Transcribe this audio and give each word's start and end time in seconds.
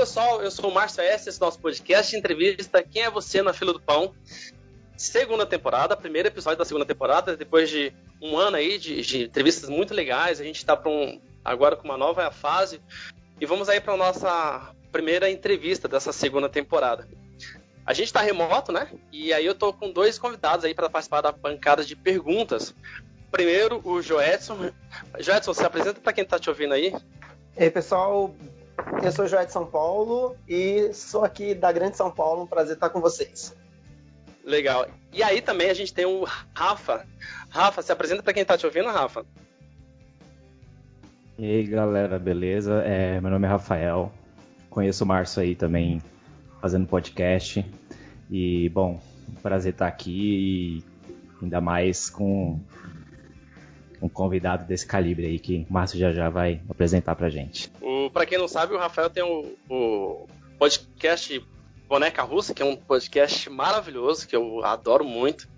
pessoal, 0.00 0.42
eu 0.42 0.50
sou 0.50 0.70
o 0.70 0.72
Márcio 0.72 1.02
S, 1.02 1.28
esse 1.28 1.38
é 1.38 1.42
o 1.42 1.44
nosso 1.44 1.58
podcast 1.58 2.16
entrevista 2.16 2.82
Quem 2.82 3.02
é 3.02 3.10
Você 3.10 3.42
na 3.42 3.52
Fila 3.52 3.74
do 3.74 3.80
Pão. 3.80 4.14
Segunda 4.96 5.44
temporada, 5.44 5.94
primeiro 5.94 6.26
episódio 6.26 6.58
da 6.58 6.64
segunda 6.64 6.86
temporada, 6.86 7.36
depois 7.36 7.68
de 7.68 7.92
um 8.18 8.38
ano 8.38 8.56
aí 8.56 8.78
de, 8.78 9.02
de 9.02 9.24
entrevistas 9.24 9.68
muito 9.68 9.92
legais, 9.92 10.40
a 10.40 10.44
gente 10.44 10.56
está 10.56 10.74
um, 10.86 11.20
agora 11.44 11.76
com 11.76 11.84
uma 11.84 11.98
nova 11.98 12.30
fase 12.30 12.80
e 13.38 13.44
vamos 13.44 13.68
aí 13.68 13.78
para 13.78 13.94
nossa 13.94 14.74
primeira 14.90 15.28
entrevista 15.28 15.86
dessa 15.86 16.14
segunda 16.14 16.48
temporada. 16.48 17.06
A 17.84 17.92
gente 17.92 18.06
está 18.06 18.22
remoto, 18.22 18.72
né? 18.72 18.90
E 19.12 19.34
aí 19.34 19.44
eu 19.44 19.54
tô 19.54 19.70
com 19.70 19.92
dois 19.92 20.18
convidados 20.18 20.64
aí 20.64 20.72
para 20.72 20.88
participar 20.88 21.20
da 21.20 21.30
bancada 21.30 21.84
de 21.84 21.94
perguntas. 21.94 22.74
Primeiro, 23.30 23.82
o 23.84 24.00
Joedson. 24.00 24.70
Joedson, 25.18 25.52
se 25.52 25.62
apresenta 25.62 26.00
para 26.00 26.14
quem 26.14 26.24
está 26.24 26.38
te 26.38 26.48
ouvindo 26.48 26.72
aí. 26.72 26.90
E 27.54 27.64
aí, 27.64 27.70
pessoal, 27.70 28.34
eu 29.02 29.12
sou 29.12 29.24
o 29.24 29.28
Joé 29.28 29.44
de 29.44 29.52
São 29.52 29.66
Paulo 29.66 30.36
e 30.48 30.92
sou 30.92 31.24
aqui 31.24 31.54
da 31.54 31.72
Grande 31.72 31.96
São 31.96 32.10
Paulo. 32.10 32.42
Um 32.42 32.46
prazer 32.46 32.74
estar 32.74 32.90
com 32.90 33.00
vocês. 33.00 33.56
Legal. 34.44 34.86
E 35.12 35.22
aí 35.22 35.40
também 35.40 35.70
a 35.70 35.74
gente 35.74 35.92
tem 35.92 36.04
o 36.04 36.24
Rafa. 36.54 37.06
Rafa, 37.48 37.82
se 37.82 37.92
apresenta 37.92 38.22
para 38.22 38.32
quem 38.32 38.42
está 38.42 38.56
te 38.56 38.66
ouvindo, 38.66 38.88
Rafa. 38.88 39.24
E 41.38 41.44
aí, 41.44 41.64
galera, 41.64 42.18
beleza? 42.18 42.82
É, 42.82 43.20
meu 43.20 43.30
nome 43.30 43.46
é 43.46 43.50
Rafael. 43.50 44.12
Conheço 44.68 45.04
o 45.04 45.06
Márcio 45.06 45.42
aí 45.42 45.54
também 45.54 46.02
fazendo 46.60 46.86
podcast. 46.86 47.64
E, 48.30 48.68
bom, 48.68 49.00
prazer 49.42 49.72
estar 49.72 49.86
aqui 49.86 50.80
e 50.80 50.84
ainda 51.42 51.60
mais 51.60 52.10
com 52.10 52.60
um 54.00 54.08
convidado 54.08 54.64
desse 54.64 54.86
calibre 54.86 55.26
aí 55.26 55.38
que 55.38 55.66
o 55.68 55.72
Márcio 55.72 55.98
já 55.98 56.12
já 56.12 56.28
vai 56.28 56.60
apresentar 56.68 57.14
pra 57.14 57.28
gente. 57.28 57.70
O, 57.80 58.10
quem 58.26 58.38
não 58.38 58.48
sabe, 58.48 58.74
o 58.74 58.78
Rafael 58.78 59.10
tem 59.10 59.22
o, 59.22 59.56
o 59.68 60.26
podcast 60.58 61.44
Boneca 61.88 62.22
Russa, 62.22 62.54
que 62.54 62.62
é 62.62 62.64
um 62.64 62.76
podcast 62.76 63.50
maravilhoso, 63.50 64.26
que 64.26 64.36
eu 64.36 64.64
adoro 64.64 65.04
muito. 65.04 65.48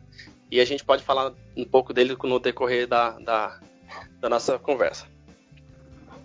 E 0.51 0.61
a 0.61 0.65
gente 0.65 0.85
pode 0.85 1.03
falar 1.03 1.33
um 1.57 1.65
pouco 1.65 1.93
dele 1.93 2.17
no 2.25 2.39
decorrer 2.39 2.87
da, 2.87 3.19
da, 3.19 3.61
da 4.21 4.29
nossa 4.29 4.59
conversa. 4.59 5.07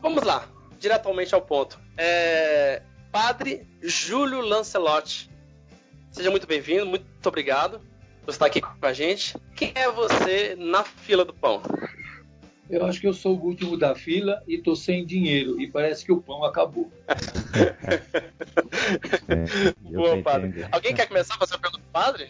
Vamos 0.01 0.23
lá, 0.23 0.47
diretamente 0.79 1.33
ao 1.33 1.41
ponto. 1.41 1.79
É, 1.97 2.81
Padre 3.11 3.67
Júlio 3.81 4.41
Lancelotti. 4.41 5.29
Seja 6.11 6.31
muito 6.31 6.47
bem-vindo, 6.47 6.85
muito 6.85 7.05
obrigado 7.25 7.81
por 8.23 8.31
estar 8.31 8.45
aqui 8.45 8.61
com 8.61 8.73
a 8.81 8.93
gente. 8.93 9.35
Quem 9.55 9.71
é 9.75 9.89
você 9.89 10.55
na 10.57 10.83
fila 10.83 11.23
do 11.23 11.33
pão? 11.33 11.61
Eu 12.69 12.85
acho 12.85 12.99
que 12.99 13.07
eu 13.07 13.13
sou 13.13 13.37
o 13.37 13.43
último 13.45 13.77
da 13.77 13.95
fila 13.95 14.43
e 14.47 14.57
tô 14.57 14.75
sem 14.75 15.05
dinheiro 15.05 15.59
e 15.59 15.69
parece 15.69 16.03
que 16.03 16.11
o 16.11 16.21
pão 16.21 16.43
acabou. 16.43 16.91
é, 19.27 19.91
Boa, 19.91 20.21
padre. 20.21 20.67
Alguém 20.71 20.93
quer 20.93 21.07
começar 21.07 21.35
a 21.35 21.37
fazer 21.37 21.55
a 21.55 21.59
pergunta 21.59 21.81
do 21.81 21.91
padre? 21.91 22.29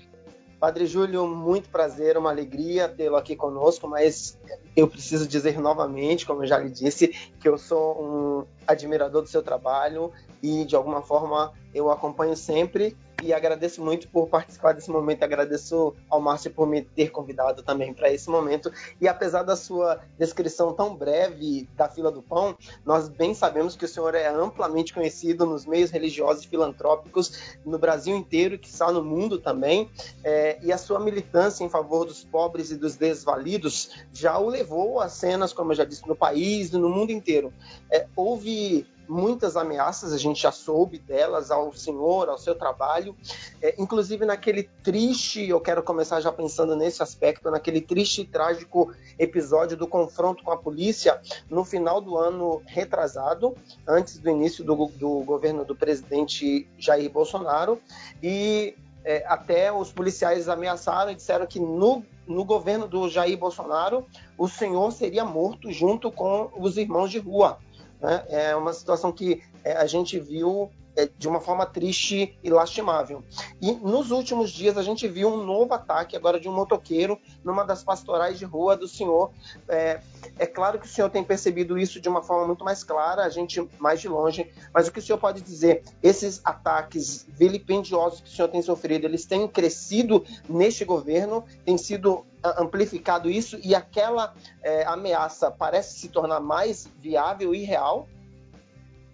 Padre 0.60 0.88
Júlio, 0.88 1.28
muito 1.28 1.70
prazer, 1.70 2.18
uma 2.18 2.32
alegria 2.32 2.90
tê-lo 2.90 3.16
aqui 3.16 3.36
conosco, 3.36 3.88
mas 3.88 4.40
eu 4.76 4.88
preciso 4.88 5.28
dizer 5.28 5.60
novamente, 5.60 6.26
como 6.26 6.44
eu 6.44 6.48
já 6.48 6.58
lhe 6.58 6.70
disse, 6.70 7.10
que 7.40 7.48
eu 7.48 7.60
sou 7.60 8.02
um 8.02 8.46
admirador 8.66 9.22
do 9.22 9.28
seu 9.28 9.44
trabalho 9.44 10.12
e 10.42 10.66
de 10.66 10.76
alguma 10.76 11.04
forma 11.04 11.54
eu 11.76 11.92
acompanho 11.92 12.36
sempre 12.36 12.98
e 13.24 13.34
agradeço 13.34 13.84
muito 13.84 14.08
por 14.10 14.28
participar 14.28 14.74
desse 14.74 14.90
momento. 14.90 15.24
Agradeço 15.24 15.96
ao 16.10 16.22
Márcio 16.22 16.52
por 16.52 16.68
me 16.68 16.82
ter 16.82 17.10
convidado 17.10 17.64
também 17.64 17.94
para 17.94 18.12
esse 18.12 18.30
momento. 18.30 18.72
E 19.02 19.08
apesar 19.08 19.44
da 19.44 19.56
sua 19.56 20.00
descrição 20.18 20.74
tão 20.74 20.96
breve 20.96 21.68
da 21.76 21.90
fila 21.90 22.12
do 22.12 22.22
pão, 22.22 22.56
nós 22.86 23.10
bem 23.10 23.34
sabemos 23.34 23.76
que 23.76 23.86
o 23.86 23.88
senhor 23.88 24.14
é 24.16 24.28
amplamente 24.28 24.94
conhecido 24.94 25.46
nos 25.46 25.66
meios 25.66 25.90
religiosos 25.90 26.44
e 26.44 26.48
filantrópicos 26.48 27.58
no 27.66 27.80
Brasil 27.80 28.16
inteiro, 28.16 28.58
que 28.58 28.68
está 28.68 28.92
no 28.92 29.04
mundo 29.04 29.40
também. 29.40 29.90
É, 30.24 30.60
e 30.62 30.72
a 30.72 30.78
sua 30.78 31.00
militância 31.00 31.64
em 31.64 31.70
favor 31.70 32.06
dos 32.06 32.24
pobres 32.24 32.72
e 32.72 32.78
dos 32.78 32.96
desvalidos 32.96 33.92
já 34.14 34.38
o 34.38 34.48
levou 34.48 35.02
a 35.02 35.10
cenas, 35.10 35.54
como 35.54 35.72
eu 35.72 35.76
já 35.76 35.86
disse, 35.86 36.08
no 36.08 36.16
país 36.16 36.72
no 36.72 36.90
mundo 36.90 37.12
inteiro. 37.12 37.54
É, 37.92 38.06
houve 38.16 38.86
muitas 39.08 39.56
ameaças, 39.56 40.14
a 40.14 40.18
gente 40.18 40.42
já 40.42 40.52
soube 40.52 41.00
delas 41.00 41.52
ao 41.52 41.74
senhor, 41.74 42.30
ao 42.30 42.38
seu 42.38 42.56
trabalho, 42.56 43.16
é, 43.62 43.76
inclusive 43.78 44.26
naquele 44.26 44.64
triste, 44.84 45.48
eu 45.48 45.60
quero 45.60 45.82
começar 45.84 46.20
já 46.22 46.32
pensando 46.32 46.76
nesse 46.76 47.02
aspecto, 47.02 47.50
naquele 47.50 47.82
triste 47.82 48.22
e 48.22 48.26
trágico 48.26 48.94
episódio 49.18 49.78
do 49.78 49.88
confronto 49.88 50.44
com 50.44 50.52
a 50.52 50.58
polícia 50.58 51.20
no 51.50 51.64
final 51.64 52.02
do 52.02 52.18
ano 52.18 52.62
retrasado, 52.66 53.56
antes 53.88 54.18
do 54.18 54.30
início 54.30 54.64
do, 54.64 54.76
do 54.98 55.24
governo 55.24 55.64
do 55.66 55.76
presidente 55.76 56.70
Jair 56.78 57.10
Bolsonaro, 57.10 57.80
e 58.22 58.76
é, 59.08 59.24
até 59.26 59.72
os 59.72 59.90
policiais 59.90 60.50
ameaçaram 60.50 61.12
e 61.12 61.16
disseram 61.16 61.46
que 61.48 61.62
no, 61.62 62.04
no 62.28 62.44
governo 62.44 62.88
do 62.88 63.08
Jair 63.08 63.38
Bolsonaro 63.38 64.06
o 64.38 64.50
senhor 64.50 64.92
seria 64.92 65.24
morto 65.24 65.72
junto 65.72 66.12
com 66.12 66.52
os 66.58 66.76
irmãos 66.76 67.10
de 67.10 67.18
rua. 67.18 67.58
Né? 68.02 68.26
É 68.30 68.56
uma 68.56 68.74
situação 68.74 69.12
que 69.12 69.42
é, 69.64 69.74
a 69.74 69.86
gente 69.86 70.20
viu 70.20 70.70
de 71.06 71.28
uma 71.28 71.40
forma 71.40 71.66
triste 71.66 72.38
e 72.44 72.50
lastimável. 72.50 73.24
E 73.62 73.72
nos 73.74 74.12
últimos 74.12 74.50
dias 74.52 74.78
a 74.78 74.84
gente 74.84 75.08
viu 75.08 75.30
um 75.30 75.44
novo 75.46 75.74
ataque 75.74 76.16
agora 76.16 76.40
de 76.40 76.50
um 76.50 76.54
motoqueiro 76.54 77.20
numa 77.44 77.64
das 77.64 77.84
pastorais 77.84 78.40
de 78.40 78.46
rua 78.46 78.76
do 78.76 78.88
senhor. 78.88 79.32
É, 79.68 80.02
é, 80.40 80.46
claro 80.46 80.80
que 80.80 80.88
o 80.88 80.90
senhor 80.90 81.10
tem 81.10 81.24
percebido 81.24 81.78
isso 81.78 82.00
de 82.00 82.10
uma 82.10 82.24
forma 82.24 82.48
muito 82.48 82.64
mais 82.64 82.84
clara, 82.84 83.24
a 83.24 83.30
gente 83.30 83.68
mais 83.78 84.02
de 84.02 84.08
longe, 84.08 84.52
mas 84.74 84.88
o 84.88 84.92
que 84.92 85.00
o 85.00 85.02
senhor 85.02 85.18
pode 85.18 85.42
dizer? 85.42 85.84
Esses 86.02 86.42
ataques 86.44 87.26
vilipendiosos 87.30 88.22
que 88.22 88.30
o 88.30 88.32
senhor 88.32 88.48
tem 88.48 88.62
sofrido, 88.62 89.06
eles 89.06 89.26
têm 89.26 89.48
crescido 89.48 90.24
neste 90.50 90.84
governo, 90.84 91.44
tem 91.64 91.78
sido 91.78 92.26
amplificado 92.44 93.30
isso 93.30 93.60
e 93.64 93.76
aquela 93.76 94.34
é, 94.64 94.86
ameaça 94.86 95.52
parece 95.52 96.00
se 96.00 96.10
tornar 96.10 96.40
mais 96.40 96.88
viável 97.02 97.54
e 97.54 97.64
real? 97.64 98.08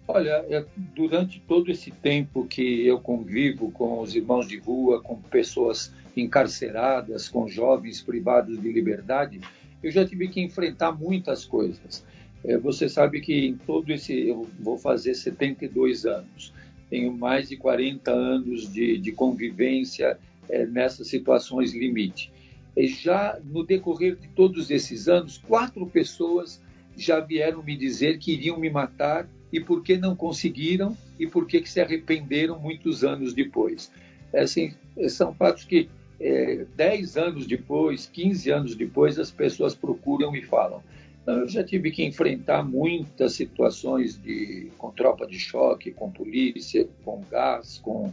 Olha, 0.06 0.44
é, 0.50 0.64
durante 0.94 1.40
todo 1.40 1.70
esse 1.70 1.90
tempo 1.90 2.46
que 2.46 2.86
eu 2.86 3.00
convivo 3.00 3.70
com 3.70 4.00
os 4.00 4.14
irmãos 4.14 4.46
de 4.46 4.58
rua, 4.58 5.00
com 5.00 5.16
pessoas 5.16 5.92
encarceradas, 6.14 7.28
com 7.28 7.48
jovens 7.48 8.02
privados 8.02 8.60
de 8.60 8.70
liberdade, 8.70 9.40
eu 9.82 9.90
já 9.90 10.06
tive 10.06 10.28
que 10.28 10.40
enfrentar 10.40 10.92
muitas 10.92 11.44
coisas. 11.44 12.04
É, 12.44 12.58
você 12.58 12.88
sabe 12.88 13.20
que 13.22 13.46
em 13.46 13.56
todo 13.56 13.90
esse. 13.90 14.28
Eu 14.28 14.46
vou 14.60 14.76
fazer 14.76 15.14
72 15.14 16.04
anos, 16.04 16.52
tenho 16.90 17.10
mais 17.10 17.48
de 17.48 17.56
40 17.56 18.10
anos 18.10 18.70
de, 18.70 18.98
de 18.98 19.10
convivência 19.12 20.18
é, 20.50 20.66
nessas 20.66 21.08
situações 21.08 21.72
limite. 21.72 22.30
E 22.76 22.86
já 22.86 23.38
no 23.42 23.64
decorrer 23.64 24.16
de 24.16 24.28
todos 24.28 24.70
esses 24.70 25.08
anos, 25.08 25.38
quatro 25.38 25.86
pessoas 25.86 26.60
já 26.96 27.20
vieram 27.20 27.62
me 27.62 27.76
dizer 27.76 28.18
que 28.18 28.32
iriam 28.32 28.58
me 28.58 28.68
matar 28.68 29.28
e 29.54 29.60
por 29.60 29.84
que 29.84 29.96
não 29.96 30.16
conseguiram 30.16 30.96
e 31.16 31.28
por 31.28 31.46
que, 31.46 31.60
que 31.60 31.70
se 31.70 31.80
arrependeram 31.80 32.58
muitos 32.58 33.04
anos 33.04 33.32
depois. 33.32 33.88
É 34.32 34.40
assim, 34.40 34.74
são 35.08 35.32
fatos 35.32 35.62
que 35.62 35.88
é, 36.18 36.66
10 36.74 37.16
anos 37.16 37.46
depois, 37.46 38.10
15 38.12 38.50
anos 38.50 38.74
depois, 38.74 39.16
as 39.16 39.30
pessoas 39.30 39.72
procuram 39.72 40.34
e 40.34 40.42
falam. 40.42 40.82
Então, 41.22 41.38
eu 41.38 41.48
já 41.48 41.62
tive 41.62 41.92
que 41.92 42.04
enfrentar 42.04 42.64
muitas 42.64 43.34
situações 43.34 44.20
de, 44.20 44.72
com 44.76 44.90
tropa 44.90 45.24
de 45.24 45.38
choque, 45.38 45.92
com 45.92 46.10
polícia, 46.10 46.88
com 47.04 47.22
gás, 47.30 47.78
com 47.78 48.12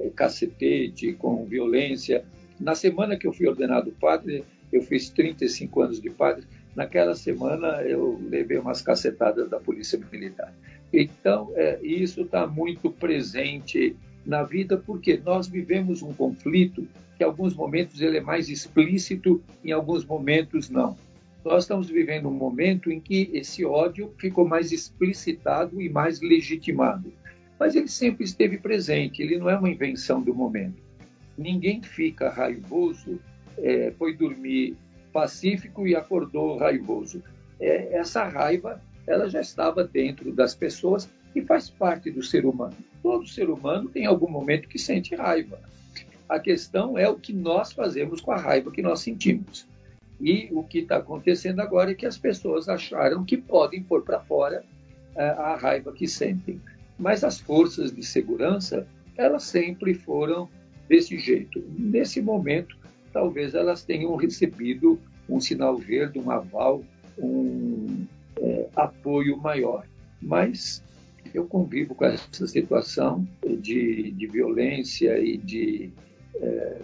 é, 0.00 0.08
cacetete, 0.08 1.12
com 1.12 1.44
violência. 1.44 2.24
Na 2.58 2.74
semana 2.74 3.14
que 3.14 3.26
eu 3.26 3.32
fui 3.34 3.46
ordenado 3.46 3.92
padre, 4.00 4.42
eu 4.72 4.80
fiz 4.80 5.10
35 5.10 5.82
anos 5.82 6.00
de 6.00 6.08
padre, 6.08 6.46
naquela 6.74 7.14
semana 7.14 7.82
eu 7.82 8.18
levei 8.30 8.56
umas 8.56 8.80
cacetadas 8.80 9.50
da 9.50 9.60
polícia 9.60 10.00
militar. 10.10 10.54
Então, 10.92 11.52
é, 11.54 11.78
isso 11.82 12.22
está 12.22 12.46
muito 12.46 12.90
presente 12.90 13.94
na 14.24 14.42
vida 14.42 14.76
porque 14.76 15.20
nós 15.24 15.46
vivemos 15.46 16.02
um 16.02 16.12
conflito 16.12 16.86
que, 17.16 17.24
em 17.24 17.26
alguns 17.26 17.54
momentos, 17.54 18.00
ele 18.00 18.18
é 18.18 18.20
mais 18.20 18.48
explícito, 18.48 19.42
em 19.64 19.72
alguns 19.72 20.04
momentos, 20.04 20.70
não. 20.70 20.96
Nós 21.44 21.64
estamos 21.64 21.88
vivendo 21.88 22.28
um 22.28 22.34
momento 22.34 22.90
em 22.90 23.00
que 23.00 23.30
esse 23.32 23.64
ódio 23.64 24.12
ficou 24.18 24.46
mais 24.46 24.72
explicitado 24.72 25.80
e 25.80 25.88
mais 25.88 26.20
legitimado. 26.20 27.12
Mas 27.58 27.74
ele 27.74 27.88
sempre 27.88 28.24
esteve 28.24 28.58
presente, 28.58 29.22
ele 29.22 29.38
não 29.38 29.48
é 29.50 29.56
uma 29.56 29.70
invenção 29.70 30.22
do 30.22 30.34
momento. 30.34 30.82
Ninguém 31.36 31.82
fica 31.82 32.28
raivoso, 32.28 33.20
é, 33.56 33.92
foi 33.98 34.14
dormir 34.14 34.76
pacífico 35.12 35.86
e 35.86 35.96
acordou 35.96 36.58
raivoso. 36.58 37.22
É, 37.58 37.96
essa 37.96 38.24
raiva 38.24 38.80
ela 39.08 39.28
já 39.28 39.40
estava 39.40 39.82
dentro 39.82 40.30
das 40.32 40.54
pessoas 40.54 41.08
e 41.34 41.40
faz 41.42 41.70
parte 41.70 42.10
do 42.10 42.22
ser 42.22 42.44
humano. 42.44 42.76
Todo 43.02 43.26
ser 43.26 43.48
humano 43.48 43.88
tem 43.88 44.06
algum 44.06 44.28
momento 44.28 44.68
que 44.68 44.78
sente 44.78 45.14
raiva. 45.14 45.58
A 46.28 46.38
questão 46.38 46.98
é 46.98 47.08
o 47.08 47.16
que 47.16 47.32
nós 47.32 47.72
fazemos 47.72 48.20
com 48.20 48.32
a 48.32 48.36
raiva 48.36 48.70
que 48.70 48.82
nós 48.82 49.00
sentimos. 49.00 49.66
E 50.20 50.48
o 50.52 50.62
que 50.62 50.80
está 50.80 50.98
acontecendo 50.98 51.60
agora 51.60 51.92
é 51.92 51.94
que 51.94 52.04
as 52.04 52.18
pessoas 52.18 52.68
acharam 52.68 53.24
que 53.24 53.36
podem 53.36 53.82
pôr 53.82 54.02
para 54.02 54.20
fora 54.20 54.62
uh, 55.14 55.20
a 55.20 55.56
raiva 55.56 55.92
que 55.92 56.06
sentem. 56.06 56.60
Mas 56.98 57.24
as 57.24 57.40
forças 57.40 57.94
de 57.94 58.04
segurança, 58.04 58.86
elas 59.16 59.44
sempre 59.44 59.94
foram 59.94 60.48
desse 60.88 61.18
jeito. 61.18 61.64
Nesse 61.78 62.20
momento, 62.20 62.76
talvez 63.12 63.54
elas 63.54 63.82
tenham 63.82 64.14
recebido 64.16 64.98
um 65.28 65.40
sinal 65.40 65.76
verde, 65.76 66.18
um 66.18 66.30
aval, 66.30 66.82
um 67.16 68.06
é, 68.40 68.68
apoio 68.76 69.36
maior. 69.36 69.86
Mas 70.20 70.82
eu 71.34 71.46
convivo 71.46 71.94
com 71.94 72.04
essa 72.04 72.46
situação 72.46 73.26
de, 73.60 74.10
de 74.12 74.26
violência 74.26 75.18
e 75.18 75.36
de, 75.36 75.90
é, 76.36 76.78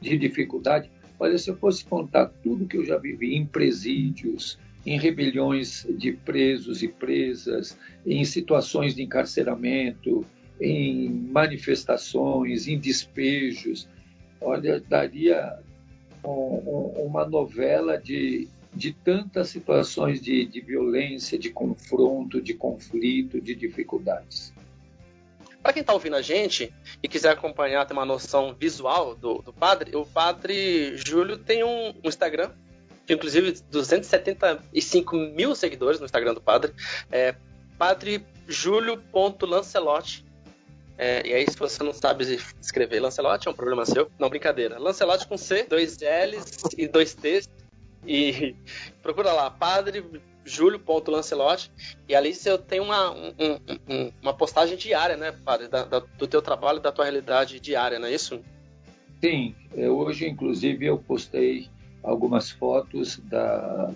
de 0.00 0.18
dificuldade. 0.18 0.90
Olha, 1.18 1.38
se 1.38 1.50
eu 1.50 1.56
fosse 1.56 1.84
contar 1.84 2.26
tudo 2.42 2.66
que 2.66 2.76
eu 2.76 2.84
já 2.84 2.98
vivi 2.98 3.36
em 3.36 3.46
presídios, 3.46 4.58
em 4.84 4.98
rebeliões 4.98 5.86
de 5.96 6.12
presos 6.12 6.82
e 6.82 6.88
presas, 6.88 7.78
em 8.04 8.24
situações 8.24 8.94
de 8.94 9.02
encarceramento, 9.02 10.26
em 10.60 11.10
manifestações, 11.10 12.68
em 12.68 12.78
despejos, 12.78 13.88
olha, 14.40 14.80
daria 14.80 15.58
um, 16.24 16.28
um, 16.28 17.06
uma 17.06 17.26
novela 17.26 17.96
de 17.98 18.48
de 18.74 18.92
tantas 18.92 19.48
situações 19.48 20.20
de, 20.20 20.44
de 20.44 20.60
violência, 20.60 21.38
de 21.38 21.48
confronto, 21.50 22.40
de 22.40 22.54
conflito, 22.54 23.40
de 23.40 23.54
dificuldades. 23.54 24.52
Para 25.62 25.72
quem 25.72 25.80
está 25.80 25.94
ouvindo 25.94 26.16
a 26.16 26.22
gente 26.22 26.74
e 27.02 27.08
quiser 27.08 27.30
acompanhar, 27.30 27.86
ter 27.86 27.94
uma 27.94 28.04
noção 28.04 28.54
visual 28.54 29.14
do, 29.14 29.40
do 29.40 29.52
padre, 29.52 29.96
o 29.96 30.04
padre 30.04 30.94
Júlio 30.96 31.38
tem 31.38 31.64
um, 31.64 31.94
um 32.04 32.08
Instagram, 32.08 32.50
que 33.06 33.14
inclusive 33.14 33.52
275 33.70 35.16
mil 35.16 35.54
seguidores 35.54 36.00
no 36.00 36.04
Instagram 36.04 36.34
do 36.34 36.42
padre, 36.42 36.74
é 37.10 37.34
padrejúlio.lancelote. 37.78 40.24
É, 40.96 41.26
e 41.26 41.32
aí, 41.32 41.50
se 41.50 41.56
você 41.56 41.82
não 41.82 41.92
sabe 41.92 42.38
escrever 42.60 43.00
Lancelote, 43.00 43.48
é 43.48 43.50
um 43.50 43.54
problema 43.54 43.84
seu. 43.84 44.08
Não, 44.18 44.28
brincadeira. 44.28 44.78
Lancelote 44.78 45.26
com 45.26 45.36
C, 45.36 45.64
dois 45.64 45.98
L's 45.98 46.62
e 46.78 46.86
dois 46.86 47.14
T's. 47.14 47.48
E 48.06 48.54
procura 49.02 49.32
lá, 49.32 49.50
Padre 49.50 50.04
Júlio.lancelotti. 50.44 51.70
E 52.08 52.14
ali 52.14 52.34
você 52.34 52.56
tem 52.58 52.80
uma, 52.80 53.10
um, 53.12 53.32
um, 53.88 54.12
uma 54.22 54.34
postagem 54.34 54.76
diária, 54.76 55.16
né, 55.16 55.32
Padre? 55.32 55.68
Da, 55.68 55.84
da, 55.84 55.98
do 56.00 56.26
teu 56.26 56.42
trabalho, 56.42 56.80
da 56.80 56.92
tua 56.92 57.04
realidade 57.04 57.58
diária, 57.60 57.98
não 57.98 58.06
é 58.06 58.14
isso? 58.14 58.40
Sim. 59.22 59.54
Hoje, 59.74 60.28
inclusive, 60.28 60.86
eu 60.86 60.98
postei 60.98 61.68
algumas 62.02 62.50
fotos 62.50 63.18
da, 63.24 63.90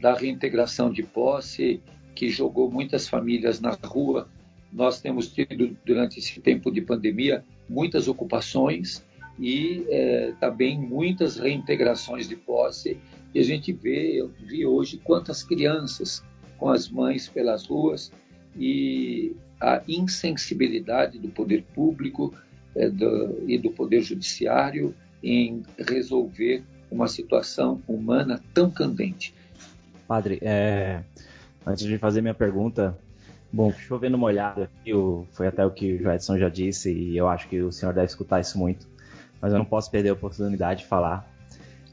da 0.00 0.14
reintegração 0.14 0.92
de 0.92 1.02
posse, 1.02 1.82
que 2.14 2.28
jogou 2.28 2.70
muitas 2.70 3.08
famílias 3.08 3.60
na 3.60 3.70
rua. 3.70 4.28
Nós 4.70 5.00
temos 5.00 5.28
tido, 5.28 5.76
durante 5.84 6.18
esse 6.18 6.40
tempo 6.40 6.70
de 6.70 6.82
pandemia, 6.82 7.44
muitas 7.68 8.08
ocupações 8.08 9.02
e 9.38 9.86
é, 9.88 10.32
também 10.40 10.78
muitas 10.78 11.38
reintegrações 11.38 12.28
de 12.28 12.36
posse 12.36 12.98
e 13.34 13.38
a 13.38 13.42
gente 13.42 13.72
vê, 13.72 14.20
eu 14.20 14.28
vi 14.28 14.64
hoje 14.64 14.98
quantas 14.98 15.42
crianças 15.42 16.24
com 16.56 16.70
as 16.70 16.88
mães 16.88 17.28
pelas 17.28 17.66
ruas 17.66 18.10
e 18.56 19.36
a 19.60 19.82
insensibilidade 19.86 21.18
do 21.18 21.28
poder 21.28 21.62
público 21.74 22.34
é, 22.74 22.88
do, 22.88 23.44
e 23.46 23.58
do 23.58 23.70
poder 23.70 24.00
judiciário 24.00 24.94
em 25.22 25.62
resolver 25.78 26.64
uma 26.90 27.06
situação 27.06 27.82
humana 27.86 28.42
tão 28.54 28.70
candente. 28.70 29.34
Padre, 30.06 30.38
é, 30.40 31.02
antes 31.66 31.84
de 31.84 31.98
fazer 31.98 32.22
minha 32.22 32.34
pergunta, 32.34 32.96
bom, 33.52 33.70
chovendo 33.72 34.16
uma 34.16 34.26
olhada 34.26 34.64
aqui, 34.64 34.92
foi 35.32 35.46
até 35.46 35.64
o 35.66 35.70
que 35.70 35.92
o 35.92 36.02
Joedson 36.02 36.38
já 36.38 36.48
disse 36.48 36.92
e 36.92 37.16
eu 37.16 37.28
acho 37.28 37.48
que 37.48 37.60
o 37.60 37.70
senhor 37.70 37.92
deve 37.92 38.06
escutar 38.06 38.40
isso 38.40 38.58
muito, 38.58 38.88
mas 39.40 39.52
eu 39.52 39.58
não 39.58 39.64
posso 39.64 39.90
perder 39.90 40.10
a 40.10 40.12
oportunidade 40.12 40.80
de 40.80 40.86
falar 40.86 41.28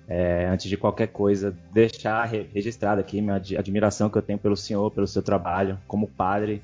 é, 0.07 0.47
antes 0.47 0.69
de 0.69 0.77
qualquer 0.77 1.07
coisa, 1.07 1.55
deixar 1.73 2.25
registrado 2.25 3.01
aqui 3.01 3.21
minha 3.21 3.35
admiração 3.35 4.09
que 4.09 4.17
eu 4.17 4.21
tenho 4.21 4.37
pelo 4.37 4.55
senhor, 4.55 4.91
pelo 4.91 5.07
seu 5.07 5.23
trabalho 5.23 5.79
como 5.87 6.07
padre 6.07 6.61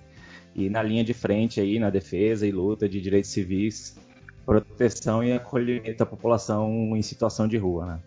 e 0.55 0.69
na 0.69 0.83
linha 0.83 1.03
de 1.03 1.13
frente 1.13 1.59
aí 1.59 1.79
na 1.79 1.89
defesa 1.89 2.45
e 2.45 2.51
luta 2.51 2.87
de 2.87 3.01
direitos 3.01 3.31
civis, 3.31 3.97
proteção 4.45 5.23
e 5.23 5.31
acolhimento 5.31 5.97
da 5.97 6.05
população 6.05 6.95
em 6.95 7.01
situação 7.01 7.47
de 7.47 7.57
rua. 7.57 7.85
Né? 7.85 7.99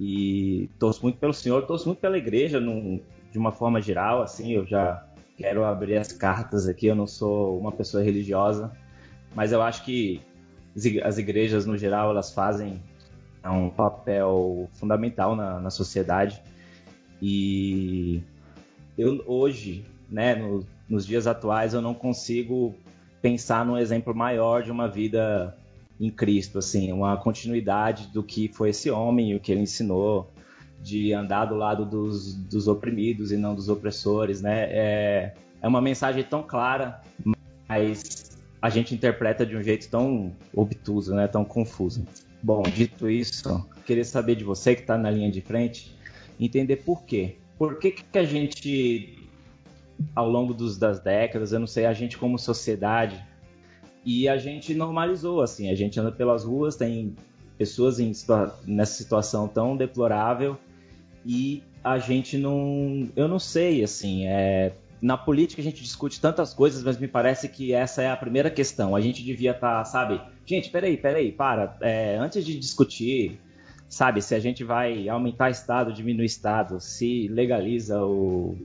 E 0.00 0.70
torço 0.78 1.02
muito 1.02 1.18
pelo 1.18 1.34
senhor, 1.34 1.66
torço 1.66 1.86
muito 1.86 1.98
pela 1.98 2.16
igreja 2.16 2.60
num, 2.60 3.00
de 3.30 3.38
uma 3.38 3.52
forma 3.52 3.80
geral, 3.80 4.22
assim, 4.22 4.52
eu 4.52 4.64
já 4.64 5.04
quero 5.36 5.64
abrir 5.64 5.96
as 5.96 6.12
cartas 6.12 6.66
aqui, 6.66 6.86
eu 6.86 6.94
não 6.94 7.06
sou 7.06 7.58
uma 7.58 7.72
pessoa 7.72 8.02
religiosa, 8.02 8.72
mas 9.34 9.52
eu 9.52 9.60
acho 9.60 9.84
que 9.84 10.20
as 11.02 11.18
igrejas 11.18 11.66
no 11.66 11.76
geral 11.76 12.10
elas 12.10 12.32
fazem 12.32 12.80
é 13.42 13.50
um 13.50 13.70
papel 13.70 14.68
fundamental 14.74 15.34
na, 15.34 15.58
na 15.60 15.70
sociedade. 15.70 16.42
E 17.20 18.22
eu 18.96 19.22
hoje, 19.26 19.84
né, 20.10 20.34
no, 20.34 20.64
nos 20.88 21.06
dias 21.06 21.26
atuais, 21.26 21.74
eu 21.74 21.80
não 21.80 21.94
consigo 21.94 22.74
pensar 23.22 23.64
num 23.64 23.76
exemplo 23.76 24.14
maior 24.14 24.62
de 24.62 24.70
uma 24.70 24.88
vida 24.88 25.56
em 26.00 26.10
Cristo, 26.10 26.58
assim, 26.58 26.92
uma 26.92 27.16
continuidade 27.16 28.08
do 28.12 28.22
que 28.22 28.48
foi 28.48 28.70
esse 28.70 28.88
homem 28.90 29.34
o 29.34 29.40
que 29.40 29.50
ele 29.50 29.62
ensinou, 29.62 30.30
de 30.80 31.12
andar 31.12 31.46
do 31.46 31.56
lado 31.56 31.84
dos, 31.84 32.34
dos 32.34 32.68
oprimidos 32.68 33.32
e 33.32 33.36
não 33.36 33.54
dos 33.54 33.68
opressores, 33.68 34.40
né? 34.40 34.68
É, 34.70 35.34
é 35.60 35.66
uma 35.66 35.80
mensagem 35.80 36.22
tão 36.22 36.40
clara, 36.40 37.00
mas 37.68 38.27
a 38.60 38.68
gente 38.68 38.94
interpreta 38.94 39.46
de 39.46 39.56
um 39.56 39.62
jeito 39.62 39.88
tão 39.88 40.32
obtuso, 40.52 41.14
né? 41.14 41.26
Tão 41.28 41.44
confuso. 41.44 42.04
Bom, 42.42 42.62
dito 42.62 43.08
isso, 43.08 43.68
queria 43.84 44.04
saber 44.04 44.36
de 44.36 44.44
você 44.44 44.74
que 44.74 44.82
está 44.82 44.96
na 44.96 45.10
linha 45.10 45.30
de 45.30 45.40
frente, 45.40 45.96
entender 46.38 46.76
por 46.76 47.02
quê. 47.04 47.36
Por 47.56 47.78
que, 47.78 47.90
que 47.90 48.18
a 48.18 48.24
gente, 48.24 49.28
ao 50.14 50.28
longo 50.28 50.54
dos, 50.54 50.78
das 50.78 51.00
décadas, 51.00 51.52
eu 51.52 51.58
não 51.58 51.66
sei, 51.66 51.86
a 51.86 51.92
gente 51.92 52.16
como 52.16 52.38
sociedade, 52.38 53.24
e 54.04 54.28
a 54.28 54.38
gente 54.38 54.72
normalizou, 54.74 55.42
assim, 55.42 55.70
a 55.70 55.74
gente 55.74 55.98
anda 55.98 56.12
pelas 56.12 56.44
ruas, 56.44 56.76
tem 56.76 57.16
pessoas 57.56 57.98
em, 57.98 58.12
nessa 58.64 58.94
situação 58.94 59.48
tão 59.48 59.76
deplorável, 59.76 60.56
e 61.26 61.62
a 61.82 61.98
gente 61.98 62.38
não, 62.38 63.08
eu 63.16 63.26
não 63.26 63.40
sei, 63.40 63.82
assim, 63.82 64.26
é, 64.26 64.72
na 65.00 65.16
política 65.16 65.62
a 65.62 65.64
gente 65.64 65.82
discute 65.82 66.20
tantas 66.20 66.52
coisas, 66.52 66.82
mas 66.82 66.98
me 66.98 67.06
parece 67.06 67.48
que 67.48 67.72
essa 67.72 68.02
é 68.02 68.10
a 68.10 68.16
primeira 68.16 68.50
questão. 68.50 68.96
A 68.96 69.00
gente 69.00 69.22
devia 69.22 69.52
estar, 69.52 69.78
tá, 69.78 69.84
sabe? 69.84 70.20
Gente, 70.44 70.70
peraí, 70.70 70.96
peraí, 70.96 71.32
para. 71.32 71.76
É, 71.80 72.16
antes 72.16 72.44
de 72.44 72.58
discutir, 72.58 73.38
sabe, 73.88 74.20
se 74.20 74.34
a 74.34 74.40
gente 74.40 74.64
vai 74.64 75.08
aumentar 75.08 75.50
Estado, 75.50 75.92
diminuir 75.92 76.26
Estado, 76.26 76.80
se 76.80 77.28
legaliza 77.28 78.02
ou, 78.02 78.56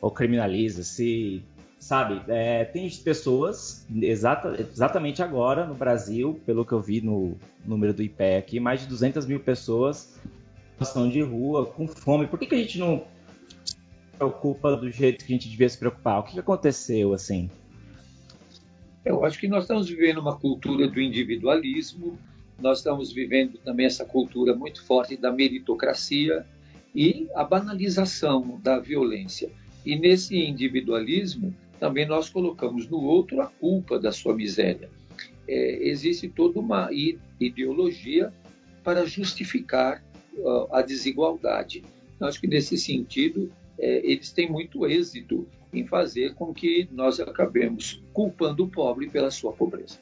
ou 0.00 0.10
criminaliza, 0.10 0.82
se. 0.82 1.42
Sabe, 1.80 2.20
é, 2.26 2.64
tem 2.64 2.90
pessoas, 2.90 3.86
exata, 4.02 4.56
exatamente 4.58 5.22
agora 5.22 5.64
no 5.64 5.74
Brasil, 5.74 6.40
pelo 6.44 6.64
que 6.64 6.72
eu 6.72 6.80
vi 6.80 7.00
no 7.00 7.36
número 7.64 7.94
do 7.94 8.02
IPE 8.02 8.36
aqui, 8.36 8.58
mais 8.58 8.80
de 8.80 8.88
200 8.88 9.24
mil 9.24 9.38
pessoas 9.38 10.18
estão 10.80 11.08
de 11.08 11.20
rua 11.22 11.66
com 11.66 11.86
fome. 11.86 12.26
Por 12.26 12.38
que, 12.38 12.46
que 12.46 12.54
a 12.54 12.58
gente 12.58 12.78
não 12.78 13.04
preocupa 14.18 14.76
do 14.76 14.90
jeito 14.90 15.24
que 15.24 15.32
a 15.32 15.36
gente 15.36 15.48
devia 15.48 15.68
se 15.68 15.78
preocupar? 15.78 16.18
O 16.18 16.22
que 16.24 16.38
aconteceu 16.38 17.14
assim? 17.14 17.48
Eu 19.04 19.24
acho 19.24 19.38
que 19.38 19.48
nós 19.48 19.64
estamos 19.64 19.88
vivendo 19.88 20.18
uma 20.18 20.36
cultura 20.36 20.88
do 20.88 21.00
individualismo, 21.00 22.18
nós 22.60 22.78
estamos 22.78 23.12
vivendo 23.12 23.56
também 23.58 23.86
essa 23.86 24.04
cultura 24.04 24.54
muito 24.54 24.84
forte 24.84 25.16
da 25.16 25.32
meritocracia 25.32 26.44
e 26.94 27.28
a 27.34 27.44
banalização 27.44 28.60
da 28.62 28.78
violência. 28.78 29.50
E 29.86 29.96
nesse 29.96 30.36
individualismo, 30.36 31.54
também 31.78 32.06
nós 32.06 32.28
colocamos 32.28 32.88
no 32.88 33.00
outro 33.00 33.40
a 33.40 33.46
culpa 33.46 33.98
da 33.98 34.10
sua 34.10 34.34
miséria. 34.34 34.90
É, 35.46 35.88
existe 35.88 36.28
toda 36.28 36.58
uma 36.58 36.90
ideologia 37.40 38.32
para 38.82 39.06
justificar 39.06 40.02
uh, 40.36 40.74
a 40.74 40.82
desigualdade. 40.82 41.84
Eu 42.20 42.26
acho 42.26 42.40
que 42.40 42.46
nesse 42.46 42.76
sentido 42.76 43.50
é, 43.78 44.10
eles 44.10 44.32
têm 44.32 44.50
muito 44.50 44.86
êxito 44.86 45.46
em 45.72 45.86
fazer 45.86 46.34
com 46.34 46.52
que 46.52 46.88
nós 46.90 47.20
acabemos 47.20 48.02
culpando 48.12 48.64
o 48.64 48.68
pobre 48.68 49.08
pela 49.08 49.30
sua 49.30 49.52
pobreza. 49.52 49.98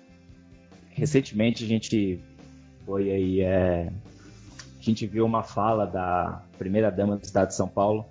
Recentemente 0.90 1.64
a 1.64 1.66
gente 1.66 2.20
foi 2.84 3.10
aí, 3.10 3.40
é, 3.40 3.92
a 4.78 4.82
gente 4.82 5.06
viu 5.06 5.26
uma 5.26 5.42
fala 5.42 5.84
da 5.84 6.42
primeira 6.56 6.90
dama 6.90 7.16
do 7.16 7.24
estado 7.24 7.48
de 7.48 7.54
São 7.54 7.68
Paulo 7.68 8.06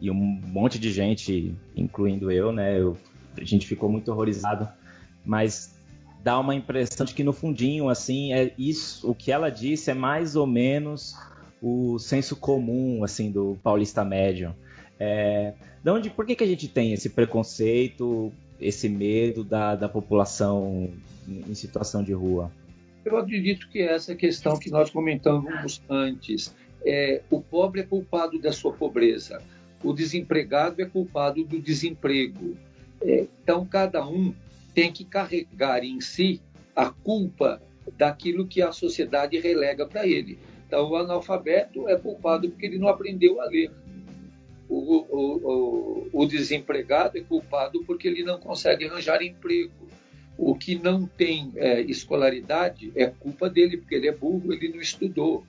e 0.00 0.10
um 0.10 0.14
monte 0.14 0.78
de 0.78 0.90
gente, 0.90 1.54
incluindo 1.76 2.30
eu, 2.30 2.52
né? 2.52 2.80
Eu, 2.80 2.96
a 3.36 3.44
gente 3.44 3.66
ficou 3.66 3.90
muito 3.90 4.10
horrorizado, 4.10 4.68
mas 5.24 5.78
dá 6.22 6.38
uma 6.38 6.54
impressão 6.54 7.04
de 7.04 7.14
que 7.14 7.24
no 7.24 7.32
fundinho, 7.32 7.88
assim, 7.88 8.32
é 8.32 8.52
isso, 8.56 9.10
o 9.10 9.14
que 9.14 9.30
ela 9.30 9.50
disse 9.50 9.90
é 9.90 9.94
mais 9.94 10.36
ou 10.36 10.46
menos 10.46 11.16
o 11.60 11.98
senso 11.98 12.34
comum, 12.34 13.04
assim, 13.04 13.30
do 13.30 13.58
paulista 13.62 14.04
médio. 14.04 14.54
É, 15.02 15.54
de 15.82 15.90
onde, 15.90 16.10
por 16.10 16.24
que, 16.24 16.36
que 16.36 16.44
a 16.44 16.46
gente 16.46 16.68
tem 16.68 16.92
esse 16.92 17.08
preconceito? 17.08 18.32
esse 18.62 18.88
medo 18.88 19.42
da, 19.42 19.74
da 19.74 19.88
população 19.88 20.90
em 21.28 21.54
situação 21.54 22.02
de 22.02 22.12
rua? 22.12 22.50
Eu 23.04 23.16
acredito 23.16 23.68
que 23.68 23.80
essa 23.80 24.14
questão 24.14 24.56
que 24.56 24.70
nós 24.70 24.90
comentamos 24.90 25.82
antes, 25.88 26.54
é, 26.84 27.20
o 27.28 27.40
pobre 27.40 27.80
é 27.80 27.84
culpado 27.84 28.38
da 28.40 28.52
sua 28.52 28.72
pobreza, 28.72 29.42
o 29.82 29.92
desempregado 29.92 30.80
é 30.80 30.86
culpado 30.86 31.42
do 31.44 31.60
desemprego. 31.60 32.56
É, 33.00 33.26
então, 33.42 33.66
cada 33.66 34.06
um 34.06 34.32
tem 34.72 34.92
que 34.92 35.04
carregar 35.04 35.84
em 35.84 36.00
si 36.00 36.40
a 36.74 36.88
culpa 36.90 37.60
daquilo 37.98 38.46
que 38.46 38.62
a 38.62 38.70
sociedade 38.70 39.38
relega 39.38 39.84
para 39.84 40.06
ele. 40.06 40.38
Então, 40.66 40.88
o 40.88 40.96
analfabeto 40.96 41.88
é 41.88 41.96
culpado 41.96 42.48
porque 42.48 42.66
ele 42.66 42.78
não 42.78 42.88
aprendeu 42.88 43.40
a 43.40 43.46
ler. 43.46 43.70
O, 44.74 45.04
o, 45.10 46.08
o, 46.12 46.26
desempregado 46.26 47.18
é 47.18 47.20
culpado 47.20 47.84
porque 47.84 48.08
ele 48.08 48.24
não 48.24 48.38
consegue 48.40 48.86
arranjar 48.86 49.22
emprego. 49.22 49.70
O 50.38 50.54
que 50.54 50.76
não 50.76 51.06
tem 51.06 51.52
é, 51.56 51.82
escolaridade 51.82 52.90
é 52.96 53.06
culpa 53.06 53.50
dele, 53.50 53.76
porque 53.76 53.94
ele 53.94 54.08
é 54.08 54.12
burro, 54.12 54.50
ele 54.50 54.70
não 54.70 54.80
estudou. 54.80 55.44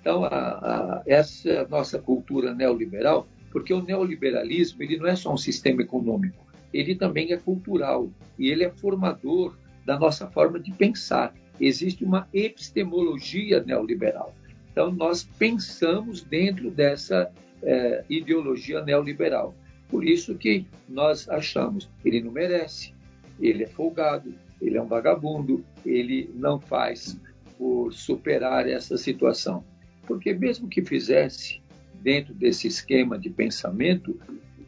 Então, 0.00 0.24
a, 0.24 0.28
a, 0.28 1.02
essa 1.06 1.68
nossa 1.68 2.00
cultura 2.00 2.52
neoliberal, 2.52 3.28
porque 3.52 3.72
o 3.72 3.80
neoliberalismo 3.80 4.82
ele 4.82 4.96
não 4.96 5.06
é 5.06 5.14
só 5.14 5.32
um 5.32 5.38
sistema 5.38 5.82
econômico, 5.82 6.44
ele 6.72 6.96
também 6.96 7.32
é 7.32 7.36
cultural 7.36 8.10
e 8.36 8.50
ele 8.50 8.64
é 8.64 8.70
formador 8.70 9.56
da 9.86 9.96
nossa 9.96 10.26
forma 10.26 10.58
de 10.58 10.72
pensar. 10.72 11.32
Existe 11.60 12.04
uma 12.04 12.28
epistemologia 12.34 13.62
neoliberal. 13.62 14.34
Então, 14.72 14.90
nós 14.90 15.22
pensamos 15.38 16.22
dentro 16.22 16.72
dessa 16.72 17.30
é, 17.64 18.04
ideologia 18.08 18.82
neoliberal. 18.82 19.54
Por 19.88 20.04
isso 20.04 20.34
que 20.34 20.66
nós 20.88 21.28
achamos 21.28 21.88
ele 22.04 22.22
não 22.22 22.32
merece, 22.32 22.94
ele 23.40 23.64
é 23.64 23.66
folgado, 23.66 24.34
ele 24.60 24.76
é 24.76 24.82
um 24.82 24.86
vagabundo, 24.86 25.64
ele 25.84 26.30
não 26.34 26.60
faz 26.60 27.18
por 27.58 27.92
superar 27.92 28.68
essa 28.68 28.96
situação. 28.96 29.64
Porque 30.06 30.32
mesmo 30.32 30.68
que 30.68 30.82
fizesse 30.82 31.60
dentro 31.94 32.34
desse 32.34 32.66
esquema 32.66 33.18
de 33.18 33.30
pensamento, 33.30 34.18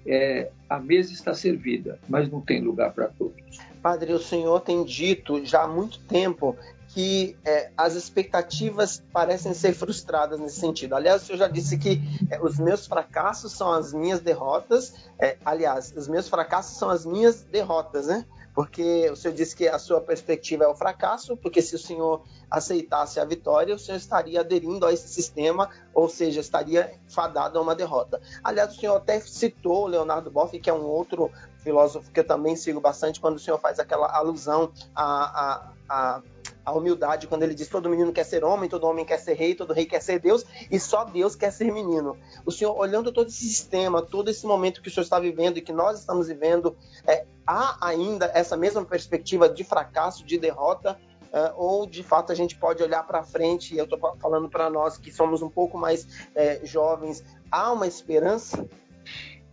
é, 0.06 0.50
a 0.68 0.78
mesa 0.78 1.12
está 1.12 1.34
servida, 1.34 1.98
mas 2.08 2.30
não 2.30 2.40
tem 2.40 2.60
lugar 2.60 2.92
para 2.92 3.08
todos. 3.08 3.58
Padre, 3.82 4.12
o 4.12 4.18
senhor 4.18 4.60
tem 4.60 4.84
dito 4.84 5.44
já 5.44 5.62
há 5.62 5.68
muito 5.68 5.98
tempo 6.00 6.56
que 6.96 7.36
é, 7.44 7.70
as 7.76 7.94
expectativas 7.94 9.02
parecem 9.12 9.52
ser 9.52 9.74
frustradas 9.74 10.40
nesse 10.40 10.58
sentido. 10.58 10.94
Aliás, 10.94 11.20
senhor 11.20 11.36
já 11.36 11.46
disse 11.46 11.76
que 11.76 12.00
é, 12.30 12.40
os 12.40 12.58
meus 12.58 12.86
fracassos 12.86 13.52
são 13.52 13.70
as 13.70 13.92
minhas 13.92 14.20
derrotas. 14.20 14.94
É, 15.18 15.36
aliás, 15.44 15.92
os 15.94 16.08
meus 16.08 16.26
fracassos 16.26 16.78
são 16.78 16.88
as 16.88 17.04
minhas 17.04 17.42
derrotas, 17.42 18.06
né? 18.06 18.24
Porque 18.54 19.10
o 19.10 19.14
senhor 19.14 19.34
disse 19.34 19.54
que 19.54 19.68
a 19.68 19.78
sua 19.78 20.00
perspectiva 20.00 20.64
é 20.64 20.68
o 20.68 20.74
fracasso, 20.74 21.36
porque 21.36 21.60
se 21.60 21.74
o 21.74 21.78
senhor 21.78 22.22
aceitasse 22.50 23.20
a 23.20 23.26
vitória, 23.26 23.74
o 23.74 23.78
senhor 23.78 23.98
estaria 23.98 24.40
aderindo 24.40 24.86
a 24.86 24.90
esse 24.90 25.08
sistema, 25.08 25.68
ou 25.92 26.08
seja, 26.08 26.40
estaria 26.40 26.94
fadado 27.10 27.58
a 27.58 27.60
uma 27.60 27.74
derrota. 27.74 28.22
Aliás, 28.42 28.74
o 28.74 28.80
senhor 28.80 28.96
até 28.96 29.20
citou 29.20 29.86
Leonardo 29.86 30.30
Boff, 30.30 30.58
que 30.58 30.70
é 30.70 30.72
um 30.72 30.86
outro 30.86 31.30
filósofo 31.58 32.10
que 32.10 32.20
eu 32.20 32.26
também 32.26 32.56
sigo 32.56 32.80
bastante, 32.80 33.20
quando 33.20 33.36
o 33.36 33.38
senhor 33.38 33.58
faz 33.58 33.78
aquela 33.78 34.10
alusão 34.16 34.72
a, 34.94 35.42
a, 35.44 35.72
a 35.90 36.22
a 36.66 36.72
humildade 36.72 37.28
quando 37.28 37.44
ele 37.44 37.54
diz 37.54 37.68
todo 37.68 37.88
menino 37.88 38.12
quer 38.12 38.24
ser 38.24 38.44
homem, 38.44 38.68
todo 38.68 38.88
homem 38.88 39.04
quer 39.04 39.18
ser 39.18 39.34
rei, 39.34 39.54
todo 39.54 39.72
rei 39.72 39.86
quer 39.86 40.02
ser 40.02 40.18
Deus 40.18 40.44
e 40.68 40.80
só 40.80 41.04
Deus 41.04 41.36
quer 41.36 41.52
ser 41.52 41.72
menino. 41.72 42.16
O 42.44 42.50
Senhor, 42.50 42.76
olhando 42.76 43.12
todo 43.12 43.28
esse 43.28 43.46
sistema, 43.48 44.02
todo 44.02 44.28
esse 44.28 44.44
momento 44.44 44.82
que 44.82 44.88
o 44.88 44.90
Senhor 44.90 45.04
está 45.04 45.20
vivendo 45.20 45.58
e 45.58 45.62
que 45.62 45.72
nós 45.72 46.00
estamos 46.00 46.26
vivendo, 46.26 46.76
é, 47.06 47.24
há 47.46 47.78
ainda 47.86 48.26
essa 48.34 48.56
mesma 48.56 48.84
perspectiva 48.84 49.48
de 49.48 49.62
fracasso, 49.62 50.26
de 50.26 50.36
derrota, 50.36 50.98
é, 51.32 51.52
ou 51.56 51.86
de 51.86 52.02
fato 52.02 52.32
a 52.32 52.34
gente 52.34 52.56
pode 52.56 52.82
olhar 52.82 53.04
para 53.04 53.22
frente, 53.22 53.72
e 53.72 53.78
eu 53.78 53.84
estou 53.84 53.98
falando 54.18 54.48
para 54.48 54.68
nós 54.68 54.98
que 54.98 55.12
somos 55.12 55.42
um 55.42 55.48
pouco 55.48 55.78
mais 55.78 56.26
é, 56.34 56.60
jovens, 56.64 57.22
há 57.50 57.72
uma 57.72 57.86
esperança? 57.86 58.68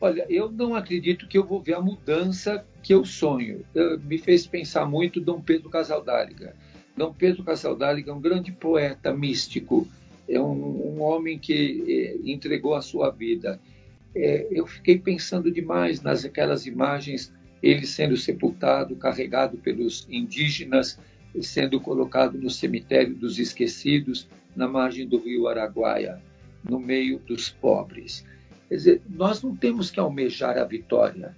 Olha, 0.02 0.26
eu 0.30 0.52
não 0.52 0.76
acredito 0.76 1.28
que 1.28 1.38
eu 1.38 1.46
vou 1.46 1.62
ver 1.62 1.76
a 1.76 1.82
mudança 1.82 2.66
que 2.82 2.94
eu 2.94 3.06
sonho. 3.06 3.64
Eu, 3.74 4.00
me 4.00 4.18
fez 4.18 4.46
pensar 4.46 4.86
muito 4.86 5.22
Dom 5.22 5.40
Pedro 5.40 5.70
Casaldáliga. 5.70 6.56
Dom 6.96 7.12
Pedro 7.12 7.44
Casaldaliga 7.44 8.12
é 8.12 8.14
um 8.14 8.22
grande 8.22 8.52
poeta 8.52 9.14
místico, 9.14 9.88
é 10.30 10.40
um, 10.40 10.96
um 10.96 11.02
homem 11.02 11.40
que 11.40 11.84
é, 11.88 12.32
entregou 12.32 12.76
a 12.76 12.82
sua 12.82 13.10
vida. 13.10 13.60
É, 14.16 14.48
eu 14.52 14.68
fiquei 14.68 15.00
pensando 15.00 15.52
demais 15.52 16.02
nas 16.02 16.24
aquelas 16.24 16.68
imagens, 16.68 17.34
ele 17.64 17.88
sendo 17.88 18.16
sepultado, 18.16 18.96
carregado 18.96 19.58
pelos 19.58 20.08
indígenas, 20.10 21.00
sendo 21.42 21.80
colocado 21.80 22.38
no 22.38 22.50
cemitério 22.50 23.16
dos 23.16 23.40
esquecidos, 23.40 24.28
na 24.56 24.68
margem 24.68 25.08
do 25.08 25.18
rio 25.18 25.48
Araguaia, 25.48 26.22
no 26.64 26.80
meio 26.80 27.18
dos 27.18 27.50
pobres. 27.50 28.24
Quer 28.70 28.76
dizer, 28.76 29.02
nós 29.10 29.42
não 29.42 29.56
temos 29.56 29.90
que 29.90 30.00
almejar 30.00 30.60
a 30.60 30.64
vitória, 30.64 31.36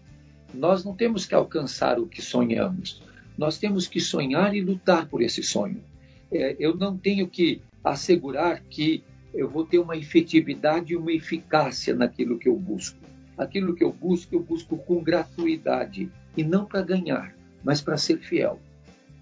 nós 0.53 0.83
não 0.83 0.93
temos 0.93 1.25
que 1.25 1.33
alcançar 1.33 1.97
o 1.97 2.07
que 2.07 2.21
sonhamos 2.21 3.01
nós 3.37 3.57
temos 3.57 3.87
que 3.87 3.99
sonhar 3.99 4.55
e 4.55 4.61
lutar 4.61 5.07
por 5.07 5.21
esse 5.21 5.43
sonho. 5.43 5.83
É, 6.31 6.55
eu 6.59 6.75
não 6.75 6.97
tenho 6.97 7.27
que 7.27 7.61
assegurar 7.83 8.61
que 8.69 9.03
eu 9.33 9.49
vou 9.49 9.65
ter 9.65 9.79
uma 9.79 9.97
efetividade 9.97 10.93
e 10.93 10.97
uma 10.97 11.11
eficácia 11.11 11.93
naquilo 11.93 12.39
que 12.39 12.47
eu 12.47 12.55
busco. 12.55 12.97
Aquilo 13.37 13.75
que 13.75 13.83
eu 13.83 13.91
busco, 13.91 14.33
eu 14.33 14.39
busco 14.39 14.77
com 14.77 15.03
gratuidade 15.03 16.09
e 16.37 16.43
não 16.43 16.65
para 16.65 16.81
ganhar, 16.81 17.35
mas 17.63 17.81
para 17.81 17.97
ser 17.97 18.19
fiel. 18.19 18.59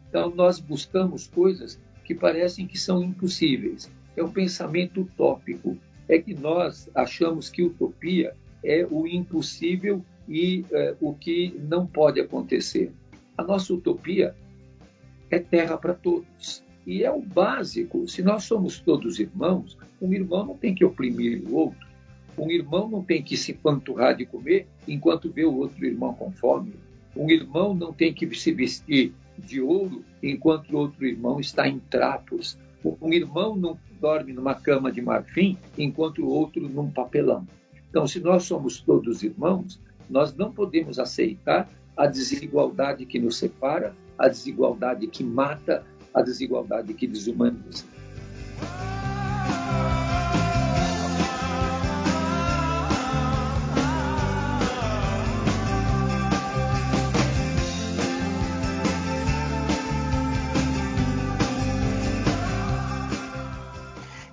Então, 0.08 0.34
nós 0.36 0.60
buscamos 0.60 1.28
coisas 1.28 1.80
que 2.04 2.14
parecem 2.14 2.68
que 2.68 2.78
são 2.78 3.04
impossíveis. 3.04 3.90
É 4.16 4.24
um 4.24 4.32
pensamento 4.32 5.02
utópico. 5.02 5.78
É 6.08 6.20
que 6.20 6.36
nós 6.36 6.88
achamos 6.94 7.50
que 7.50 7.64
utopia 7.64 8.36
é 8.64 8.88
o 8.90 9.06
impossível 9.08 10.04
e 10.28 10.64
é, 10.72 10.96
o 11.02 11.14
que 11.14 11.54
não 11.68 11.86
pode 11.86 12.20
acontecer. 12.20 12.92
A 13.38 13.44
nossa 13.44 13.74
utopia 13.74 14.36
é 15.30 15.40
terra 15.40 15.78
para 15.78 15.94
todos. 15.94 16.64
E 16.86 17.04
é 17.04 17.12
o 17.12 17.22
básico. 17.22 18.08
Se 18.08 18.22
nós 18.22 18.44
somos 18.44 18.80
todos 18.80 19.20
irmãos, 19.20 19.78
um 20.02 20.14
irmão 20.14 20.46
não 20.46 20.58
tem 20.58 20.76
que 20.76 20.86
oprimir 20.86 21.42
o 21.48 21.56
outro. 21.56 21.88
Um 22.38 22.50
irmão 22.52 22.90
não 22.90 23.04
tem 23.04 23.22
que 23.22 23.38
se 23.38 23.54
panturrar 23.54 24.16
de 24.16 24.26
comer 24.26 24.68
enquanto 24.88 25.32
vê 25.32 25.46
o 25.46 25.56
outro 25.56 25.86
irmão 25.86 26.14
com 26.14 26.32
fome. 26.32 26.74
Um 27.16 27.30
irmão 27.30 27.74
não 27.74 27.94
tem 27.94 28.14
que 28.14 28.34
se 28.36 28.52
vestir 28.52 29.14
de 29.38 29.62
ouro 29.62 30.04
enquanto 30.22 30.72
o 30.72 30.78
outro 30.78 31.06
irmão 31.06 31.40
está 31.40 31.68
em 31.68 31.80
trapos. 31.80 32.58
Um 33.02 33.14
irmão 33.14 33.56
não 33.56 33.78
dorme 34.02 34.34
numa 34.34 34.56
cama 34.56 34.92
de 34.92 35.02
marfim 35.02 35.58
enquanto 35.78 36.24
o 36.24 36.28
outro 36.28 36.68
num 36.68 36.92
papelão. 36.92 37.48
Então, 37.90 38.06
se 38.08 38.20
nós 38.20 38.44
somos 38.44 38.82
todos 38.82 39.24
irmãos, 39.24 39.80
nós 40.10 40.36
não 40.36 40.52
podemos 40.52 41.00
aceitar 41.00 41.70
a 41.96 42.08
desigualdade 42.08 43.06
que 43.06 43.20
nos 43.20 43.38
separa, 43.38 43.96
a 44.18 44.28
desigualdade 44.28 45.08
que 45.08 45.24
mata, 45.24 45.86
a 46.14 46.22
desigualdade 46.22 46.94
que 46.94 47.08
desumaniza. 47.08 47.86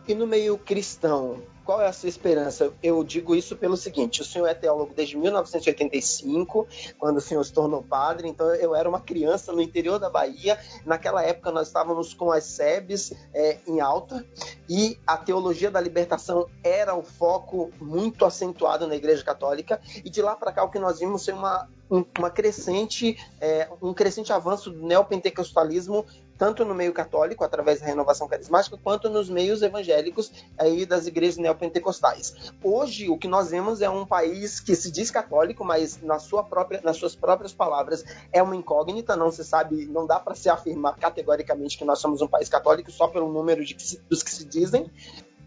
E 0.09 0.15
no 0.15 0.27
meio 0.27 0.59
cristão, 0.59 1.41
qual 1.71 1.81
é 1.81 1.87
a 1.87 1.93
sua 1.93 2.09
esperança? 2.09 2.73
Eu 2.83 3.05
digo 3.05 3.33
isso 3.33 3.55
pelo 3.55 3.77
seguinte: 3.77 4.23
o 4.23 4.25
senhor 4.25 4.49
é 4.49 4.55
teólogo 4.55 4.93
desde 4.93 5.17
1985, 5.17 6.67
quando 6.99 7.19
o 7.19 7.21
senhor 7.21 7.45
se 7.45 7.53
tornou 7.53 7.81
padre, 7.81 8.27
então 8.27 8.53
eu 8.57 8.75
era 8.75 8.89
uma 8.89 8.99
criança 8.99 9.53
no 9.53 9.63
interior 9.63 9.97
da 9.97 10.11
Bahia. 10.11 10.59
Naquela 10.85 11.23
época 11.23 11.53
nós 11.53 11.69
estávamos 11.69 12.13
com 12.13 12.33
as 12.33 12.43
SEBs 12.43 13.13
é, 13.33 13.59
em 13.69 13.79
alta 13.79 14.27
e 14.69 14.99
a 15.07 15.17
teologia 15.17 15.71
da 15.71 15.81
libertação 15.81 16.45
era 16.65 16.93
o 16.97 17.05
foco 17.05 17.71
muito 17.81 18.25
acentuado 18.25 18.89
na 18.89 18.97
Igreja 18.97 19.23
Católica. 19.23 19.81
E 20.05 20.11
de 20.11 20.21
lá 20.21 20.35
para 20.35 20.51
cá 20.51 20.65
o 20.65 20.71
que 20.71 20.79
nós 20.81 20.99
vimos 20.99 21.25
foi 21.25 21.35
uma 21.35 21.69
uma 22.17 22.31
crescente, 22.31 23.17
é, 23.41 23.69
um 23.83 23.93
crescente 23.93 24.33
avanço 24.33 24.71
do 24.71 24.87
neopentecostalismo 24.87 26.07
tanto 26.41 26.65
no 26.65 26.75
meio 26.75 26.95
católico, 26.95 27.45
através 27.45 27.81
da 27.81 27.87
renovação 27.87 28.27
carismática, 28.27 28.79
quanto 28.83 29.11
nos 29.11 29.29
meios 29.29 29.61
evangélicos 29.61 30.33
aí 30.57 30.87
das 30.87 31.07
igrejas 31.07 31.37
neopentecostais. 31.37 32.35
Hoje, 32.65 33.11
o 33.11 33.19
que 33.19 33.29
nós 33.29 33.51
vemos 33.51 33.83
é 33.83 33.91
um 33.91 34.07
país 34.07 34.59
que 34.59 34.75
se 34.75 34.91
diz 34.91 35.11
católico, 35.11 35.63
mas 35.63 36.01
na 36.01 36.19
sua 36.19 36.43
própria, 36.43 36.81
nas 36.83 36.97
suas 36.97 37.15
próprias 37.15 37.53
palavras 37.53 38.07
é 38.33 38.43
uma 38.43 38.57
incógnita, 38.57 39.15
não 39.15 39.31
se 39.31 39.45
sabe, 39.45 39.85
não 39.85 40.07
dá 40.07 40.19
para 40.19 40.35
se 40.35 40.49
afirmar 40.49 40.97
categoricamente 40.97 41.77
que 41.77 41.85
nós 41.85 41.99
somos 41.99 42.23
um 42.23 42.27
país 42.27 42.49
católico 42.49 42.91
só 42.91 43.07
pelo 43.07 43.31
número 43.31 43.63
de, 43.63 43.77
dos 44.09 44.23
que 44.23 44.31
se 44.31 44.47
dizem. 44.47 44.91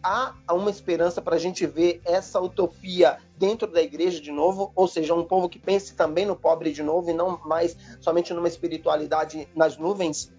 há 0.04 0.36
uma 0.52 0.70
esperança 0.70 1.24
para 1.24 1.38
a 1.38 1.40
gente 1.40 1.66
ver 1.66 2.02
essa 2.06 2.40
utopia 2.40 3.18
dentro 3.36 3.66
da 3.66 3.82
igreja 3.82 4.22
de 4.22 4.32
novo, 4.32 4.72
ou 4.76 4.88
seja, 4.88 5.16
um 5.16 5.26
povo 5.26 5.50
que 5.50 5.58
pense 5.58 5.96
também 5.96 6.28
no 6.28 6.36
pobre 6.36 6.72
de 6.72 6.84
novo 6.84 7.10
e 7.10 7.14
não 7.16 7.40
mais 7.44 7.76
somente 8.00 8.32
numa 8.32 8.48
espiritualidade 8.48 9.48
nas 9.56 9.76
nuvens? 9.76 10.32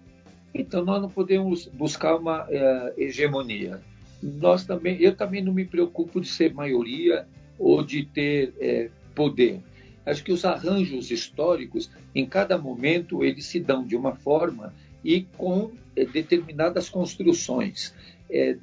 Então 0.57 0.85
nós 0.85 1.01
não 1.01 1.09
podemos 1.09 1.65
buscar 1.65 2.15
uma 2.15 2.45
uh, 2.45 2.93
hegemonia. 2.97 3.81
Nós 4.23 4.63
também, 4.63 4.97
eu 5.01 5.13
também 5.13 5.43
não 5.43 5.53
me 5.53 5.65
preocupo 5.65 6.21
de 6.21 6.29
ser 6.29 6.53
maioria 6.53 7.27
ou 7.59 7.83
de 7.83 8.05
ter 8.05 8.53
uh, 8.55 8.91
poder. 9.13 9.59
Acho 10.05 10.23
que 10.23 10.31
os 10.31 10.45
arranjos 10.45 11.11
históricos, 11.11 11.91
em 12.13 12.25
cada 12.25 12.57
momento, 12.57 13.21
eles 13.21 13.45
se 13.45 13.59
dão 13.59 13.85
de 13.85 13.97
uma 13.97 14.15
forma 14.15 14.73
e 15.03 15.23
com 15.37 15.63
uh, 15.65 15.73
determinadas 16.13 16.87
construções. 16.87 17.93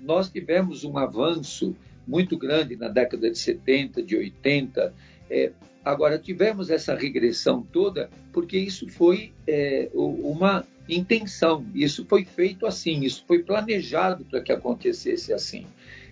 nós 0.01 0.31
tivemos 0.31 0.85
um 0.85 0.97
avanço 0.97 1.77
muito 2.09 2.39
grande 2.39 2.75
na 2.75 2.89
década 2.89 3.31
de 3.31 3.39
70, 3.39 4.03
de 4.03 4.17
80. 4.17 4.95
agora, 5.85 6.19
tivemos 6.19 6.69
essa 6.69 6.97
regressão 6.97 7.63
toda 7.63 8.11
porque 8.33 8.59
isso 8.59 8.89
foi 8.89 9.33
uma 9.95 10.67
intenção. 10.97 11.65
Isso 11.75 12.05
foi 12.07 12.25
feito 12.25 12.67
assim, 12.67 13.01
isso 13.01 13.25
foi 13.27 13.43
planejado 13.43 14.25
para 14.25 14.41
que 14.41 14.53
acontecesse 14.53 15.33
assim. 15.33 15.67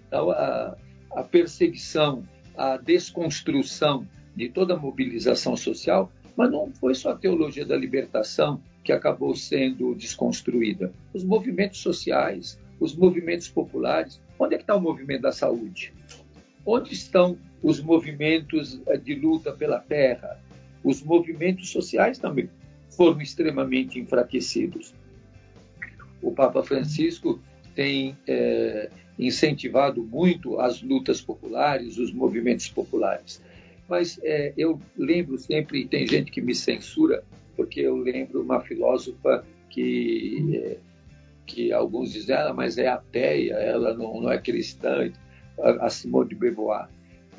Então, 0.07 0.31
a, 0.31 0.77
a 1.13 1.23
perseguição, 1.23 2.23
a 2.57 2.77
desconstrução 2.77 4.07
de 4.35 4.49
toda 4.49 4.75
a 4.75 4.77
mobilização 4.77 5.57
social, 5.57 6.11
mas 6.37 6.51
não 6.51 6.73
foi 6.73 6.95
só 6.95 7.11
a 7.11 7.17
teologia 7.17 7.65
da 7.65 7.77
libertação 7.77 8.61
que 8.83 8.93
acabou 8.93 9.35
sendo 9.35 9.95
desconstruída. 9.95 10.93
Os 11.13 11.23
movimentos 11.25 11.81
sociais, 11.81 12.59
os 12.79 12.97
movimentos 12.97 13.49
populares. 13.49 14.21
Onde 14.39 14.55
é 14.55 14.57
que 14.57 14.65
está 14.65 14.75
o 14.75 14.81
movimento 14.81 15.23
da 15.23 15.33
saúde? 15.33 15.93
Onde 16.65 16.95
estão 16.95 17.37
os 17.63 17.81
movimentos 17.81 18.81
eh, 18.87 18.97
de 18.97 19.15
luta 19.15 19.53
pela 19.53 19.79
terra? 19.79 20.41
Os 20.83 21.03
movimentos 21.03 21.71
sociais 21.71 22.19
também 22.19 22.49
foram 22.91 23.21
extremamente 23.21 23.99
enfraquecidos. 23.99 24.95
O 26.23 26.33
Papa 26.33 26.63
Francisco 26.63 27.41
tem 27.75 28.17
é, 28.27 28.91
incentivado 29.19 30.03
muito 30.03 30.61
as 30.61 30.83
lutas 30.83 31.21
populares, 31.21 31.99
os 31.99 32.13
movimentos 32.13 32.69
populares. 32.69 33.43
Mas 33.89 34.21
é, 34.23 34.53
eu 34.57 34.81
lembro 34.97 35.39
sempre, 35.39 35.87
tem 35.87 36.07
gente 36.07 36.31
que 36.31 36.41
me 36.41 36.55
censura, 36.55 37.25
porque 37.57 37.81
eu 37.81 37.97
lembro 37.97 38.43
uma 38.43 38.61
filósofa 38.61 39.45
que, 39.69 40.53
é, 40.55 40.77
que 41.47 41.73
alguns 41.73 42.13
dizem, 42.13 42.37
ela, 42.37 42.53
mas 42.53 42.79
é 42.79 42.89
ateia, 42.89 43.55
ela 43.55 43.95
não, 43.95 44.21
não 44.21 44.31
é 44.31 44.39
cristã, 44.39 45.11
a 45.59 45.91
Simone 45.91 46.31
de 46.31 46.35
Beauvoir 46.35 46.89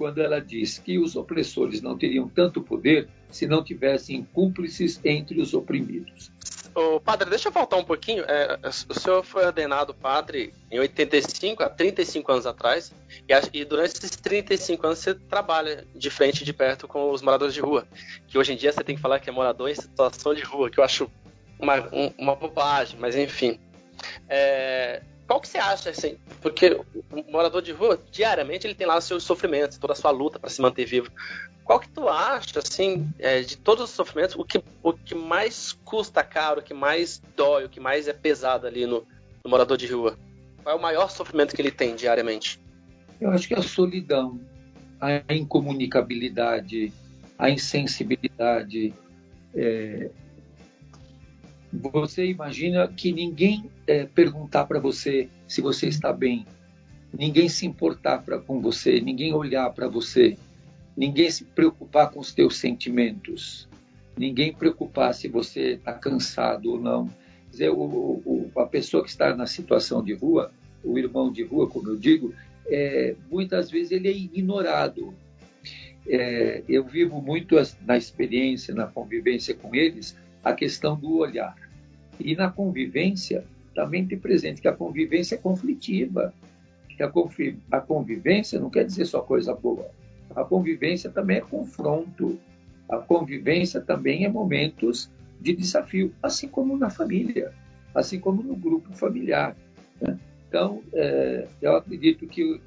quando 0.01 0.19
ela 0.19 0.39
diz 0.39 0.79
que 0.79 0.97
os 0.97 1.15
opressores 1.15 1.79
não 1.79 1.95
teriam 1.95 2.27
tanto 2.27 2.59
poder 2.59 3.07
se 3.31 3.47
não 3.47 3.63
tivessem 3.63 4.27
cúmplices 4.33 4.99
entre 5.03 5.41
os 5.41 5.53
oprimidos. 5.53 6.31
O 6.73 7.01
padre, 7.01 7.29
deixa 7.29 7.49
eu 7.49 7.51
voltar 7.51 7.75
um 7.75 7.83
pouquinho. 7.83 8.23
É, 8.25 8.57
o 8.87 8.93
senhor 8.93 9.23
foi 9.23 9.45
ordenado 9.45 9.93
padre 9.93 10.53
em 10.71 10.79
85, 10.79 11.63
há 11.63 11.69
35 11.69 12.31
anos 12.31 12.45
atrás, 12.45 12.93
e, 13.27 13.59
e, 13.59 13.65
durante 13.65 13.97
esses 13.97 14.11
35 14.11 14.87
anos 14.87 14.99
você 14.99 15.13
trabalha 15.13 15.85
de 15.93 16.09
frente 16.09 16.45
de 16.45 16.53
perto 16.53 16.87
com 16.87 17.11
os 17.11 17.21
moradores 17.21 17.53
de 17.53 17.59
rua. 17.59 17.85
Que 18.27 18.37
hoje 18.37 18.53
em 18.53 18.55
dia 18.55 18.71
você 18.71 18.83
tem 18.83 18.95
que 18.95 19.01
falar 19.01 19.19
que 19.19 19.29
é 19.29 19.33
morador 19.33 19.69
em 19.69 19.75
situação 19.75 20.33
de 20.33 20.43
rua, 20.43 20.69
que 20.69 20.79
eu 20.79 20.83
acho 20.83 21.11
uma, 21.59 21.75
um, 21.93 22.13
uma 22.17 22.35
bobagem, 22.35 22.97
mas 22.99 23.17
enfim. 23.17 23.59
É, 24.29 25.01
qual 25.31 25.39
que 25.39 25.47
você 25.47 25.59
acha, 25.59 25.91
assim? 25.91 26.17
Porque 26.41 26.77
o 27.09 27.31
morador 27.31 27.61
de 27.61 27.71
rua, 27.71 27.97
diariamente, 28.11 28.67
ele 28.67 28.75
tem 28.75 28.85
lá 28.85 28.97
os 28.97 29.05
seus 29.05 29.23
sofrimentos, 29.23 29.77
toda 29.77 29.93
a 29.93 29.95
sua 29.95 30.11
luta 30.11 30.37
para 30.37 30.49
se 30.49 30.61
manter 30.61 30.83
vivo. 30.83 31.09
Qual 31.63 31.79
que 31.79 31.87
tu 31.87 32.09
acha, 32.09 32.59
assim, 32.59 33.09
é, 33.17 33.39
de 33.39 33.55
todos 33.55 33.85
os 33.85 33.91
sofrimentos, 33.91 34.35
o 34.35 34.43
que, 34.43 34.61
o 34.83 34.91
que 34.91 35.15
mais 35.15 35.71
custa 35.85 36.21
caro, 36.21 36.59
o 36.59 36.63
que 36.63 36.73
mais 36.73 37.21
dói, 37.33 37.63
o 37.63 37.69
que 37.69 37.79
mais 37.79 38.09
é 38.09 38.13
pesado 38.13 38.67
ali 38.67 38.85
no, 38.85 39.07
no 39.41 39.49
morador 39.49 39.77
de 39.77 39.87
rua? 39.87 40.17
Qual 40.61 40.75
é 40.75 40.77
o 40.77 40.81
maior 40.81 41.09
sofrimento 41.09 41.55
que 41.55 41.61
ele 41.61 41.71
tem 41.71 41.95
diariamente? 41.95 42.59
Eu 43.21 43.29
acho 43.29 43.47
que 43.47 43.53
é 43.53 43.59
a 43.59 43.63
solidão, 43.63 44.37
a 44.99 45.33
incomunicabilidade, 45.33 46.91
a 47.39 47.49
insensibilidade, 47.49 48.93
é, 49.55 50.09
você 51.71 52.25
imagina 52.25 52.87
que 52.87 53.11
ninguém 53.11 53.69
é, 53.87 54.05
perguntar 54.05 54.65
para 54.65 54.79
você 54.79 55.29
se 55.47 55.61
você 55.61 55.87
está 55.87 56.11
bem, 56.11 56.45
ninguém 57.17 57.47
se 57.47 57.65
importar 57.65 58.19
pra, 58.23 58.39
com 58.39 58.61
você, 58.61 58.99
ninguém 58.99 59.33
olhar 59.33 59.69
para 59.71 59.87
você, 59.87 60.37
ninguém 60.95 61.29
se 61.29 61.45
preocupar 61.45 62.11
com 62.11 62.19
os 62.19 62.33
teus 62.33 62.57
sentimentos, 62.57 63.69
ninguém 64.17 64.53
preocupar 64.53 65.13
se 65.13 65.27
você 65.27 65.73
está 65.73 65.93
cansado 65.93 66.71
ou 66.71 66.79
não. 66.79 67.07
Quer 67.07 67.51
dizer, 67.51 67.69
o, 67.69 67.81
o, 68.25 68.51
a 68.57 68.65
pessoa 68.65 69.03
que 69.03 69.09
está 69.09 69.35
na 69.35 69.47
situação 69.47 70.03
de 70.03 70.13
rua, 70.13 70.51
o 70.83 70.97
irmão 70.97 71.31
de 71.31 71.43
rua, 71.43 71.67
como 71.67 71.89
eu 71.89 71.95
digo, 71.95 72.33
é, 72.67 73.15
muitas 73.29 73.69
vezes 73.71 73.91
ele 73.91 74.07
é 74.07 74.11
ignorado. 74.11 75.13
É, 76.07 76.63
eu 76.67 76.83
vivo 76.83 77.21
muito 77.21 77.55
na 77.85 77.95
experiência, 77.95 78.73
na 78.73 78.87
convivência 78.87 79.53
com 79.53 79.75
eles, 79.75 80.15
a 80.43 80.53
questão 80.53 80.95
do 80.95 81.17
olhar. 81.17 81.55
E 82.19 82.35
na 82.35 82.49
convivência, 82.49 83.43
também 83.73 84.05
tem 84.05 84.17
presente 84.17 84.61
que 84.61 84.67
a 84.67 84.73
convivência 84.73 85.35
é 85.35 85.37
conflitiva. 85.37 86.33
Que 86.89 87.03
a, 87.03 87.81
convivência 87.81 88.59
não 88.59 88.69
quer 88.69 88.85
dizer 88.85 89.05
só 89.05 89.21
coisa 89.21 89.55
boa. 89.55 89.89
A 90.35 90.43
convivência 90.43 91.09
também 91.09 91.37
é 91.37 91.41
confronto. 91.41 92.37
A 92.87 92.97
convivência 92.97 93.81
também 93.81 94.25
é 94.25 94.29
momentos 94.29 95.09
de 95.39 95.55
desafio, 95.55 96.13
assim 96.21 96.47
como 96.47 96.77
na 96.77 96.89
família, 96.89 97.51
assim 97.95 98.19
como 98.19 98.43
no 98.43 98.55
grupo 98.55 98.93
familiar. 98.93 99.55
Né? 99.99 100.19
Então, 100.47 100.83
é, 100.93 101.47
eu 101.61 101.75
acredito 101.75 102.27
que 102.27 102.61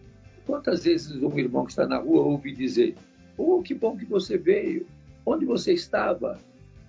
quantas 0.47 0.85
vezes 0.85 1.23
um 1.23 1.39
irmão 1.39 1.65
que 1.65 1.73
está 1.73 1.87
na 1.87 1.99
rua 1.99 2.23
ouve 2.23 2.53
dizer: 2.53 2.97
Oh, 3.37 3.63
que 3.63 3.75
bom 3.75 3.97
que 3.97 4.05
você 4.05 4.37
veio, 4.37 4.87
onde 5.25 5.45
você 5.45 5.73
estava? 5.73 6.39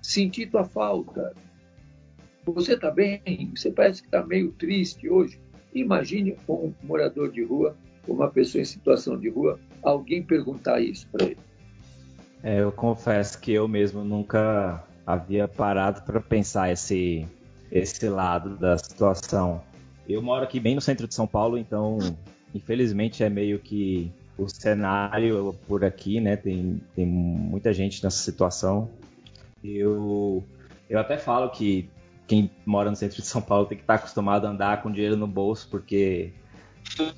Senti 0.06 0.46
tua 0.46 0.64
falta. 0.64 1.34
Você 2.46 2.74
está 2.74 2.92
bem? 2.92 3.52
Você 3.56 3.72
parece 3.72 4.04
que 4.04 4.08
está 4.08 4.24
meio 4.24 4.52
triste 4.52 5.10
hoje. 5.10 5.42
Imagine 5.74 6.38
um 6.48 6.72
morador 6.84 7.32
de 7.32 7.44
rua, 7.44 7.76
uma 8.08 8.30
pessoa 8.30 8.62
em 8.62 8.66
situação 8.66 9.18
de 9.20 9.30
rua, 9.30 9.60
alguém 9.82 10.22
perguntar 10.22 10.80
isso 10.80 11.08
para 11.12 11.26
ele. 11.26 11.38
É, 12.44 12.62
eu 12.62 12.72
confesso 12.72 13.42
que 13.42 13.52
eu 13.52 13.68
mesmo 13.68 14.04
nunca 14.04 14.84
havia 15.08 15.48
parado 15.48 16.04
para 16.04 16.22
pensar 16.22 16.72
esse, 16.72 17.26
esse 17.72 18.08
lado 18.08 18.56
da 18.58 18.78
situação. 18.78 19.60
Eu 20.08 20.22
moro 20.22 20.44
aqui 20.44 20.60
bem 20.60 20.76
no 20.76 20.82
centro 20.82 21.08
de 21.08 21.16
São 21.16 21.26
Paulo, 21.26 21.58
então 21.58 21.98
infelizmente 22.54 23.24
é 23.24 23.30
meio 23.30 23.58
que 23.58 24.12
o 24.38 24.48
cenário 24.48 25.56
por 25.68 25.84
aqui, 25.84 26.22
né? 26.22 26.36
Tem, 26.36 26.80
tem 26.96 27.08
muita 27.08 27.74
gente 27.74 28.04
nessa 28.04 28.20
situação. 28.20 28.88
Eu, 29.74 30.44
eu 30.90 31.00
até 31.00 31.18
falo 31.18 31.50
que 31.50 31.90
quem 32.28 32.50
mora 32.66 32.90
no 32.90 32.96
centro 32.96 33.22
de 33.22 33.28
São 33.28 33.42
Paulo 33.42 33.66
tem 33.66 33.78
que 33.78 33.84
estar 33.84 33.96
acostumado 33.96 34.46
a 34.46 34.50
andar 34.50 34.82
com 34.82 34.92
dinheiro 34.92 35.16
no 35.16 35.28
bolso, 35.28 35.68
porque 35.70 36.32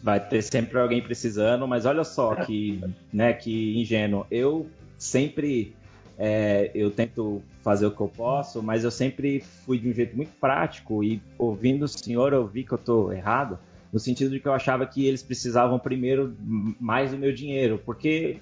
vai 0.02 0.20
ter 0.20 0.42
sempre 0.42 0.80
alguém 0.80 1.02
precisando, 1.02 1.68
mas 1.68 1.86
olha 1.86 2.04
só 2.04 2.36
que, 2.36 2.82
né, 3.12 3.34
que 3.34 3.80
ingênuo. 3.80 4.26
Eu 4.30 4.68
sempre 4.98 5.76
é, 6.18 6.72
eu 6.74 6.90
tento 6.90 7.42
fazer 7.62 7.86
o 7.86 7.92
que 7.92 8.02
eu 8.02 8.08
posso, 8.08 8.64
mas 8.64 8.84
eu 8.84 8.92
sempre 8.92 9.40
fui 9.40 9.78
de 9.78 9.90
um 9.90 9.94
jeito 9.94 10.16
muito 10.16 10.32
prático 10.40 11.04
e 11.04 11.22
ouvindo 11.38 11.84
o 11.84 11.88
senhor 11.88 12.34
eu 12.34 12.48
vi 12.48 12.64
que 12.64 12.72
eu 12.72 12.78
estou 12.78 13.14
errado, 13.14 13.60
no 13.94 14.00
sentido 14.00 14.32
de 14.32 14.40
que 14.40 14.48
eu 14.48 14.54
achava 14.54 14.86
que 14.86 15.06
eles 15.06 15.22
precisavam 15.22 15.78
primeiro 15.78 16.36
mais 16.80 17.12
do 17.12 17.18
meu 17.18 17.32
dinheiro, 17.32 17.80
porque 17.86 18.40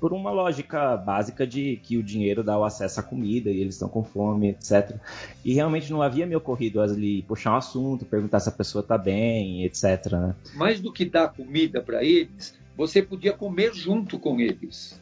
por 0.00 0.12
uma 0.12 0.30
lógica 0.30 0.96
básica 0.96 1.46
de 1.46 1.76
que 1.82 1.96
o 1.96 2.02
dinheiro 2.02 2.42
dá 2.42 2.58
o 2.58 2.64
acesso 2.64 3.00
à 3.00 3.02
comida 3.02 3.50
e 3.50 3.60
eles 3.60 3.74
estão 3.74 3.88
com 3.88 4.04
fome, 4.04 4.50
etc. 4.50 4.96
E 5.44 5.54
realmente 5.54 5.90
não 5.90 6.02
havia 6.02 6.26
me 6.26 6.36
ocorrido 6.36 6.80
ali 6.80 7.22
puxar 7.22 7.52
um 7.52 7.56
assunto, 7.56 8.04
perguntar 8.04 8.40
se 8.40 8.48
a 8.48 8.52
pessoa 8.52 8.82
está 8.82 8.98
bem, 8.98 9.64
etc. 9.64 10.12
Né? 10.12 10.34
Mais 10.54 10.80
do 10.80 10.92
que 10.92 11.04
dar 11.04 11.28
comida 11.28 11.80
para 11.80 12.04
eles, 12.04 12.54
você 12.76 13.02
podia 13.02 13.32
comer 13.32 13.74
junto 13.74 14.18
com 14.18 14.38
eles. 14.38 15.00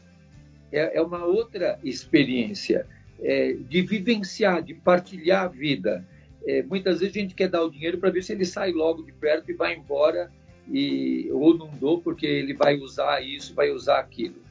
É, 0.71 0.97
é 0.97 1.01
uma 1.01 1.25
outra 1.25 1.77
experiência 1.83 2.87
é, 3.19 3.53
de 3.53 3.81
vivenciar, 3.81 4.61
de 4.61 4.73
partilhar 4.73 5.43
a 5.43 5.47
vida. 5.47 6.05
É, 6.47 6.63
muitas 6.63 6.99
vezes 6.99 7.15
a 7.15 7.19
gente 7.19 7.35
quer 7.35 7.49
dar 7.49 7.63
o 7.63 7.69
dinheiro 7.69 7.97
para 7.97 8.09
ver 8.09 8.23
se 8.23 8.31
ele 8.31 8.45
sai 8.45 8.71
logo 8.71 9.03
de 9.03 9.11
perto 9.11 9.51
e 9.51 9.53
vai 9.53 9.75
embora 9.75 10.31
e 10.71 11.29
ou 11.31 11.55
não 11.55 11.67
dou 11.67 12.01
porque 12.01 12.25
ele 12.25 12.53
vai 12.53 12.77
usar 12.77 13.21
isso, 13.21 13.53
vai 13.53 13.71
usar 13.71 13.99
aquilo. 13.99 14.44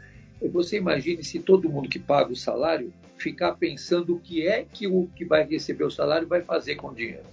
Você 0.48 0.76
imagine 0.76 1.22
se 1.24 1.38
todo 1.38 1.68
mundo 1.68 1.88
que 1.88 1.98
paga 1.98 2.32
o 2.32 2.36
salário 2.36 2.92
ficar 3.16 3.52
pensando 3.52 4.14
o 4.14 4.20
que 4.20 4.46
é 4.46 4.64
que 4.70 4.86
o 4.86 5.08
que 5.14 5.24
vai 5.24 5.44
receber 5.44 5.84
o 5.84 5.90
salário 5.90 6.26
vai 6.26 6.42
fazer 6.42 6.74
com 6.76 6.88
o 6.88 6.94
dinheiro. 6.94 7.24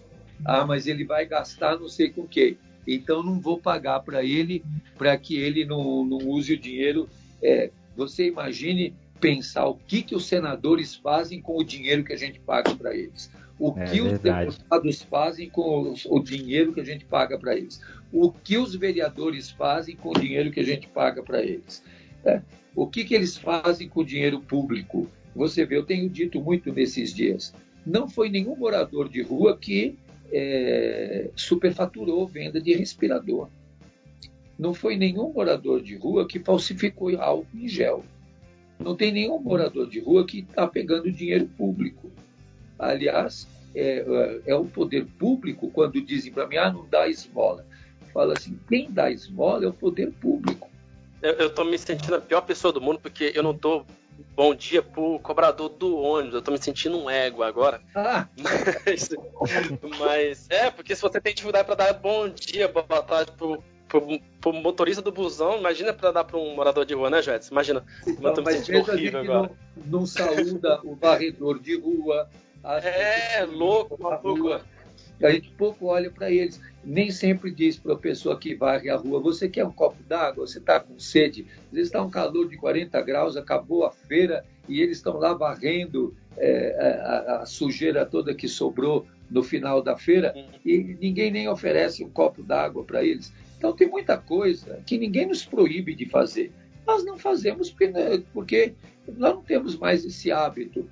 Ah, 0.45 0.65
mas 0.65 0.87
ele 0.87 1.03
vai 1.03 1.25
gastar 1.25 1.79
não 1.79 1.87
sei 1.87 2.09
com 2.09 2.21
o 2.21 2.27
quê. 2.27 2.57
então 2.87 3.21
não 3.21 3.39
vou 3.39 3.59
pagar 3.59 3.99
para 3.99 4.23
ele 4.23 4.63
para 4.97 5.15
que 5.17 5.35
ele 5.35 5.65
não, 5.65 6.05
não 6.05 6.17
use 6.17 6.53
o 6.53 6.59
dinheiro. 6.59 7.09
É, 7.41 7.69
você 7.95 8.27
imagine 8.27 8.93
pensar 9.19 9.67
o 9.67 9.75
que, 9.75 10.01
que 10.01 10.15
os 10.15 10.25
senadores 10.25 10.95
fazem 10.95 11.41
com 11.41 11.57
o 11.57 11.63
dinheiro 11.63 12.03
que 12.03 12.13
a 12.13 12.17
gente 12.17 12.39
paga 12.39 12.75
para 12.75 12.95
eles. 12.95 13.29
O 13.59 13.77
é 13.77 13.85
que 13.85 14.01
verdade. 14.01 14.47
os 14.49 14.57
deputados 14.57 15.01
fazem 15.03 15.47
com 15.47 15.93
o 16.09 16.19
dinheiro 16.19 16.73
que 16.73 16.81
a 16.81 16.83
gente 16.83 17.05
paga 17.05 17.37
para 17.37 17.55
eles. 17.55 17.79
O 18.11 18.31
que 18.31 18.57
os 18.57 18.75
vereadores 18.75 19.51
fazem 19.51 19.95
com 19.95 20.09
o 20.09 20.19
dinheiro 20.19 20.49
que 20.51 20.59
a 20.59 20.65
gente 20.65 20.87
paga 20.87 21.21
para 21.21 21.43
eles. 21.43 21.83
É. 22.25 22.41
O 22.75 22.87
que, 22.87 23.03
que 23.03 23.13
eles 23.13 23.37
fazem 23.37 23.89
com 23.89 24.01
o 24.01 24.05
dinheiro 24.05 24.39
público? 24.39 25.09
Você 25.35 25.65
vê, 25.65 25.77
eu 25.77 25.85
tenho 25.85 26.09
dito 26.09 26.39
muito 26.41 26.71
nesses 26.71 27.13
dias. 27.13 27.53
Não 27.85 28.07
foi 28.07 28.29
nenhum 28.29 28.55
morador 28.55 29.09
de 29.09 29.21
rua 29.21 29.57
que 29.57 29.97
é, 30.31 31.29
superfaturou 31.35 32.27
venda 32.27 32.61
de 32.61 32.73
respirador. 32.73 33.49
Não 34.57 34.73
foi 34.73 34.95
nenhum 34.95 35.33
morador 35.33 35.81
de 35.81 35.95
rua 35.95 36.27
que 36.27 36.39
falsificou 36.39 37.19
álcool 37.19 37.47
em 37.53 37.67
gel. 37.67 38.05
Não 38.79 38.95
tem 38.95 39.11
nenhum 39.11 39.39
morador 39.39 39.89
de 39.89 39.99
rua 39.99 40.25
que 40.25 40.39
está 40.39 40.67
pegando 40.67 41.11
dinheiro 41.11 41.47
público. 41.57 42.11
Aliás, 42.77 43.47
é, 43.75 43.99
é, 43.99 44.41
é, 44.47 44.55
o 44.55 44.65
poder 44.65 45.05
público 45.17 45.69
quando 45.69 46.01
dizem 46.01 46.31
para 46.31 46.47
mim, 46.47 46.57
ah, 46.57 46.71
não 46.71 46.87
dá 46.87 47.07
esmola. 47.07 47.65
Fala 48.13 48.33
assim, 48.33 48.59
quem 48.67 48.91
dá 48.91 49.11
esmola 49.11 49.65
é 49.65 49.67
o 49.67 49.73
poder 49.73 50.11
público. 50.13 50.70
Eu, 51.21 51.47
estou 51.47 51.63
me 51.63 51.77
sentindo 51.77 52.15
a 52.15 52.21
pior 52.21 52.41
pessoa 52.41 52.73
do 52.73 52.81
mundo 52.81 52.99
porque 52.99 53.31
eu 53.35 53.43
não 53.43 53.53
dou 53.53 53.85
bom 54.35 54.55
dia 54.55 54.81
pro 54.81 55.19
cobrador 55.19 55.69
do 55.69 55.97
ônibus. 55.97 56.35
Eu 56.35 56.41
tô 56.41 56.51
me 56.51 56.57
sentindo 56.57 56.97
um 56.97 57.09
ego 57.09 57.43
agora. 57.43 57.81
Ah. 57.95 58.27
Mas, 58.85 59.09
mas 59.99 60.47
é, 60.49 60.71
porque 60.71 60.95
se 60.95 61.01
você 61.01 61.21
tem 61.21 61.33
dificuldade 61.33 61.65
para 61.65 61.75
dar 61.75 61.93
bom 61.93 62.27
dia, 62.27 62.67
boa 62.67 63.03
tarde 63.03 63.31
pro, 63.33 63.63
pro, 63.87 64.19
pro 64.39 64.53
motorista 64.53 65.01
do 65.01 65.11
busão, 65.11 65.57
imagina 65.57 65.93
para 65.93 66.11
dar 66.11 66.23
para 66.23 66.37
um 66.37 66.55
morador 66.55 66.85
de 66.85 66.93
rua, 66.93 67.09
né, 67.09 67.21
Jets? 67.21 67.49
Imagina. 67.49 67.85
Não, 68.19 68.29
eu 68.29 68.33
tô 68.33 68.41
me 68.41 68.53
sentindo 68.53 68.79
horrível 68.79 69.19
agora. 69.19 69.51
Não, 69.75 69.99
não 69.99 70.05
saúda 70.05 70.79
o 70.83 70.95
varredor 70.95 71.59
de 71.59 71.79
rua. 71.79 72.29
É, 72.63 73.45
louco, 73.45 73.95
rua. 73.95 74.61
A 75.23 75.31
gente 75.31 75.49
pouco 75.51 75.87
olha 75.87 76.09
para 76.09 76.31
eles. 76.31 76.59
Nem 76.83 77.11
sempre 77.11 77.51
diz 77.51 77.77
para 77.77 77.93
a 77.93 77.97
pessoa 77.97 78.39
que 78.39 78.55
varre 78.55 78.89
a 78.89 78.95
rua: 78.95 79.19
você 79.19 79.47
quer 79.47 79.65
um 79.65 79.71
copo 79.71 80.01
d'água? 80.03 80.47
Você 80.47 80.57
está 80.57 80.79
com 80.79 80.97
sede? 80.99 81.45
Às 81.67 81.71
vezes 81.71 81.87
está 81.87 82.01
um 82.01 82.09
calor 82.09 82.47
de 82.49 82.57
40 82.57 82.99
graus, 83.01 83.37
acabou 83.37 83.85
a 83.85 83.91
feira 83.91 84.43
e 84.67 84.81
eles 84.81 84.97
estão 84.97 85.17
lá 85.17 85.33
varrendo 85.33 86.15
é, 86.37 86.75
a, 86.79 87.41
a, 87.41 87.45
sujeira 87.45 88.05
toda 88.05 88.33
que 88.33 88.47
sobrou 88.47 89.05
no 89.29 89.43
final 89.43 89.81
da 89.81 89.97
feira 89.97 90.33
e 90.65 90.97
ninguém 90.99 91.31
nem 91.31 91.47
oferece 91.47 92.03
um 92.03 92.09
copo 92.09 92.41
d'água 92.41 92.83
para 92.83 93.03
eles. 93.03 93.33
Então 93.57 93.73
tem 93.73 93.87
muita 93.87 94.17
coisa 94.17 94.81
que 94.85 94.97
ninguém 94.97 95.27
nos 95.27 95.45
proíbe 95.45 95.93
de 95.93 96.05
fazer. 96.05 96.51
Nós 96.85 97.05
não 97.05 97.17
fazemos 97.17 97.69
porque, 97.69 97.87
né, 97.87 98.23
porque 98.33 98.73
nós 99.07 99.35
não 99.35 99.43
temos 99.43 99.77
mais 99.77 100.03
esse 100.03 100.31
hábito. 100.31 100.89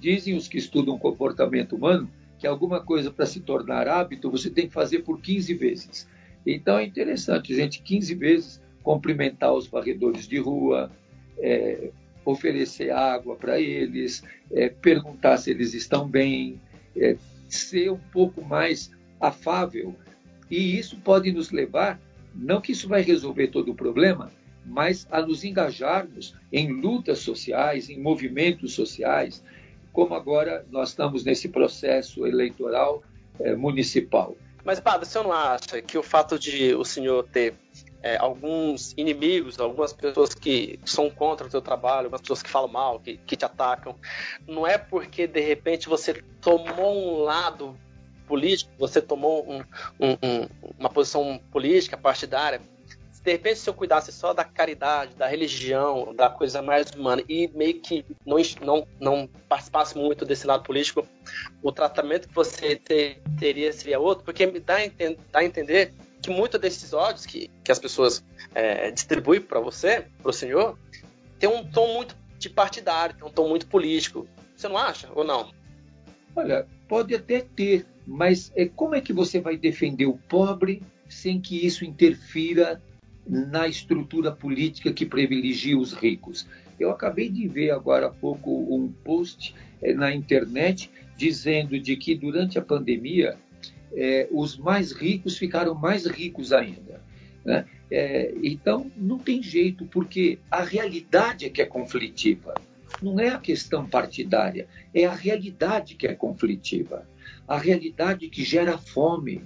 Dizem 0.00 0.34
os 0.34 0.48
que 0.48 0.58
estudam 0.58 0.98
comportamento 0.98 1.76
humano 1.76 2.10
que 2.38 2.46
alguma 2.46 2.80
coisa 2.80 3.10
para 3.10 3.26
se 3.26 3.40
tornar 3.40 3.88
hábito 3.88 4.30
você 4.30 4.50
tem 4.50 4.66
que 4.66 4.72
fazer 4.72 5.00
por 5.00 5.20
15 5.20 5.54
vezes. 5.54 6.08
Então 6.46 6.78
é 6.78 6.84
interessante, 6.84 7.54
gente, 7.54 7.82
15 7.82 8.14
vezes 8.14 8.62
cumprimentar 8.82 9.52
os 9.52 9.66
varredores 9.66 10.28
de 10.28 10.38
rua, 10.38 10.92
é, 11.38 11.90
oferecer 12.24 12.90
água 12.90 13.34
para 13.34 13.60
eles, 13.60 14.22
é, 14.52 14.68
perguntar 14.68 15.38
se 15.38 15.50
eles 15.50 15.74
estão 15.74 16.08
bem, 16.08 16.60
é, 16.96 17.16
ser 17.48 17.90
um 17.90 17.98
pouco 18.12 18.44
mais 18.44 18.92
afável. 19.20 19.94
E 20.48 20.78
isso 20.78 20.98
pode 20.98 21.32
nos 21.32 21.50
levar, 21.50 22.00
não 22.34 22.60
que 22.60 22.72
isso 22.72 22.88
vai 22.88 23.02
resolver 23.02 23.48
todo 23.48 23.72
o 23.72 23.74
problema, 23.74 24.30
mas 24.64 25.06
a 25.10 25.20
nos 25.20 25.44
engajarmos 25.44 26.34
em 26.52 26.72
lutas 26.72 27.18
sociais, 27.20 27.88
em 27.88 28.00
movimentos 28.00 28.72
sociais, 28.72 29.42
como 29.96 30.14
agora 30.14 30.66
nós 30.70 30.90
estamos 30.90 31.24
nesse 31.24 31.48
processo 31.48 32.26
eleitoral 32.26 33.02
é, 33.40 33.56
municipal. 33.56 34.36
Mas, 34.62 34.78
padre, 34.78 35.06
você 35.06 35.22
não 35.22 35.32
acha 35.32 35.80
que 35.80 35.96
o 35.96 36.02
fato 36.02 36.38
de 36.38 36.74
o 36.74 36.84
senhor 36.84 37.26
ter 37.32 37.54
é, 38.02 38.18
alguns 38.18 38.92
inimigos, 38.94 39.58
algumas 39.58 39.94
pessoas 39.94 40.34
que 40.34 40.78
são 40.84 41.08
contra 41.08 41.46
o 41.46 41.50
seu 41.50 41.62
trabalho, 41.62 42.08
algumas 42.08 42.20
pessoas 42.20 42.42
que 42.42 42.50
falam 42.50 42.68
mal, 42.68 43.00
que, 43.00 43.16
que 43.16 43.36
te 43.36 43.46
atacam, 43.46 43.96
não 44.46 44.66
é 44.66 44.76
porque 44.76 45.26
de 45.26 45.40
repente 45.40 45.88
você 45.88 46.22
tomou 46.42 46.94
um 46.94 47.22
lado 47.22 47.74
político, 48.28 48.70
você 48.78 49.00
tomou 49.00 49.50
um, 49.50 49.60
um, 49.98 50.12
um, 50.22 50.48
uma 50.78 50.90
posição 50.90 51.40
política 51.50 51.96
partidária 51.96 52.60
de 53.26 53.32
repente, 53.32 53.58
se 53.58 53.68
eu 53.68 53.74
cuidasse 53.74 54.12
só 54.12 54.32
da 54.32 54.44
caridade, 54.44 55.16
da 55.16 55.26
religião, 55.26 56.14
da 56.14 56.30
coisa 56.30 56.62
mais 56.62 56.92
humana 56.92 57.24
e 57.28 57.48
meio 57.48 57.80
que 57.80 58.04
não, 58.24 58.36
não, 58.62 58.86
não 59.00 59.28
participasse 59.48 59.98
muito 59.98 60.24
desse 60.24 60.46
lado 60.46 60.62
político, 60.62 61.04
o 61.60 61.72
tratamento 61.72 62.28
que 62.28 62.34
você 62.34 62.76
ter, 62.76 63.20
teria 63.36 63.72
seria 63.72 63.98
outro, 63.98 64.24
porque 64.24 64.46
me 64.46 64.60
dá 64.60 64.76
a, 64.76 64.86
enten 64.86 65.18
dá 65.32 65.40
a 65.40 65.44
entender 65.44 65.92
que 66.22 66.30
muitos 66.30 66.60
desses 66.60 66.92
ódios 66.92 67.26
que, 67.26 67.50
que 67.64 67.72
as 67.72 67.80
pessoas 67.80 68.24
é, 68.54 68.92
distribuem 68.92 69.40
para 69.40 69.58
você, 69.58 70.06
para 70.22 70.30
o 70.30 70.32
senhor, 70.32 70.78
tem 71.40 71.50
um 71.50 71.68
tom 71.68 71.94
muito 71.94 72.16
de 72.38 72.48
partidário, 72.48 73.16
tem 73.16 73.26
um 73.26 73.32
tom 73.32 73.48
muito 73.48 73.66
político. 73.66 74.28
Você 74.56 74.68
não 74.68 74.78
acha 74.78 75.10
ou 75.12 75.24
não? 75.24 75.50
Olha, 76.36 76.64
pode 76.86 77.12
até 77.12 77.40
ter, 77.40 77.86
mas 78.06 78.52
é, 78.54 78.66
como 78.66 78.94
é 78.94 79.00
que 79.00 79.12
você 79.12 79.40
vai 79.40 79.56
defender 79.56 80.06
o 80.06 80.16
pobre 80.28 80.80
sem 81.08 81.40
que 81.40 81.66
isso 81.66 81.84
interfira 81.84 82.80
na 83.28 83.66
estrutura 83.66 84.30
política 84.30 84.92
que 84.92 85.04
privilegia 85.04 85.78
os 85.78 85.92
ricos. 85.92 86.46
Eu 86.78 86.90
acabei 86.90 87.28
de 87.28 87.48
ver 87.48 87.70
agora 87.70 88.06
há 88.06 88.10
pouco 88.10 88.50
um 88.50 88.92
post 89.04 89.54
eh, 89.82 89.94
na 89.94 90.14
internet 90.14 90.90
dizendo 91.16 91.80
de 91.80 91.96
que 91.96 92.14
durante 92.14 92.58
a 92.58 92.62
pandemia 92.62 93.36
eh, 93.92 94.28
os 94.30 94.56
mais 94.56 94.92
ricos 94.92 95.36
ficaram 95.38 95.74
mais 95.74 96.06
ricos 96.06 96.52
ainda. 96.52 97.00
Né? 97.44 97.64
Eh, 97.90 98.34
então 98.42 98.90
não 98.96 99.18
tem 99.18 99.42
jeito, 99.42 99.86
porque 99.86 100.38
a 100.50 100.62
realidade 100.62 101.46
é 101.46 101.50
que 101.50 101.62
é 101.62 101.66
conflitiva. 101.66 102.54
Não 103.02 103.18
é 103.18 103.28
a 103.28 103.38
questão 103.38 103.86
partidária, 103.86 104.68
é 104.94 105.04
a 105.04 105.14
realidade 105.14 105.94
que 105.94 106.06
é 106.06 106.14
conflitiva. 106.14 107.06
A 107.46 107.58
realidade 107.58 108.28
que 108.28 108.44
gera 108.44 108.78
fome, 108.78 109.42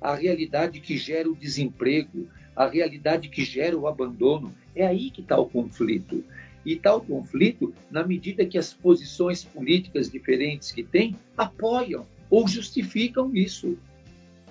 a 0.00 0.14
realidade 0.14 0.80
que 0.80 0.96
gera 0.96 1.28
o 1.28 1.36
desemprego, 1.36 2.28
a 2.54 2.66
realidade 2.66 3.28
que 3.28 3.44
gera 3.44 3.76
o 3.76 3.86
abandono. 3.86 4.54
É 4.74 4.86
aí 4.86 5.10
que 5.10 5.20
está 5.20 5.38
o 5.38 5.48
conflito. 5.48 6.24
E 6.64 6.76
tal 6.76 7.00
conflito 7.00 7.74
na 7.90 8.06
medida 8.06 8.46
que 8.46 8.56
as 8.56 8.72
posições 8.72 9.44
políticas 9.44 10.10
diferentes 10.10 10.72
que 10.72 10.82
tem 10.82 11.14
apoiam 11.36 12.06
ou 12.30 12.48
justificam 12.48 13.34
isso. 13.34 13.76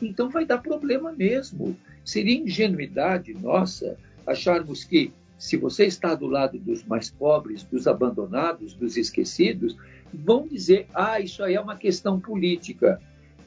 Então 0.01 0.29
vai 0.29 0.45
dar 0.45 0.59
problema 0.59 1.11
mesmo. 1.11 1.75
Seria 2.03 2.37
ingenuidade 2.37 3.33
nossa 3.33 3.97
acharmos 4.25 4.83
que, 4.83 5.11
se 5.37 5.57
você 5.57 5.85
está 5.85 6.15
do 6.15 6.27
lado 6.27 6.57
dos 6.59 6.83
mais 6.83 7.09
pobres, 7.09 7.63
dos 7.63 7.87
abandonados, 7.87 8.73
dos 8.73 8.95
esquecidos, 8.97 9.75
vão 10.13 10.47
dizer: 10.47 10.87
ah, 10.93 11.19
isso 11.19 11.43
aí 11.43 11.55
é 11.55 11.61
uma 11.61 11.75
questão 11.75 12.19
política. 12.19 13.01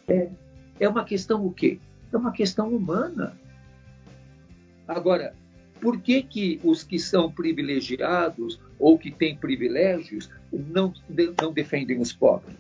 É, 0.09 0.29
é 0.81 0.89
uma 0.89 1.05
questão 1.05 1.45
o 1.47 1.53
quê? 1.53 1.79
É 2.13 2.17
uma 2.17 2.33
questão 2.33 2.69
humana. 2.69 3.39
Agora, 4.87 5.35
por 5.81 6.01
que, 6.01 6.23
que 6.23 6.61
os 6.65 6.83
que 6.83 6.99
são 6.99 7.31
privilegiados 7.31 8.61
ou 8.79 8.99
que 8.99 9.11
têm 9.11 9.37
privilégios 9.37 10.31
não, 10.53 10.93
não 11.41 11.53
defendem 11.53 12.01
os 12.01 12.13
pobres? 12.13 12.57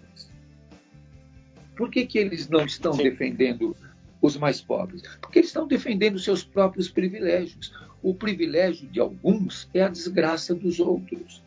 Por 1.76 1.90
que, 1.90 2.06
que 2.06 2.18
eles 2.18 2.48
não 2.48 2.64
estão 2.64 2.94
Sim. 2.94 3.04
defendendo 3.04 3.76
os 4.20 4.36
mais 4.36 4.60
pobres? 4.60 5.02
Porque 5.20 5.40
eles 5.40 5.50
estão 5.50 5.66
defendendo 5.66 6.18
seus 6.18 6.42
próprios 6.42 6.88
privilégios. 6.88 7.72
O 8.02 8.14
privilégio 8.14 8.88
de 8.88 9.00
alguns 9.00 9.68
é 9.74 9.82
a 9.82 9.88
desgraça 9.88 10.54
dos 10.54 10.80
outros. 10.80 11.42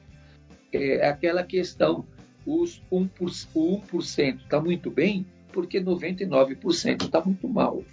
É 0.71 1.07
aquela 1.07 1.43
questão: 1.43 2.05
os 2.45 2.81
1%, 2.91 3.47
o 3.53 3.81
1% 3.81 4.41
está 4.41 4.59
muito 4.59 4.91
bem 4.91 5.25
porque 5.51 5.81
99% 5.81 7.03
está 7.05 7.21
muito 7.21 7.47
mal. 7.47 7.83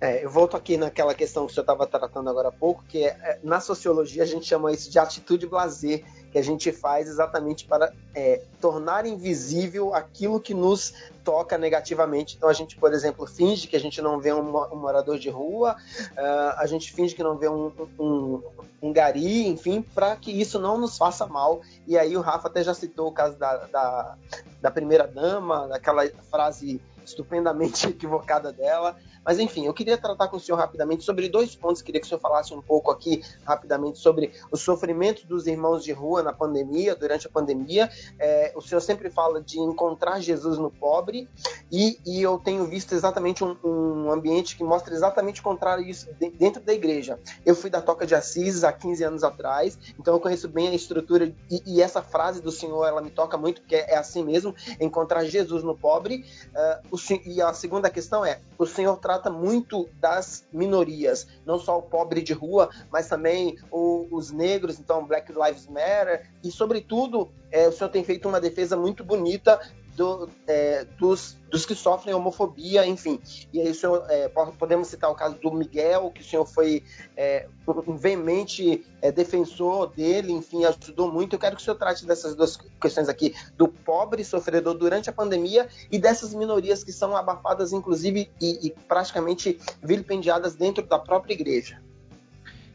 É, 0.00 0.24
eu 0.24 0.28
volto 0.28 0.56
aqui 0.56 0.76
naquela 0.76 1.14
questão 1.14 1.46
que 1.46 1.54
você 1.54 1.60
estava 1.60 1.86
tratando 1.86 2.28
agora 2.28 2.48
há 2.48 2.52
pouco, 2.52 2.84
que 2.86 3.04
é, 3.04 3.08
é, 3.08 3.38
na 3.42 3.60
sociologia 3.60 4.22
a 4.22 4.26
gente 4.26 4.44
chama 4.44 4.70
isso 4.70 4.90
de 4.90 4.98
atitude 4.98 5.46
blazer, 5.46 6.04
que 6.30 6.38
a 6.38 6.42
gente 6.42 6.70
faz 6.70 7.08
exatamente 7.08 7.64
para 7.64 7.90
é, 8.14 8.42
tornar 8.60 9.06
invisível 9.06 9.94
aquilo 9.94 10.38
que 10.38 10.52
nos 10.52 10.92
toca 11.24 11.56
negativamente. 11.56 12.36
Então 12.36 12.48
a 12.48 12.52
gente, 12.52 12.76
por 12.76 12.92
exemplo, 12.92 13.26
finge 13.26 13.66
que 13.66 13.74
a 13.74 13.80
gente 13.80 14.02
não 14.02 14.20
vê 14.20 14.34
um, 14.34 14.40
um 14.40 14.76
morador 14.76 15.18
de 15.18 15.30
rua, 15.30 15.76
uh, 16.12 16.58
a 16.58 16.66
gente 16.66 16.92
finge 16.92 17.14
que 17.14 17.22
não 17.22 17.36
vê 17.36 17.48
um, 17.48 17.72
um, 17.98 18.42
um 18.82 18.92
gari, 18.92 19.48
enfim, 19.48 19.82
para 19.94 20.14
que 20.14 20.30
isso 20.30 20.60
não 20.60 20.78
nos 20.78 20.96
faça 20.98 21.26
mal. 21.26 21.62
E 21.86 21.96
aí 21.96 22.16
o 22.16 22.20
Rafa 22.20 22.48
até 22.48 22.62
já 22.62 22.74
citou 22.74 23.08
o 23.08 23.12
caso 23.12 23.36
da, 23.38 23.56
da, 23.66 24.16
da 24.60 24.70
primeira 24.70 25.06
dama, 25.06 25.68
daquela 25.68 26.06
frase 26.30 26.80
estupendamente 27.04 27.86
equivocada 27.88 28.52
dela. 28.52 28.96
Mas 29.26 29.40
enfim, 29.40 29.66
eu 29.66 29.74
queria 29.74 29.98
tratar 29.98 30.28
com 30.28 30.36
o 30.36 30.40
senhor 30.40 30.56
rapidamente 30.56 31.02
sobre 31.02 31.28
dois 31.28 31.56
pontos. 31.56 31.82
Queria 31.82 32.00
que 32.00 32.06
o 32.06 32.08
senhor 32.08 32.20
falasse 32.20 32.54
um 32.54 32.62
pouco 32.62 32.92
aqui 32.92 33.24
rapidamente 33.44 33.98
sobre 33.98 34.32
o 34.52 34.56
sofrimento 34.56 35.26
dos 35.26 35.48
irmãos 35.48 35.82
de 35.82 35.90
rua 35.90 36.22
na 36.22 36.32
pandemia, 36.32 36.94
durante 36.94 37.26
a 37.26 37.30
pandemia. 37.30 37.90
É, 38.20 38.52
o 38.54 38.60
senhor 38.60 38.80
sempre 38.80 39.10
fala 39.10 39.42
de 39.42 39.58
encontrar 39.58 40.20
Jesus 40.20 40.58
no 40.58 40.70
pobre, 40.70 41.28
e, 41.72 41.98
e 42.06 42.22
eu 42.22 42.38
tenho 42.38 42.64
visto 42.66 42.94
exatamente 42.94 43.42
um, 43.42 43.56
um, 43.64 44.12
ambiente 44.12 44.56
que 44.56 44.62
mostra 44.62 44.94
exatamente 44.94 45.40
o 45.40 45.42
contrário 45.42 45.84
disso 45.84 46.08
dentro 46.38 46.62
da 46.62 46.72
igreja. 46.72 47.18
Eu 47.44 47.56
fui 47.56 47.68
da 47.68 47.82
Toca 47.82 48.06
de 48.06 48.14
Assis 48.14 48.62
há 48.62 48.72
15 48.72 49.02
anos 49.02 49.24
atrás, 49.24 49.76
então 49.98 50.14
eu 50.14 50.20
conheço 50.20 50.48
bem 50.48 50.68
a 50.68 50.74
estrutura, 50.74 51.34
e, 51.50 51.62
e 51.66 51.75
essa 51.80 52.02
frase 52.02 52.40
do 52.40 52.50
senhor 52.50 52.86
ela 52.86 53.00
me 53.00 53.10
toca 53.10 53.36
muito, 53.36 53.60
porque 53.60 53.76
é, 53.76 53.96
assim 53.96 54.24
mesmo: 54.24 54.54
encontrar 54.80 55.24
Jesus 55.24 55.62
no 55.62 55.76
pobre. 55.76 56.24
Uh, 56.90 56.96
o, 56.96 56.98
e 57.26 57.40
a 57.40 57.52
segunda 57.52 57.90
questão 57.90 58.24
é: 58.24 58.40
o 58.58 58.66
senhor 58.66 58.96
trata 58.98 59.30
muito 59.30 59.88
das 60.00 60.44
minorias, 60.52 61.26
não 61.44 61.58
só 61.58 61.78
o 61.78 61.82
pobre 61.82 62.22
de 62.22 62.32
rua, 62.32 62.70
mas 62.90 63.08
também 63.08 63.58
o, 63.70 64.06
os 64.10 64.30
negros, 64.30 64.78
então 64.78 65.06
Black 65.06 65.32
Lives 65.32 65.66
Matter, 65.66 66.28
e 66.42 66.50
sobretudo 66.50 67.30
é, 67.50 67.68
o 67.68 67.72
senhor 67.72 67.90
tem 67.90 68.04
feito 68.04 68.28
uma 68.28 68.40
defesa 68.40 68.76
muito 68.76 69.04
bonita 69.04 69.60
do, 69.96 70.28
é, 70.46 70.84
dos, 70.98 71.36
dos, 71.50 71.64
que 71.64 71.74
sofrem 71.74 72.14
homofobia, 72.14 72.86
enfim. 72.86 73.18
E 73.52 73.60
aí, 73.60 73.74
senhor, 73.74 74.04
é, 74.10 74.28
podemos 74.28 74.88
citar 74.88 75.10
o 75.10 75.14
caso 75.14 75.36
do 75.40 75.50
Miguel, 75.50 76.10
que 76.10 76.20
o 76.20 76.24
senhor 76.24 76.44
foi 76.44 76.84
é, 77.16 77.48
um 77.66 77.96
veemente 77.96 78.84
é, 79.00 79.10
defensor 79.10 79.88
dele, 79.88 80.32
enfim, 80.32 80.64
ajudou 80.64 81.10
muito. 81.10 81.34
Eu 81.34 81.38
quero 81.38 81.56
que 81.56 81.62
o 81.62 81.64
senhor 81.64 81.76
trate 81.76 82.06
dessas 82.06 82.34
duas 82.34 82.58
questões 82.80 83.08
aqui, 83.08 83.34
do 83.56 83.66
pobre 83.66 84.22
sofredor 84.22 84.74
durante 84.74 85.08
a 85.08 85.12
pandemia 85.12 85.66
e 85.90 85.98
dessas 85.98 86.34
minorias 86.34 86.84
que 86.84 86.92
são 86.92 87.16
abafadas, 87.16 87.72
inclusive, 87.72 88.30
e, 88.40 88.66
e 88.66 88.70
praticamente 88.86 89.58
vilipendiadas 89.82 90.54
dentro 90.54 90.86
da 90.86 90.98
própria 90.98 91.32
igreja. 91.32 91.82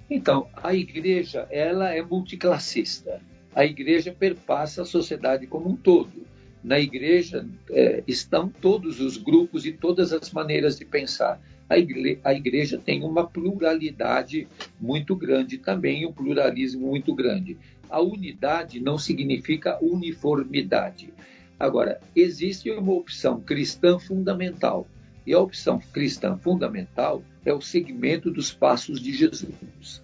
Então, 0.09 0.49
a 0.55 0.73
igreja, 0.73 1.47
ela 1.51 1.93
é 1.93 2.01
multiclassista. 2.01 3.21
A 3.55 3.63
igreja 3.63 4.13
perpassa 4.17 4.81
a 4.81 4.85
sociedade 4.85 5.45
como 5.45 5.69
um 5.69 5.75
todo 5.75 6.30
na 6.63 6.79
igreja 6.79 7.47
é, 7.69 8.03
estão 8.07 8.47
todos 8.47 8.99
os 8.99 9.17
grupos 9.17 9.65
e 9.65 9.71
todas 9.71 10.13
as 10.13 10.31
maneiras 10.31 10.77
de 10.77 10.85
pensar. 10.85 11.41
A 11.67 11.77
igreja, 11.77 12.19
a 12.23 12.33
igreja 12.33 12.77
tem 12.77 13.03
uma 13.03 13.25
pluralidade 13.25 14.47
muito 14.79 15.15
grande 15.15 15.57
também, 15.57 16.05
um 16.05 16.13
pluralismo 16.13 16.87
muito 16.87 17.15
grande. 17.15 17.57
A 17.89 18.01
unidade 18.01 18.79
não 18.79 18.97
significa 18.97 19.79
uniformidade. 19.81 21.13
Agora, 21.59 21.99
existe 22.15 22.69
uma 22.71 22.93
opção 22.93 23.39
cristã 23.39 23.97
fundamental, 23.99 24.87
e 25.25 25.33
a 25.33 25.39
opção 25.39 25.79
cristã 25.93 26.37
fundamental 26.37 27.23
é 27.45 27.53
o 27.53 27.61
segmento 27.61 28.31
dos 28.31 28.51
passos 28.51 28.99
de 28.99 29.13
Jesus. 29.13 30.01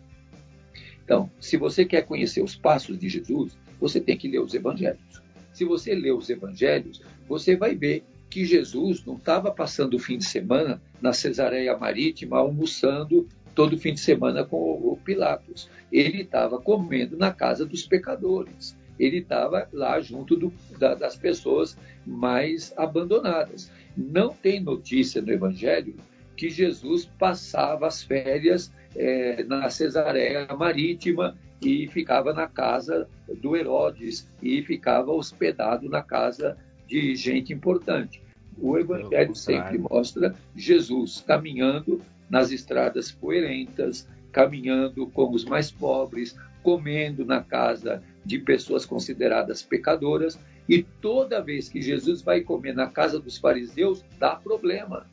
Então, 1.03 1.29
se 1.39 1.57
você 1.57 1.85
quer 1.85 2.03
conhecer 2.03 2.43
os 2.43 2.55
passos 2.55 2.97
de 2.97 3.09
Jesus, 3.09 3.57
você 3.79 3.99
tem 3.99 4.17
que 4.17 4.27
ler 4.27 4.39
os 4.39 4.53
evangelhos. 4.53 5.21
Se 5.57 5.65
você 5.65 5.95
ler 5.95 6.11
os 6.11 6.29
evangelhos, 6.29 7.01
você 7.27 7.55
vai 7.55 7.73
ver 7.73 8.03
que 8.29 8.45
Jesus 8.45 9.03
não 9.03 9.15
estava 9.15 9.49
passando 9.49 9.95
o 9.95 9.99
fim 9.99 10.19
de 10.19 10.25
semana 10.25 10.79
na 11.01 11.13
Cesareia 11.13 11.75
Marítima 11.75 12.37
almoçando 12.37 13.27
todo 13.55 13.75
fim 13.75 13.95
de 13.95 13.99
semana 13.99 14.45
com 14.45 14.55
o 14.55 14.99
Pilatos. 15.03 15.67
Ele 15.91 16.21
estava 16.21 16.61
comendo 16.61 17.17
na 17.17 17.33
casa 17.33 17.65
dos 17.65 17.87
pecadores. 17.87 18.77
Ele 18.99 19.17
estava 19.17 19.67
lá 19.73 19.99
junto 19.99 20.35
do, 20.35 20.53
da, 20.77 20.93
das 20.93 21.15
pessoas 21.15 21.75
mais 22.05 22.71
abandonadas. 22.77 23.71
Não 23.97 24.29
tem 24.29 24.59
notícia 24.59 25.23
no 25.23 25.31
Evangelho 25.31 25.95
que 26.35 26.51
Jesus 26.51 27.09
passava 27.17 27.87
as 27.87 28.03
férias 28.03 28.71
é, 28.95 29.43
na 29.43 29.71
Cesareia 29.71 30.45
Marítima 30.55 31.35
e 31.61 31.87
ficava 31.87 32.33
na 32.33 32.47
casa 32.47 33.07
do 33.41 33.55
Herodes 33.55 34.27
e 34.41 34.61
ficava 34.61 35.11
hospedado 35.11 35.89
na 35.89 36.01
casa 36.01 36.57
de 36.87 37.15
gente 37.15 37.51
importante. 37.53 38.21
O 38.57 38.77
Evangelho 38.77 39.35
sempre 39.35 39.77
mostra 39.77 40.35
Jesus 40.55 41.23
caminhando 41.25 42.01
nas 42.29 42.51
estradas 42.51 43.11
poeirentas, 43.11 44.07
caminhando 44.31 45.07
com 45.07 45.31
os 45.31 45.45
mais 45.45 45.71
pobres, 45.71 46.35
comendo 46.63 47.25
na 47.25 47.41
casa 47.41 48.03
de 48.25 48.39
pessoas 48.39 48.85
consideradas 48.85 49.61
pecadoras, 49.61 50.39
e 50.67 50.83
toda 50.83 51.41
vez 51.41 51.69
que 51.69 51.81
Jesus 51.81 52.21
vai 52.21 52.41
comer 52.41 52.75
na 52.75 52.87
casa 52.87 53.19
dos 53.19 53.37
fariseus, 53.37 54.03
dá 54.19 54.35
problema. 54.35 55.07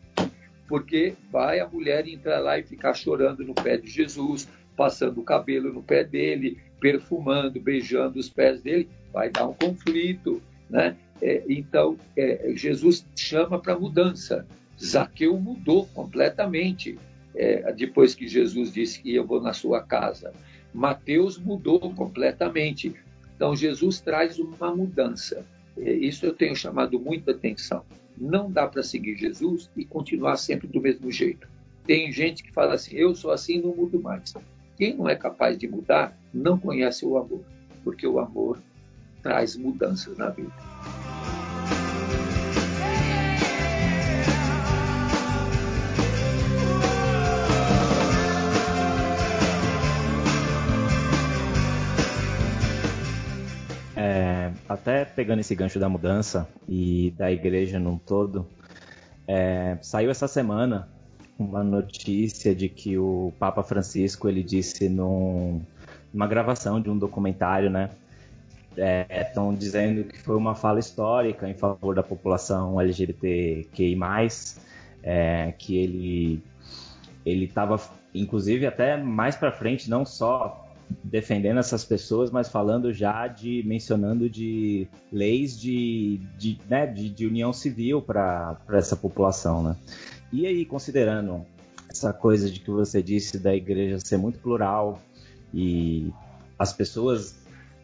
Porque 0.67 1.15
vai 1.31 1.61
a 1.61 1.69
mulher 1.69 2.09
entrar 2.09 2.41
lá 2.41 2.59
e 2.59 2.65
ficar 2.65 2.95
chorando 2.95 3.45
no 3.45 3.55
pé 3.55 3.77
de 3.77 3.89
Jesus, 3.89 4.49
passando 4.77 5.21
o 5.21 5.25
cabelo 5.25 5.73
no 5.73 5.83
pé 5.83 6.05
dele, 6.05 6.59
perfumando, 6.81 7.61
beijando 7.61 8.19
os 8.19 8.29
pés 8.29 8.61
dele, 8.61 8.89
vai 9.13 9.31
dar 9.31 9.47
um 9.49 9.55
conflito, 9.55 10.43
né? 10.69 10.97
É, 11.23 11.43
então, 11.49 11.97
é, 12.17 12.53
Jesus 12.55 13.07
chama 13.17 13.59
para 13.59 13.79
mudança. 13.79 14.47
Zaqueu 14.83 15.39
mudou 15.39 15.87
completamente 15.95 16.99
é, 17.35 17.73
depois 17.73 18.15
que 18.15 18.29
Jesus 18.29 18.73
disse 18.73 19.01
que 19.01 19.15
eu 19.15 19.27
vou 19.27 19.41
na 19.41 19.53
sua 19.53 19.83
casa. 19.83 20.33
Mateus 20.73 21.39
mudou 21.39 21.79
completamente. 21.95 22.95
Então, 23.37 23.55
Jesus 23.55 24.01
traz 24.01 24.39
uma 24.39 24.75
mudança. 24.75 25.47
É, 25.79 25.93
isso 25.93 26.27
eu 26.27 26.35
tenho 26.35 26.55
chamado 26.55 26.99
muita 26.99 27.31
atenção. 27.31 27.85
Não 28.17 28.51
dá 28.51 28.67
para 28.67 28.83
seguir 28.83 29.17
Jesus 29.17 29.71
e 29.77 29.85
continuar 29.85 30.37
sempre 30.37 30.69
do 30.69 30.81
mesmo 30.81 31.11
jeito. 31.11 31.49
Tem 31.87 32.11
gente 32.13 32.43
que 32.43 32.53
fala 32.53 32.75
assim: 32.75 32.95
eu 32.97 33.15
sou 33.15 33.31
assim, 33.31 33.61
não 33.61 33.75
mudo 33.75 34.01
mais. 34.01 34.35
Quem 34.77 34.97
não 34.97 35.09
é 35.09 35.15
capaz 35.15 35.57
de 35.57 35.69
mudar 35.69 36.17
não 36.33 36.59
conhece 36.59 37.07
o 37.07 37.17
amor, 37.17 37.45
porque 37.85 38.07
o 38.07 38.19
amor 38.19 38.59
traz 39.23 39.57
mudanças 39.57 40.19
na 40.19 40.31
vida. 40.31 40.53
É, 53.97 54.51
até 54.69 55.05
pegando 55.05 55.39
esse 55.39 55.55
gancho 55.55 55.79
da 55.79 55.89
mudança 55.89 56.49
e 56.69 57.15
da 57.17 57.31
igreja 57.31 57.79
num 57.79 57.97
todo, 57.97 58.45
é, 59.27 59.79
saiu 59.81 60.11
essa 60.11 60.27
semana 60.27 60.89
uma 61.39 61.65
notícia 61.65 62.55
de 62.55 62.69
que 62.69 62.97
o 62.97 63.33
Papa 63.39 63.63
Francisco 63.63 64.29
ele 64.29 64.43
disse 64.43 64.89
num, 64.89 65.61
numa 66.13 66.27
gravação 66.27 66.81
de 66.81 66.89
um 66.89 66.97
documentário, 66.97 67.71
né? 67.71 67.91
Estão 69.11 69.53
é, 69.53 69.57
dizendo 69.57 70.05
que 70.05 70.19
foi 70.19 70.37
uma 70.37 70.55
fala 70.55 70.81
histórica 70.81 71.49
em 71.49 71.55
favor 71.55 71.95
da 71.95 72.03
população 72.03 72.81
LGBTQI+, 72.81 73.97
é, 75.03 75.53
que 75.57 75.77
ele 75.77 76.43
ele 77.25 77.47
estava, 77.47 77.81
inclusive, 78.15 78.67
até 78.67 78.97
mais 78.97 79.35
para 79.35 79.51
frente, 79.51 79.89
não 79.89 80.05
só 80.05 80.61
defendendo 81.03 81.59
essas 81.59 81.85
pessoas, 81.85 82.31
mas 82.31 82.49
falando 82.49 82.93
já 82.93 83.27
de 83.27 83.63
mencionando 83.65 84.29
de 84.29 84.87
leis 85.11 85.59
de, 85.59 86.21
de, 86.37 86.59
né, 86.69 86.87
de, 86.87 87.09
de 87.09 87.27
união 87.27 87.53
civil 87.53 88.03
para 88.03 88.59
essa 88.71 88.95
população, 88.95 89.63
né? 89.63 89.77
E 90.35 90.49
aí, 90.49 90.65
considerando 90.65 91.47
essa 91.89 92.13
coisa 92.13 92.51
de 92.51 92.59
que 92.59 92.69
você 92.69 93.01
disse 93.01 93.39
da 93.39 93.55
igreja 93.55 94.01
ser 94.01 94.17
muito 94.17 94.41
plural 94.41 95.01
e 95.55 96.13
as 96.59 96.73
pessoas, 96.73 97.39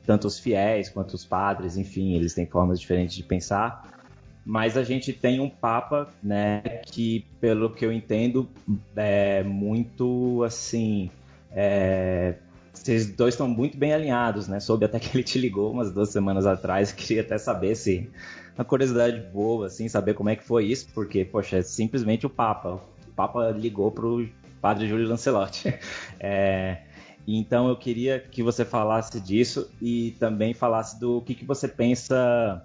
tanto 0.04 0.26
os 0.26 0.36
fiéis 0.36 0.88
quanto 0.88 1.14
os 1.14 1.24
padres, 1.24 1.76
enfim, 1.76 2.16
eles 2.16 2.34
têm 2.34 2.46
formas 2.46 2.80
diferentes 2.80 3.14
de 3.14 3.22
pensar, 3.22 4.02
mas 4.44 4.76
a 4.76 4.82
gente 4.82 5.12
tem 5.12 5.38
um 5.38 5.48
papa, 5.48 6.12
né, 6.20 6.60
que 6.86 7.24
pelo 7.40 7.70
que 7.70 7.86
eu 7.86 7.92
entendo 7.92 8.48
é 8.96 9.44
muito 9.44 10.42
assim, 10.42 11.08
é, 11.52 12.34
vocês 12.72 13.14
dois 13.14 13.34
estão 13.34 13.46
muito 13.46 13.78
bem 13.78 13.92
alinhados, 13.92 14.48
né? 14.48 14.58
Soube 14.58 14.84
até 14.84 14.98
que 14.98 15.16
ele 15.16 15.22
te 15.22 15.38
ligou 15.38 15.70
umas 15.70 15.92
duas 15.92 16.08
semanas 16.08 16.46
atrás, 16.46 16.90
queria 16.90 17.22
até 17.22 17.38
saber 17.38 17.76
se 17.76 18.10
uma 18.56 18.64
curiosidade 18.64 19.20
boa, 19.32 19.66
assim, 19.66 19.88
saber 19.88 20.14
como 20.14 20.28
é 20.28 20.36
que 20.36 20.44
foi 20.44 20.66
isso, 20.66 20.88
porque, 20.94 21.24
poxa, 21.24 21.58
é 21.58 21.62
simplesmente 21.62 22.26
o 22.26 22.30
Papa. 22.30 22.80
O 23.08 23.12
Papa 23.12 23.50
ligou 23.50 23.90
pro 23.90 24.28
padre 24.60 24.86
Júlio 24.86 25.08
Lancelotti. 25.08 25.74
É, 26.22 26.82
então 27.26 27.68
eu 27.68 27.76
queria 27.76 28.20
que 28.20 28.42
você 28.42 28.62
falasse 28.62 29.18
disso 29.20 29.70
e 29.80 30.14
também 30.18 30.52
falasse 30.52 31.00
do 31.00 31.22
que, 31.22 31.34
que 31.34 31.46
você 31.46 31.66
pensa 31.66 32.62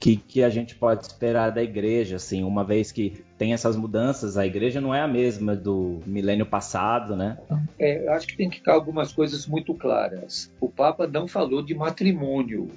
que, 0.00 0.16
que 0.16 0.42
a 0.42 0.48
gente 0.48 0.74
pode 0.74 1.04
esperar 1.04 1.50
da 1.50 1.62
igreja, 1.62 2.16
assim, 2.16 2.42
uma 2.42 2.64
vez 2.64 2.90
que 2.90 3.22
tem 3.36 3.52
essas 3.52 3.76
mudanças, 3.76 4.38
a 4.38 4.46
igreja 4.46 4.80
não 4.80 4.94
é 4.94 5.02
a 5.02 5.06
mesma 5.06 5.54
do 5.54 6.00
milênio 6.06 6.46
passado, 6.46 7.14
né? 7.14 7.38
É, 7.78 8.08
acho 8.08 8.26
que 8.26 8.36
tem 8.36 8.48
que 8.48 8.56
ficar 8.56 8.72
algumas 8.72 9.12
coisas 9.12 9.46
muito 9.46 9.74
claras. 9.74 10.50
O 10.58 10.70
Papa 10.70 11.06
não 11.06 11.28
falou 11.28 11.62
de 11.62 11.74
matrimônio. 11.74 12.68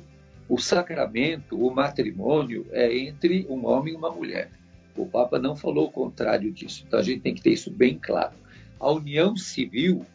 O 0.54 0.60
sacramento, 0.60 1.58
o 1.58 1.74
matrimônio, 1.74 2.68
é 2.70 2.96
entre 2.96 3.44
um 3.50 3.66
homem 3.66 3.96
e 3.96 3.98
uma 3.98 4.12
mulher. 4.12 4.52
O 4.96 5.04
Papa 5.04 5.40
não 5.40 5.56
falou 5.56 5.88
o 5.88 5.92
contrário 5.92 6.52
disso. 6.52 6.84
Então 6.86 7.00
a 7.00 7.02
gente 7.02 7.22
tem 7.22 7.34
que 7.34 7.42
ter 7.42 7.54
isso 7.54 7.72
bem 7.72 7.98
claro. 7.98 8.36
A 8.80 8.92
união 8.92 9.36
civil 9.36 10.06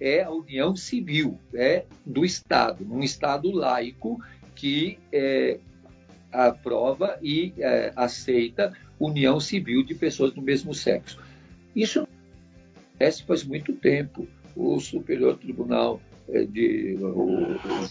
é 0.00 0.24
a 0.24 0.32
união 0.32 0.74
civil, 0.74 1.38
é 1.54 1.84
do 2.04 2.24
Estado, 2.24 2.84
num 2.84 3.04
Estado 3.04 3.52
laico 3.52 4.20
que 4.56 4.98
é, 5.12 5.60
aprova 6.32 7.16
e 7.22 7.54
é, 7.56 7.92
aceita 7.94 8.76
união 8.98 9.38
civil 9.38 9.84
de 9.84 9.94
pessoas 9.94 10.32
do 10.32 10.42
mesmo 10.42 10.74
sexo. 10.74 11.22
Isso 11.72 12.04
acontece 12.96 13.22
faz 13.22 13.44
muito 13.44 13.72
tempo. 13.72 14.26
O 14.56 14.80
Superior 14.80 15.38
Tribunal 15.38 16.00
de, 16.50 16.96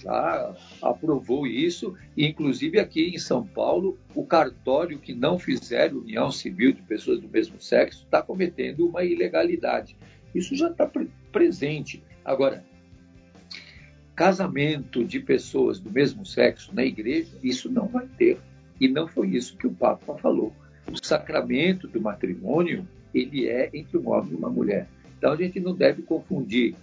já 0.02 0.56
aprovou 0.82 1.46
isso, 1.46 1.96
e 2.18 2.26
inclusive 2.26 2.80
aqui 2.80 3.10
em 3.10 3.18
São 3.18 3.46
Paulo, 3.46 3.98
o 4.16 4.26
cartório 4.26 4.98
que 4.98 5.14
não 5.14 5.38
fizer 5.38 5.94
união 5.94 6.32
civil 6.32 6.74
de 6.74 6.82
pessoas 6.82 7.20
do 7.20 7.30
mesmo 7.30 7.62
sexo 7.62 8.04
está 8.04 8.22
cometendo 8.22 8.88
uma 8.88 9.04
ilegalidade. 9.04 9.96
Isso 10.34 10.56
já 10.56 10.70
está 10.70 10.86
pre 10.86 11.10
presente. 11.32 12.04
Agora, 12.24 12.64
casamento 14.16 15.04
de 15.04 15.20
pessoas 15.20 15.80
do 15.80 15.92
mesmo 15.92 16.26
sexo 16.26 16.74
na 16.74 16.84
igreja, 16.84 17.38
isso 17.44 17.72
não 17.72 17.88
vai 17.88 18.08
ter. 18.18 18.40
E 18.80 18.88
não 18.88 19.08
foi 19.08 19.30
isso 19.30 19.58
que 19.58 19.68
o 19.68 19.74
Papa 19.74 20.16
falou. 20.18 20.54
O 20.92 21.06
sacramento 21.06 21.88
do 21.88 22.02
matrimônio, 22.02 22.88
ele 23.14 23.48
é 23.48 23.70
entre 23.74 23.98
um 23.98 24.10
homem 24.10 24.34
e 24.34 24.36
uma 24.36 24.50
mulher. 24.50 24.88
Então 25.18 25.32
a 25.32 25.36
gente 25.36 25.60
não 25.60 25.74
deve 25.74 26.02
confundir 26.02 26.76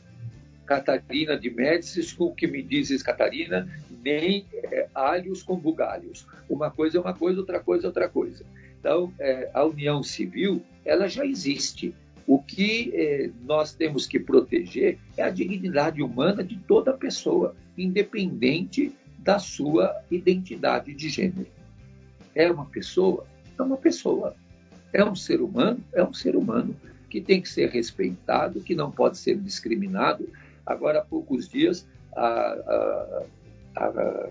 Catarina 0.71 1.37
de 1.37 1.51
Médicis 1.51 2.13
com 2.13 2.27
o 2.27 2.33
que 2.33 2.47
me 2.47 2.63
dizes 2.63 3.03
Catarina, 3.03 3.69
nem 4.05 4.47
é, 4.55 4.87
alhos 4.95 5.43
com 5.43 5.57
bugalhos. 5.57 6.25
Uma 6.49 6.71
coisa 6.71 6.97
é 6.97 7.01
uma 7.01 7.13
coisa, 7.13 7.41
outra 7.41 7.59
coisa 7.59 7.87
é 7.87 7.89
outra 7.89 8.09
coisa. 8.09 8.45
Então, 8.79 9.13
é, 9.19 9.51
a 9.53 9.65
união 9.65 10.01
civil, 10.01 10.63
ela 10.85 11.09
já 11.09 11.27
existe. 11.27 11.93
O 12.25 12.41
que 12.41 12.93
é, 12.95 13.31
nós 13.43 13.75
temos 13.75 14.07
que 14.07 14.21
proteger 14.21 14.97
é 15.17 15.25
a 15.25 15.31
dignidade 15.31 16.05
humana 16.05 16.45
de 16.45 16.57
toda 16.57 16.93
pessoa, 16.93 17.57
independente 17.77 18.95
da 19.19 19.41
sua 19.41 20.01
identidade 20.09 20.95
de 20.95 21.09
gênero. 21.09 21.49
É 22.33 22.49
uma 22.49 22.67
pessoa? 22.67 23.27
É 23.59 23.63
uma 23.63 23.77
pessoa. 23.77 24.37
É 24.93 25.05
um 25.05 25.17
ser 25.17 25.41
humano? 25.41 25.81
É 25.93 26.05
um 26.05 26.15
ser 26.15 26.37
humano 26.37 26.77
que 27.09 27.21
tem 27.21 27.43
que 27.43 27.49
ser 27.49 27.71
respeitado, 27.71 28.61
que 28.61 28.77
não 28.77 28.89
pode 28.89 29.19
ser 29.19 29.37
discriminado, 29.37 30.29
Agora, 30.71 31.01
há 31.01 31.03
poucos 31.03 31.49
dias, 31.49 31.85
a, 32.15 32.27
a, 32.27 33.25
a, 33.77 34.31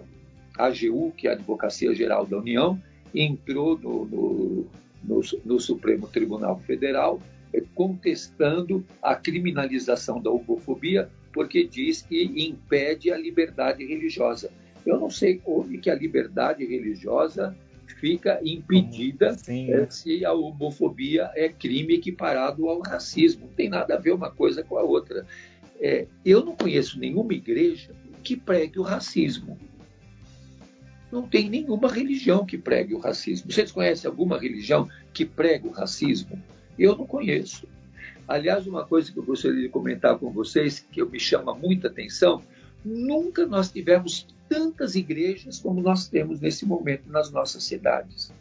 a 0.57 0.65
AGU, 0.67 1.11
que 1.11 1.27
é 1.27 1.31
a 1.31 1.33
Advocacia 1.33 1.93
Geral 1.93 2.25
da 2.25 2.37
União, 2.37 2.81
entrou 3.13 3.77
no, 3.77 4.05
no, 4.05 4.67
no, 5.03 5.21
no 5.43 5.59
Supremo 5.59 6.07
Tribunal 6.07 6.57
Federal 6.61 7.21
eh, 7.53 7.61
contestando 7.75 8.85
a 9.01 9.15
criminalização 9.15 10.21
da 10.21 10.29
homofobia, 10.29 11.09
porque 11.33 11.65
diz 11.65 12.03
que 12.03 12.23
impede 12.23 13.11
a 13.11 13.17
liberdade 13.17 13.85
religiosa. 13.85 14.49
Eu 14.85 14.97
não 14.97 15.09
sei 15.09 15.41
onde 15.45 15.77
que 15.77 15.89
a 15.89 15.95
liberdade 15.95 16.65
religiosa 16.65 17.53
fica 17.99 18.39
impedida 18.43 19.35
é, 19.47 19.87
se 19.89 20.23
a 20.23 20.31
homofobia 20.31 21.29
é 21.35 21.49
crime 21.49 21.95
equiparado 21.95 22.69
ao 22.69 22.79
racismo. 22.79 23.47
Não 23.47 23.53
tem 23.53 23.69
nada 23.69 23.95
a 23.95 23.97
ver 23.97 24.13
uma 24.13 24.31
coisa 24.31 24.63
com 24.63 24.77
a 24.77 24.83
outra. 24.83 25.25
É, 25.79 26.07
eu 26.25 26.43
não 26.43 26.55
conheço 26.55 26.99
nenhuma 26.99 27.33
igreja 27.33 27.95
que 28.23 28.35
pregue 28.35 28.79
o 28.79 28.83
racismo. 28.83 29.57
Não 31.11 31.27
tem 31.27 31.49
nenhuma 31.49 31.91
religião 31.91 32.45
que 32.45 32.57
pregue 32.57 32.93
o 32.93 32.99
racismo. 32.99 33.51
Vocês 33.51 33.71
conhecem 33.71 34.09
alguma 34.09 34.37
religião 34.37 34.87
que 35.13 35.25
pregue 35.25 35.67
o 35.67 35.71
racismo? 35.71 36.41
Eu 36.77 36.95
não 36.95 37.05
conheço. 37.05 37.67
Aliás, 38.27 38.67
uma 38.67 38.85
coisa 38.85 39.11
que 39.11 39.17
eu 39.17 39.23
gostaria 39.23 39.61
de 39.61 39.69
comentar 39.69 40.19
com 40.19 40.31
vocês, 40.31 40.79
que 40.91 41.03
me 41.03 41.19
chama 41.19 41.55
muita 41.55 41.87
atenção, 41.87 42.43
nunca 42.85 43.47
nós 43.47 43.71
tivemos 43.71 44.27
tantas 44.47 44.95
igrejas 44.95 45.59
como 45.59 45.81
nós 45.81 46.07
temos 46.07 46.39
nesse 46.39 46.65
momento 46.65 47.09
nas 47.09 47.31
nossas 47.31 47.63
cidades. 47.63 48.31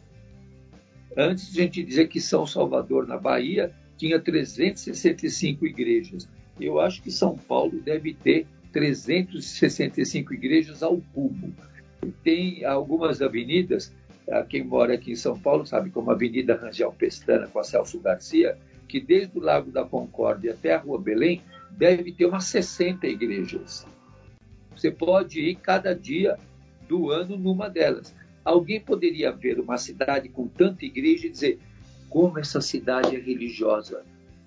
Antes 1.17 1.51
de 1.51 1.59
a 1.59 1.63
gente 1.63 1.83
dizer 1.83 2.07
que 2.07 2.21
São 2.21 2.45
Salvador, 2.45 3.07
na 3.07 3.17
Bahia, 3.17 3.73
tinha 3.97 4.19
365 4.19 5.65
igrejas 5.65 6.29
eu 6.65 6.79
acho 6.79 7.01
que 7.01 7.11
São 7.11 7.37
Paulo 7.37 7.79
deve 7.81 8.13
ter 8.13 8.45
365 8.71 10.33
igrejas 10.33 10.83
ao 10.83 10.97
cubo. 11.13 11.53
Tem 12.23 12.63
algumas 12.65 13.21
avenidas, 13.21 13.93
quem 14.47 14.63
mora 14.63 14.93
aqui 14.93 15.11
em 15.11 15.15
São 15.15 15.39
Paulo 15.39 15.65
sabe 15.65 15.89
como 15.89 16.11
a 16.11 16.13
Avenida 16.13 16.55
Rangel 16.55 16.91
Pestana 16.91 17.47
com 17.47 17.59
a 17.59 17.63
Celso 17.63 17.99
Garcia, 17.99 18.57
que 18.87 18.99
desde 18.99 19.37
o 19.37 19.41
Lago 19.41 19.71
da 19.71 19.83
Concórdia 19.83 20.53
até 20.53 20.73
a 20.73 20.79
Rua 20.79 20.99
Belém 20.99 21.41
deve 21.71 22.11
ter 22.11 22.25
umas 22.25 22.45
60 22.45 23.07
igrejas. 23.07 23.85
Você 24.75 24.91
pode 24.91 25.41
ir 25.41 25.55
cada 25.55 25.93
dia 25.93 26.37
do 26.87 27.11
ano 27.11 27.37
numa 27.37 27.69
delas. 27.69 28.15
Alguém 28.43 28.79
poderia 28.79 29.31
ver 29.31 29.59
uma 29.59 29.77
cidade 29.77 30.29
com 30.29 30.47
tanta 30.47 30.85
igreja 30.85 31.27
e 31.27 31.29
dizer 31.29 31.59
como 32.09 32.39
essa 32.39 32.61
cidade 32.61 33.15
é 33.15 33.19
religiosa. 33.19 34.03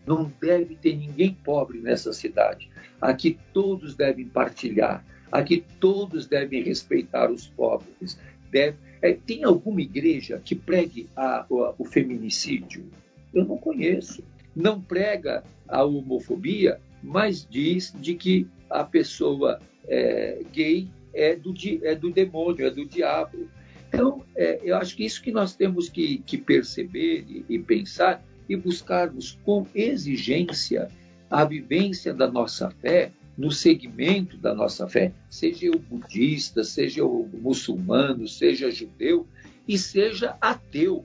Não 0.07 0.33
deve 0.41 0.75
ter 0.77 0.97
ninguém 0.97 1.37
pobre 1.45 1.79
nessa 1.79 2.13
cidade. 2.13 2.69
Aqui 3.01 3.39
todos 3.53 3.95
devem 3.95 4.27
partilhar. 4.27 5.05
Aqui 5.31 5.65
todos 5.81 6.27
devem 6.27 6.63
respeitar 6.63 7.31
os 7.31 7.47
pobres. 7.49 8.19
Deve... 8.51 8.77
É, 9.01 9.13
tem 9.13 9.45
alguma 9.45 9.81
igreja 9.81 10.41
que 10.45 10.55
pregue 10.55 11.09
a, 11.17 11.47
o, 11.49 11.75
o 11.79 11.85
feminicídio? 11.85 12.85
Eu 13.33 13.45
não 13.45 13.57
conheço. 13.57 14.23
Não 14.55 14.81
prega 14.81 15.43
a 15.67 15.83
homofobia, 15.83 16.79
mas 17.03 17.47
diz 17.49 17.95
de 17.99 18.15
que 18.15 18.47
a 18.69 18.85
pessoa 18.85 19.59
é, 19.89 20.41
gay 20.53 20.89
é 21.15 21.35
do, 21.35 21.55
é 21.83 21.95
do 21.95 22.11
demônio, 22.11 22.67
é 22.67 22.71
do 22.71 22.85
diabo. 22.85 23.49
Então, 23.89 24.25
é, 24.37 24.61
eu 24.63 24.77
acho 24.77 24.97
que 24.97 25.05
isso 25.05 25.23
que 25.23 25.33
nós 25.33 25.55
temos 25.55 25.89
que, 25.89 26.19
que 26.19 26.39
perceber 26.39 27.25
e, 27.29 27.45
e 27.49 27.59
pensar 27.59 28.23
e 28.49 28.57
buscarmos 28.57 29.39
com 29.45 29.67
exigência 29.75 30.89
a 31.31 31.45
vivência 31.45 32.13
da 32.13 32.31
nossa 32.31 32.71
fé 32.71 33.13
no 33.37 33.51
segmento 33.51 34.37
da 34.37 34.55
nossa 34.55 34.87
fé, 34.87 35.13
seja 35.31 35.71
o 35.71 35.79
budista, 35.79 36.63
seja 36.63 37.05
o 37.05 37.29
muçulmano, 37.33 38.29
seja 38.29 38.71
judeu 38.71 39.27
e 39.67 39.79
seja 39.79 40.37
ateu. 40.41 41.05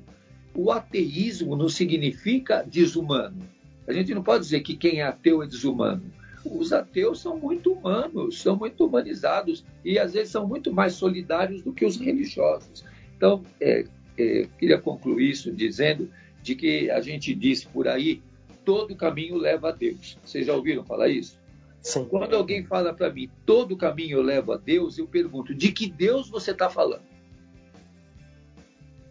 O 0.54 0.72
ateísmo 0.72 1.56
não 1.56 1.70
significa 1.70 2.64
desumano. 2.64 3.48
A 3.88 3.94
gente 3.94 4.14
não 4.14 4.24
pode 4.24 4.44
dizer 4.44 4.62
que 4.62 4.76
quem 4.76 5.00
é 5.00 5.04
ateu 5.04 5.42
é 5.42 5.48
desumano. 5.48 6.04
Os 6.44 6.74
ateus 6.74 7.22
são 7.22 7.38
muito 7.38 7.74
humanos, 7.74 8.42
são 8.42 8.56
muito 8.56 8.86
humanizados 8.86 9.64
e 9.84 9.98
às 9.98 10.14
vezes 10.14 10.32
são 10.32 10.48
muito 10.48 10.74
mais 10.74 10.94
solidários 10.94 11.62
do 11.62 11.74
que 11.74 11.86
os 11.86 11.98
religiosos. 11.98 12.84
Então, 13.16 13.44
é, 13.60 13.86
é, 14.18 14.48
queria 14.58 14.78
concluir 14.78 15.32
isso 15.32 15.52
dizendo 15.52 16.10
de 16.48 16.56
que 16.56 16.90
a 16.90 17.02
gente 17.02 17.36
diz 17.36 17.66
por 17.66 17.90
aí, 17.90 18.22
todo 18.64 18.96
caminho 18.96 19.36
leva 19.36 19.68
a 19.68 19.72
Deus. 19.74 20.18
Vocês 20.24 20.48
já 20.48 20.54
ouviram 20.54 20.84
falar 20.86 21.10
isso? 21.10 21.38
Sim. 21.82 22.06
Quando 22.06 22.36
alguém 22.36 22.66
fala 22.66 22.94
para 22.94 23.12
mim, 23.12 23.30
todo 23.46 23.76
caminho 23.76 24.22
leva 24.22 24.56
a 24.56 24.58
Deus, 24.58 24.98
eu 24.98 25.06
pergunto, 25.06 25.54
de 25.54 25.74
que 25.74 25.90
Deus 25.90 26.30
você 26.30 26.52
está 26.52 26.70
falando? 26.70 27.04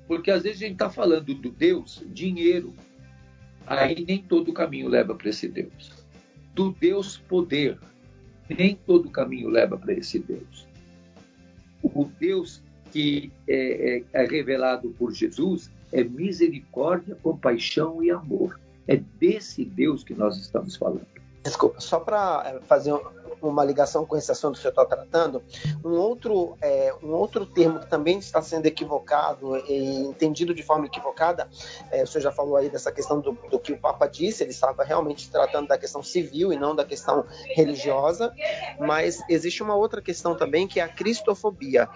Porque 0.09 0.31
às 0.31 0.45
vezes 0.45 0.63
a 0.63 0.65
gente 0.65 0.73
está 0.73 0.89
falando 0.89 1.35
do 1.35 1.51
Deus 1.51 2.03
dinheiro, 2.07 2.75
aí 3.67 4.03
nem 4.07 4.23
todo 4.23 4.53
caminho 4.53 4.89
leva 4.89 5.15
para 5.15 5.29
esse 5.29 5.47
Deus. 5.47 5.93
Do 6.55 6.73
Deus 6.73 7.19
poder, 7.19 7.79
nem 8.49 8.75
todo 8.75 9.11
caminho 9.11 9.51
leva 9.51 9.77
para 9.77 9.93
esse 9.93 10.19
Deus. 10.19 10.67
O 11.83 12.07
Deus 12.19 12.63
que 12.93 13.31
é, 13.47 14.05
é, 14.15 14.23
é 14.23 14.27
revelado 14.27 14.91
por 14.99 15.13
Jesus 15.13 15.71
é 15.93 16.03
misericórdia, 16.03 17.17
compaixão 17.23 18.03
e 18.03 18.11
amor. 18.11 18.59
É 18.87 18.97
desse 18.97 19.65
Deus 19.65 20.05
que 20.05 20.15
nós 20.15 20.37
estamos 20.37 20.77
falando. 20.77 21.07
Desculpa, 21.43 21.81
só 21.81 22.01
para 22.01 22.43
é, 22.45 22.67
fazer 22.67 22.93
uma 23.41 23.65
ligação 23.65 24.05
com 24.05 24.17
esse 24.17 24.33
assunto 24.33 24.57
que 24.57 24.63
você 24.63 24.69
está 24.69 24.85
tratando, 24.85 25.43
um 25.85 25.93
outro, 25.93 26.57
é, 26.61 26.93
um 27.03 27.13
outro 27.13 27.47
termo 27.47 27.79
que 27.79 27.87
também 27.87 28.19
está 28.19 28.43
sendo 28.43 28.67
equivocado 28.67 29.57
e 29.69 30.07
entendido 30.09 30.53
de 30.53 30.65
forma 30.65 30.87
equivocada, 30.87 31.49
é, 31.93 32.03
o 32.03 32.07
senhor 32.07 32.23
já 32.23 32.33
falou 32.33 32.57
aí 32.57 32.69
dessa 32.69 32.91
questão 32.91 33.21
do, 33.21 33.33
do, 33.49 33.61
que 33.61 33.73
o 33.73 33.79
Papa 33.79 34.09
disse, 34.09 34.43
ele 34.43 34.51
estava 34.51 34.83
realmente 34.83 35.31
tratando 35.31 35.69
da 35.69 35.79
questão 35.79 36.03
civil 36.03 36.53
e 36.53 36.57
não 36.57 36.75
da 36.75 36.85
questão 36.85 37.25
religiosa, 37.55 38.35
mas 38.81 39.23
existe 39.29 39.63
uma 39.63 39.77
outra 39.77 40.03
questão 40.03 40.35
também 40.35 40.67
que 40.67 40.81
é 40.81 40.83
a 40.83 40.89
cristofobia. 40.89 41.89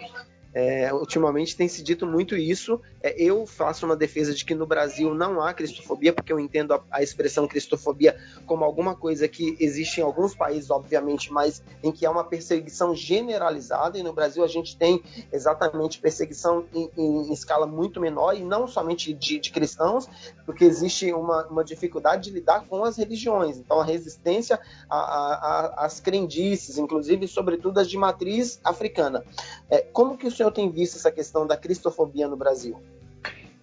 É, 0.53 0.93
ultimamente 0.93 1.57
tem 1.57 1.69
se 1.69 1.83
dito 1.83 2.07
muito 2.07 2.37
isso. 2.37 2.81
É, 3.01 3.15
eu 3.23 3.47
faço 3.47 3.87
uma 3.87 3.97
defesa 3.97 4.35
de 4.35 4.45
que 4.45 4.55
no 4.55 4.67
Brasil 4.67 5.15
não 5.15 5.41
há 5.41 5.55
cristofobia, 5.55 6.13
porque 6.13 6.33
eu 6.33 6.41
entendo 6.41 6.75
a, 6.75 6.83
a, 6.91 7.03
expressão 7.03 7.47
cristofobia 7.47 8.17
como 8.47 8.65
alguma 8.65 8.97
coisa 8.97 9.29
que 9.29 9.57
existe 9.61 10.01
em 10.01 10.05
alguns 10.05 10.35
países, 10.35 10.71
obviamente, 10.71 11.33
mas 11.33 11.63
em 11.83 11.93
que 11.93 12.05
há 12.05 12.11
uma 12.11 12.25
perseguição 12.25 12.95
generalizada. 12.95 13.97
E 13.97 14.03
no 14.03 14.13
Brasil 14.13 14.43
a 14.43 14.49
gente 14.49 14.77
tem 14.77 15.03
exatamente 15.33 16.01
perseguição 16.01 16.65
em, 16.75 16.91
em, 16.97 17.29
em 17.29 17.33
escala 17.33 17.67
muito 17.67 18.01
menor, 18.01 18.37
e 18.37 18.43
não 18.43 18.67
somente 18.67 19.13
de, 19.13 19.39
de 19.39 19.51
cristãos, 19.51 20.09
porque 20.45 20.65
existe 20.65 21.13
uma, 21.13 21.47
uma, 21.47 21.65
dificuldade 21.65 22.25
de 22.25 22.31
lidar 22.31 22.67
com 22.67 22.85
as 22.85 22.97
religiões. 22.97 23.57
Então 23.57 23.81
a 23.81 23.85
resistência 23.85 24.59
às 24.89 26.01
crendices, 26.01 26.77
inclusive, 26.77 27.29
sobretudo 27.29 27.79
as 27.79 27.89
de 27.89 27.97
matriz 27.97 28.61
africana. 28.65 29.25
É, 29.69 29.79
como 29.81 30.19
que 30.19 30.27
o 30.27 30.31
senhor 30.41 30.53
tem 30.53 30.71
visto 30.71 30.97
essa 30.97 31.13
questão 31.13 31.47
da 31.47 31.57
cristofobia 31.57 32.27
no 32.27 32.37
Brasil? 32.37 32.81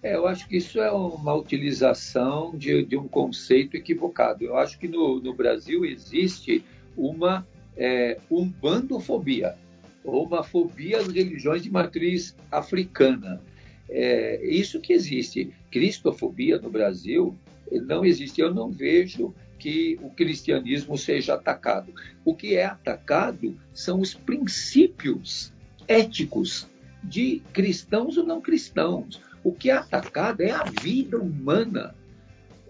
É, 0.00 0.14
eu 0.14 0.28
acho 0.28 0.46
que 0.48 0.58
isso 0.58 0.80
é 0.80 0.90
uma 0.92 1.34
utilização 1.34 2.56
de, 2.56 2.84
de 2.84 2.96
um 2.96 3.08
conceito 3.08 3.76
equivocado. 3.76 4.44
Eu 4.44 4.56
acho 4.56 4.78
que 4.78 4.86
no, 4.86 5.20
no 5.20 5.34
Brasil 5.34 5.84
existe 5.84 6.64
uma 6.96 7.44
é, 7.76 8.18
umbandofobia, 8.30 9.56
ou 10.04 10.24
uma 10.24 10.44
fobia 10.44 10.98
às 10.98 11.08
religiões 11.08 11.64
de 11.64 11.70
matriz 11.70 12.36
africana. 12.48 13.42
É, 13.90 14.40
isso 14.46 14.80
que 14.80 14.92
existe. 14.92 15.52
Cristofobia 15.72 16.60
no 16.60 16.70
Brasil 16.70 17.36
não 17.72 18.04
existe. 18.04 18.40
Eu 18.40 18.54
não 18.54 18.70
vejo 18.70 19.34
que 19.58 19.98
o 20.00 20.10
cristianismo 20.10 20.96
seja 20.96 21.34
atacado. 21.34 21.92
O 22.24 22.36
que 22.36 22.54
é 22.54 22.66
atacado 22.66 23.58
são 23.74 24.00
os 24.00 24.14
princípios 24.14 25.52
éticos 25.88 26.68
de 27.02 27.42
cristãos 27.52 28.16
ou 28.16 28.24
não 28.24 28.40
cristãos. 28.40 29.20
O 29.42 29.52
que 29.52 29.70
é 29.70 29.72
atacado 29.72 30.42
é 30.42 30.50
a 30.50 30.64
vida 30.64 31.18
humana. 31.18 31.94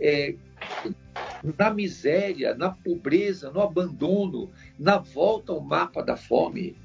É, 0.00 0.34
na 1.58 1.70
miséria, 1.70 2.54
na 2.54 2.70
pobreza, 2.70 3.50
no 3.50 3.60
abandono, 3.60 4.50
na 4.78 4.98
volta 4.98 5.52
ao 5.52 5.60
mapa 5.60 6.02
da 6.02 6.16
fome. 6.16 6.76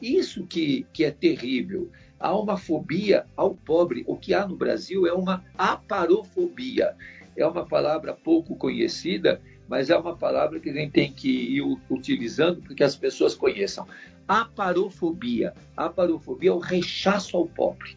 Isso 0.00 0.46
que, 0.46 0.86
que 0.92 1.04
é 1.04 1.10
terrível. 1.10 1.90
Há 2.18 2.36
uma 2.36 2.56
fobia 2.56 3.24
ao 3.36 3.54
pobre. 3.54 4.04
O 4.06 4.16
que 4.16 4.34
há 4.34 4.46
no 4.46 4.56
Brasil 4.56 5.06
é 5.06 5.12
uma 5.12 5.44
aparofobia. 5.56 6.94
É 7.36 7.46
uma 7.46 7.64
palavra 7.64 8.12
pouco 8.12 8.56
conhecida, 8.56 9.40
mas 9.70 9.88
é 9.88 9.96
uma 9.96 10.16
palavra 10.16 10.58
que 10.58 10.68
a 10.68 10.72
gente 10.72 10.90
tem 10.90 11.12
que 11.12 11.28
ir 11.28 11.62
utilizando 11.88 12.60
para 12.60 12.74
que 12.74 12.82
as 12.82 12.96
pessoas 12.96 13.36
conheçam. 13.36 13.86
Aparofobia. 14.26 15.54
Aparofobia 15.76 16.50
é 16.50 16.52
o 16.52 16.58
rechaço 16.58 17.36
ao 17.36 17.46
pobre. 17.46 17.96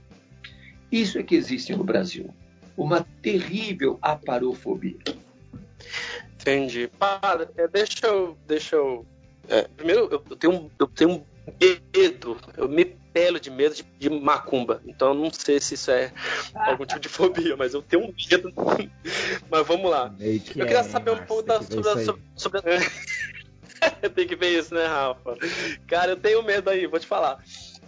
Isso 0.91 1.17
é 1.17 1.23
que 1.23 1.33
existe 1.33 1.75
no 1.75 1.83
Brasil. 1.83 2.31
Uma 2.77 3.03
terrível 3.23 3.97
aparofobia. 4.03 4.99
Entendi. 6.35 6.87
Para, 6.99 7.49
é, 7.57 7.67
deixa 7.67 8.05
eu. 8.05 8.37
Deixa 8.45 8.75
eu 8.75 9.03
é, 9.49 9.63
primeiro, 9.75 10.07
eu, 10.11 10.19
tenho, 10.37 10.71
eu 10.77 10.87
tenho 10.87 11.25
medo, 11.59 12.37
eu 12.57 12.67
me 12.69 12.85
pelo 13.13 13.39
de 13.39 13.51
medo 13.51 13.75
de, 13.75 13.85
de 13.99 14.09
macumba. 14.09 14.81
Então 14.85 15.09
eu 15.09 15.13
não 15.13 15.31
sei 15.31 15.59
se 15.59 15.75
isso 15.75 15.91
é 15.91 16.11
algum 16.55 16.85
tipo 16.85 16.99
de 16.99 17.07
fobia, 17.07 17.55
mas 17.55 17.73
eu 17.73 17.81
tenho 17.81 18.05
um 18.05 18.13
medo. 18.29 18.51
mas 19.49 19.67
vamos 19.67 19.89
lá. 19.89 20.13
eu 20.19 20.39
queria 20.39 20.79
é, 20.79 20.83
saber 20.83 21.11
um 21.11 21.23
pouco 21.25 21.43
da, 21.43 21.61
sobre, 21.61 22.05
sobre, 22.05 22.21
sobre... 22.35 22.61
Tem 24.15 24.27
que 24.27 24.35
ver 24.35 24.59
isso, 24.59 24.73
né, 24.73 24.85
Rafa? 24.85 25.37
Cara, 25.87 26.11
eu 26.11 26.17
tenho 26.17 26.41
medo 26.41 26.69
aí, 26.69 26.87
vou 26.87 26.99
te 26.99 27.05
falar. 27.05 27.43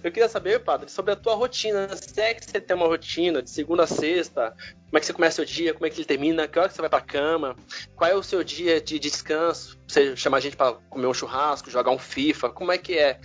Eu 0.06 0.12
queria 0.12 0.30
saber, 0.30 0.60
padre, 0.60 0.88
sobre 0.91 1.14
a 1.14 1.16
tua 1.16 1.34
rotina. 1.34 1.89
Se 1.97 2.22
é 2.22 2.36
que 2.36 2.45
você 2.45 2.62
tem 2.62 2.76
uma 2.76 2.86
rotina 2.86 3.41
de 3.41 3.49
segunda 3.49 3.86
a 3.86 3.88
sexta, 3.88 4.56
como 4.86 4.97
é 4.97 4.99
que 4.99 5.06
você 5.08 5.14
começa 5.14 5.41
o 5.41 5.45
dia, 5.45 5.74
como 5.74 5.88
é 5.88 5.89
que 5.89 5.97
ele 5.97 6.06
termina, 6.06 6.47
que 6.47 6.60
hora 6.60 6.70
que 6.70 6.76
você 6.76 6.82
vai 6.82 6.91
pra 6.91 7.01
cama, 7.01 7.56
qual 7.95 8.12
é 8.12 8.14
o 8.14 8.22
seu 8.22 8.43
dia 8.43 8.80
de 8.80 8.99
descanso, 8.99 9.80
você 9.88 10.16
chamar 10.16 10.38
a 10.38 10.41
gente 10.41 10.56
para 10.56 10.74
comer 10.91 11.08
um 11.08 11.14
churrasco, 11.14 11.72
jogar 11.72 11.89
um 11.89 11.97
FIFA, 11.97 12.51
como 12.51 12.72
é 12.72 12.78
que 12.78 12.95
é 12.99 13.20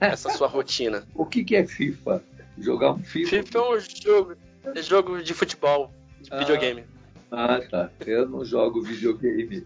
essa 0.00 0.28
sua 0.30 0.48
rotina? 0.48 1.06
o 1.14 1.24
que, 1.24 1.44
que 1.44 1.54
é 1.54 1.64
FIFA? 1.64 2.20
Jogar 2.58 2.94
um 2.94 2.98
FIFA? 3.04 3.30
FIFA 3.30 3.58
é 3.58 3.62
um 3.62 3.78
jogo, 3.78 4.36
é 4.64 4.82
jogo 4.82 5.22
de 5.22 5.32
futebol, 5.32 5.92
de 6.20 6.28
ah. 6.32 6.38
videogame. 6.38 6.84
Ah, 7.30 7.60
tá. 7.70 7.88
Eu 8.04 8.28
não 8.28 8.44
jogo 8.44 8.82
videogame. 8.82 9.64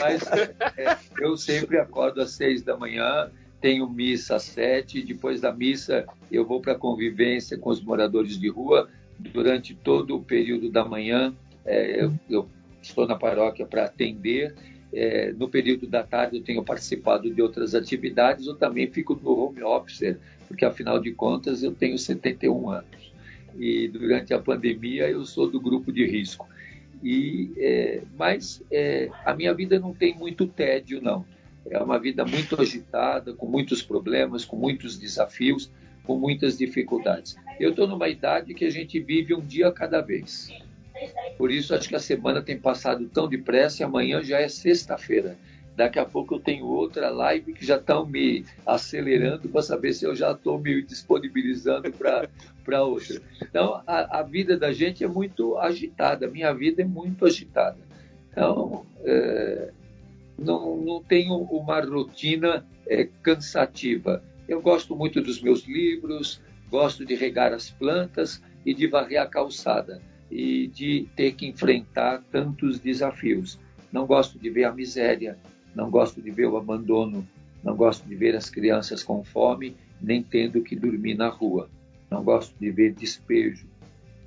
Mas 0.00 0.22
é, 0.76 0.98
eu 1.20 1.36
sempre 1.36 1.78
acordo 1.78 2.20
às 2.20 2.32
seis 2.32 2.62
da 2.62 2.76
manhã, 2.76 3.30
tenho 3.62 3.88
missa 3.88 4.36
às 4.36 4.42
sete, 4.42 5.02
depois 5.02 5.40
da 5.40 5.52
missa 5.52 6.04
eu 6.30 6.44
vou 6.44 6.60
para 6.60 6.72
a 6.72 6.78
convivência 6.78 7.56
com 7.56 7.70
os 7.70 7.80
moradores 7.80 8.38
de 8.38 8.48
rua. 8.48 8.90
Durante 9.18 9.72
todo 9.72 10.16
o 10.16 10.22
período 10.22 10.68
da 10.68 10.84
manhã 10.84 11.32
é, 11.64 12.02
eu, 12.02 12.12
eu, 12.28 12.48
estou 12.82 13.06
na 13.06 13.14
paróquia 13.14 13.64
para 13.64 13.84
atender. 13.84 14.54
É, 14.92 15.32
no 15.32 15.48
período 15.48 15.86
da 15.86 16.02
tarde 16.02 16.38
eu 16.38 16.42
tenho 16.42 16.62
participado 16.64 17.32
de 17.32 17.40
outras 17.40 17.74
atividades, 17.74 18.46
eu 18.46 18.56
também 18.56 18.90
fico 18.90 19.18
no 19.22 19.38
home 19.38 19.62
office, 19.62 20.16
porque 20.48 20.64
afinal 20.64 20.98
de 20.98 21.12
contas 21.12 21.62
eu 21.62 21.72
tenho 21.72 21.96
71 21.96 22.68
anos. 22.68 23.12
E 23.56 23.86
durante 23.86 24.34
a 24.34 24.38
pandemia 24.40 25.08
eu 25.08 25.24
sou 25.24 25.48
do 25.48 25.60
grupo 25.60 25.92
de 25.92 26.04
risco. 26.04 26.48
E, 27.02 27.52
é, 27.56 28.02
mas 28.18 28.62
é, 28.70 29.08
a 29.24 29.34
minha 29.34 29.54
vida 29.54 29.78
não 29.78 29.94
tem 29.94 30.16
muito 30.16 30.46
tédio, 30.46 31.00
não. 31.00 31.24
É 31.70 31.78
uma 31.78 31.98
vida 31.98 32.24
muito 32.24 32.60
agitada, 32.60 33.32
com 33.32 33.46
muitos 33.46 33.82
problemas, 33.82 34.44
com 34.44 34.56
muitos 34.56 34.98
desafios, 34.98 35.70
com 36.04 36.18
muitas 36.18 36.58
dificuldades. 36.58 37.36
Eu 37.58 37.70
estou 37.70 37.86
numa 37.86 38.08
idade 38.08 38.54
que 38.54 38.64
a 38.64 38.70
gente 38.70 38.98
vive 39.00 39.34
um 39.34 39.40
dia 39.40 39.70
cada 39.70 40.00
vez. 40.00 40.50
Por 41.36 41.50
isso, 41.50 41.74
acho 41.74 41.88
que 41.88 41.96
a 41.96 42.00
semana 42.00 42.42
tem 42.42 42.58
passado 42.58 43.08
tão 43.08 43.28
depressa 43.28 43.82
e 43.82 43.84
amanhã 43.84 44.22
já 44.22 44.40
é 44.40 44.48
sexta-feira. 44.48 45.36
Daqui 45.74 45.98
a 45.98 46.04
pouco 46.04 46.34
eu 46.34 46.40
tenho 46.40 46.66
outra 46.66 47.08
live 47.08 47.54
que 47.54 47.64
já 47.64 47.76
estão 47.76 48.04
me 48.04 48.44
acelerando 48.66 49.48
para 49.48 49.62
saber 49.62 49.94
se 49.94 50.04
eu 50.04 50.14
já 50.14 50.32
estou 50.32 50.58
me 50.58 50.82
disponibilizando 50.82 51.90
para 51.92 52.84
outra. 52.84 53.22
Então, 53.40 53.82
a, 53.86 54.18
a, 54.18 54.22
vida 54.22 54.56
da 54.56 54.70
gente 54.72 55.02
é 55.02 55.08
muito 55.08 55.56
agitada, 55.56 56.26
a 56.26 56.30
minha 56.30 56.52
vida 56.52 56.82
é 56.82 56.84
muito 56.84 57.24
agitada. 57.24 57.78
Então, 58.30 58.84
é, 59.02 59.70
não, 60.42 60.76
não 60.76 61.02
tenho 61.02 61.34
uma 61.34 61.80
rotina 61.80 62.66
é, 62.86 63.08
cansativa. 63.22 64.22
Eu 64.48 64.60
gosto 64.60 64.94
muito 64.94 65.20
dos 65.20 65.40
meus 65.40 65.64
livros, 65.64 66.40
gosto 66.70 67.04
de 67.04 67.14
regar 67.14 67.52
as 67.52 67.70
plantas 67.70 68.42
e 68.64 68.74
de 68.74 68.86
varrer 68.86 69.20
a 69.20 69.26
calçada 69.26 70.00
e 70.30 70.66
de 70.68 71.08
ter 71.14 71.32
que 71.32 71.46
enfrentar 71.46 72.22
tantos 72.30 72.80
desafios. 72.80 73.58
Não 73.92 74.06
gosto 74.06 74.38
de 74.38 74.48
ver 74.50 74.64
a 74.64 74.72
miséria, 74.72 75.38
não 75.74 75.90
gosto 75.90 76.20
de 76.20 76.30
ver 76.30 76.46
o 76.46 76.56
abandono, 76.56 77.26
não 77.62 77.76
gosto 77.76 78.08
de 78.08 78.14
ver 78.14 78.34
as 78.34 78.50
crianças 78.50 79.02
com 79.02 79.22
fome, 79.22 79.76
nem 80.00 80.22
tendo 80.22 80.62
que 80.62 80.74
dormir 80.74 81.14
na 81.14 81.28
rua. 81.28 81.68
Não 82.10 82.24
gosto 82.24 82.54
de 82.58 82.70
ver 82.70 82.92
despejo. 82.94 83.66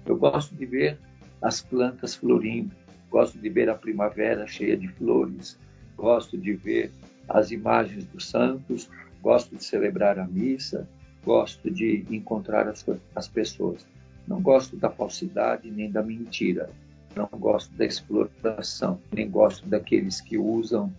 Eu 0.06 0.16
gosto 0.18 0.56
de 0.56 0.66
ver 0.66 0.98
as 1.42 1.62
plantas 1.62 2.16
florindo, 2.16 2.72
gosto 3.10 3.38
de 3.38 3.50
ver 3.50 3.70
a 3.70 3.76
primavera 3.76 4.48
cheia 4.48 4.78
de 4.78 4.88
flores, 4.88 5.58
gosto 5.96 6.38
de 6.38 6.54
ver 6.54 6.92
as 7.28 7.52
imagens 7.52 8.06
dos 8.06 8.30
santos, 8.30 8.90
gosto 9.22 9.56
de 9.56 9.64
celebrar 9.64 10.20
a 10.20 10.28
missa, 10.28 10.88
gosto 11.24 11.72
de 11.72 12.06
encontrar 12.10 12.68
as, 12.68 12.86
as 13.16 13.28
pessoas. 13.28 13.86
Não 14.28 14.42
gosto 14.42 14.76
da 14.76 14.90
falsidade 14.90 15.70
nem 15.70 15.92
da 15.92 16.04
mentira. 16.04 16.70
Não 17.16 17.28
gosto 17.40 17.74
da 17.76 17.86
exploração, 17.86 19.00
nem 19.12 19.30
gosto 19.30 19.68
daqueles 19.68 20.20
que 20.20 20.38
usam 20.38 20.94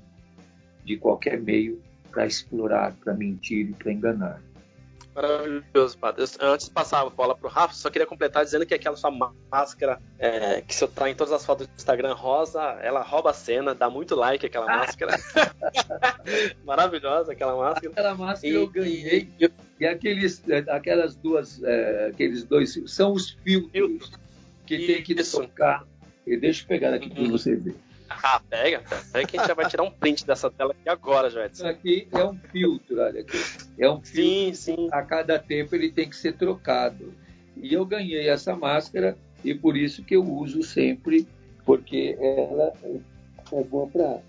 de 0.84 0.96
qualquer 0.96 1.40
meio 1.40 1.80
para 2.10 2.26
explorar, 2.26 2.94
para 3.04 3.12
mentir 3.12 3.68
e 3.70 3.74
para 3.74 3.92
enganar. 3.92 4.40
Maravilhoso, 5.16 5.96
padre. 5.98 6.22
Eu, 6.22 6.52
antes 6.52 6.66
de 6.66 6.72
passar 6.72 7.00
a 7.00 7.08
bola 7.08 7.34
pro 7.34 7.48
Rafa, 7.48 7.72
só 7.72 7.88
queria 7.88 8.06
completar 8.06 8.44
dizendo 8.44 8.66
que 8.66 8.74
aquela 8.74 8.96
sua 8.96 9.10
máscara, 9.10 9.98
é, 10.18 10.60
que 10.60 10.74
você 10.74 10.86
tá 10.86 11.08
em 11.08 11.14
todas 11.14 11.32
as 11.32 11.44
fotos 11.44 11.66
do 11.66 11.72
Instagram 11.74 12.12
rosa, 12.12 12.60
ela 12.82 13.02
rouba 13.02 13.30
a 13.30 13.32
cena, 13.32 13.74
dá 13.74 13.88
muito 13.88 14.14
like 14.14 14.44
aquela 14.44 14.66
máscara. 14.66 15.18
Maravilhosa 16.66 17.32
aquela 17.32 17.56
máscara. 17.56 17.90
Aquela 17.90 18.14
máscara 18.14 18.52
e, 18.52 18.56
eu 18.56 18.66
ganhei. 18.66 19.30
E, 19.40 19.50
e 19.80 19.86
aqueles, 19.86 20.46
é, 20.50 20.58
aquelas 20.68 21.16
duas, 21.16 21.62
é, 21.64 22.08
aqueles 22.12 22.44
dois, 22.44 22.78
são 22.86 23.14
os 23.14 23.30
filtros, 23.42 23.72
filtros. 23.72 24.12
que 24.66 24.86
tem 24.86 25.02
que 25.02 25.14
tocar. 25.14 25.86
E 26.26 26.36
deixa 26.36 26.62
eu 26.62 26.68
pegar 26.68 26.92
aqui 26.92 27.08
uhum. 27.08 27.14
para 27.14 27.28
você 27.28 27.56
ver. 27.56 27.74
Ah, 28.08 28.40
pega, 28.48 28.82
pega 29.12 29.26
que 29.26 29.36
a 29.36 29.40
gente 29.40 29.48
já 29.48 29.54
vai 29.54 29.68
tirar 29.68 29.82
um 29.82 29.90
print 29.90 30.26
dessa 30.26 30.50
tela 30.50 30.72
aqui 30.72 30.88
agora, 30.88 31.30
Joedson. 31.30 31.64
Isso 31.64 31.66
aqui 31.66 32.08
é 32.12 32.24
um 32.24 32.38
filtro, 32.52 33.00
olha 33.00 33.20
aqui. 33.20 33.38
É 33.78 33.90
um 33.90 34.00
filtro. 34.00 34.22
Sim, 34.22 34.54
sim. 34.54 34.88
A 34.92 35.02
cada 35.02 35.38
tempo 35.38 35.74
ele 35.74 35.90
tem 35.90 36.08
que 36.08 36.16
ser 36.16 36.34
trocado. 36.34 37.14
E 37.56 37.72
eu 37.72 37.84
ganhei 37.84 38.28
essa 38.28 38.54
máscara 38.54 39.16
e 39.44 39.54
por 39.54 39.76
isso 39.76 40.04
que 40.04 40.14
eu 40.16 40.24
uso 40.24 40.62
sempre, 40.62 41.26
porque 41.64 42.16
ela 42.20 42.72
é 43.52 43.62
boa 43.64 43.86
para 43.88 44.20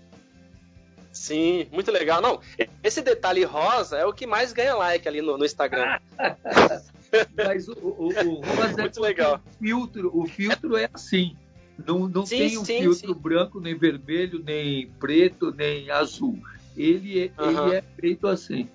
Sim, 1.12 1.66
muito 1.72 1.90
legal. 1.90 2.20
Não, 2.20 2.40
esse 2.82 3.02
detalhe 3.02 3.42
rosa 3.42 3.98
é 3.98 4.04
o 4.04 4.12
que 4.12 4.26
mais 4.26 4.52
ganha 4.52 4.74
like 4.74 5.08
ali 5.08 5.20
no, 5.20 5.36
no 5.36 5.44
Instagram. 5.44 5.98
Mas 7.34 7.66
o, 7.68 7.72
o, 7.72 8.08
o 8.08 8.40
rosa 8.40 8.76
muito 8.78 8.98
é 9.00 9.02
legal. 9.02 9.40
O 9.46 9.64
filtro, 9.64 10.10
o 10.14 10.26
filtro 10.26 10.76
é 10.76 10.88
assim. 10.92 11.36
Não, 11.86 12.08
não 12.08 12.26
sim, 12.26 12.38
tem 12.38 12.58
um 12.58 12.64
sim, 12.64 12.80
filtro 12.80 13.08
sim. 13.08 13.14
branco, 13.14 13.60
nem 13.60 13.76
vermelho, 13.76 14.42
nem 14.44 14.88
preto, 14.98 15.52
nem 15.52 15.90
azul. 15.90 16.38
Ele 16.76 17.24
é, 17.36 17.42
uhum. 17.42 17.68
ele 17.68 17.76
é 17.76 17.84
feito 17.98 18.26
assim. 18.26 18.68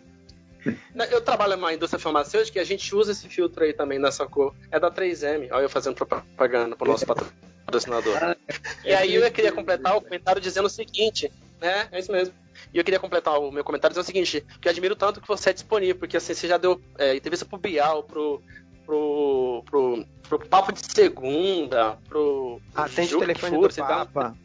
Eu 1.11 1.21
trabalho 1.21 1.57
numa 1.57 1.73
indústria 1.73 1.99
farmacêutica 1.99 2.57
e 2.57 2.61
a 2.61 2.65
gente 2.65 2.95
usa 2.95 3.11
esse 3.11 3.27
filtro 3.27 3.63
aí 3.63 3.73
também 3.73 3.99
nessa 3.99 4.25
cor. 4.25 4.55
É 4.71 4.79
da 4.79 4.89
3M. 4.89 5.49
Olha 5.51 5.63
eu 5.63 5.69
fazendo 5.69 5.95
propaganda 5.95 6.75
pro 6.75 6.89
nosso 6.89 7.05
patrocinador. 7.05 8.17
Ah, 8.21 8.37
e 8.85 8.93
aí 8.93 9.15
eu 9.15 9.31
queria 9.31 9.51
completar 9.51 9.97
o 9.97 10.01
comentário 10.01 10.41
dizendo 10.41 10.65
o 10.65 10.69
seguinte, 10.69 11.31
né? 11.59 11.87
É 11.91 11.99
isso 11.99 12.11
mesmo. 12.11 12.33
E 12.73 12.77
eu 12.77 12.83
queria 12.83 12.99
completar 12.99 13.39
o 13.39 13.51
meu 13.51 13.63
comentário 13.63 13.93
dizendo 13.93 14.03
o 14.03 14.07
seguinte, 14.07 14.45
que 14.61 14.67
eu 14.67 14.71
admiro 14.71 14.95
tanto 14.95 15.21
que 15.21 15.27
você 15.27 15.49
é 15.49 15.53
disponível, 15.53 15.95
porque 15.95 16.17
assim, 16.17 16.33
você 16.33 16.47
já 16.47 16.57
deu 16.57 16.81
é, 16.97 17.15
entrevista 17.15 17.45
pro 17.45 17.57
Bial, 17.57 18.03
pro, 18.03 18.41
pro, 18.86 19.63
pro, 19.65 20.05
pro 20.27 20.39
Papo 20.39 20.71
de 20.71 20.81
Segunda, 20.93 21.97
pro... 22.07 22.61
Atende 22.75 23.15
o 23.15 23.19
telefone 23.19 23.55
for, 23.55 23.67
do 23.67 23.75
Papa. 23.75 24.38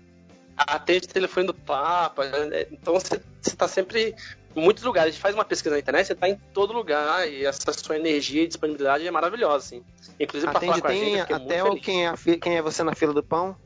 atende 0.57 1.07
o 1.07 1.09
telefone 1.09 1.47
do 1.47 1.55
Papa. 1.55 2.24
Né? 2.24 2.66
Então 2.70 2.95
você, 2.95 3.20
você 3.41 3.57
tá 3.57 3.68
sempre 3.68 4.14
em 4.55 4.62
muitos 4.62 4.82
lugares. 4.84 5.09
A 5.09 5.12
gente 5.12 5.22
faz 5.22 5.34
uma 5.34 5.45
pesquisa 5.45 5.74
na 5.74 5.80
internet, 5.80 6.07
você 6.07 6.12
está 6.12 6.28
em 6.28 6.36
todo 6.53 6.72
lugar 6.72 7.28
e 7.30 7.45
essa 7.45 7.72
sua 7.72 7.97
energia 7.97 8.43
e 8.43 8.49
disponibilidade 8.49 9.07
é 9.07 9.11
maravilhosa, 9.11 9.57
assim. 9.57 9.84
Inclusive 10.18 10.51
para 10.51 10.61
falar 10.61 10.80
com 10.80 10.89
a 10.89 10.95
gente, 10.95 11.32
até 11.32 11.62
o 11.62 11.76
quem 11.76 12.07
é, 12.07 12.14
quem 12.41 12.57
é 12.57 12.62
você 12.62 12.82
na 12.82 12.95
fila 12.95 13.12
do 13.12 13.22
pão? 13.22 13.57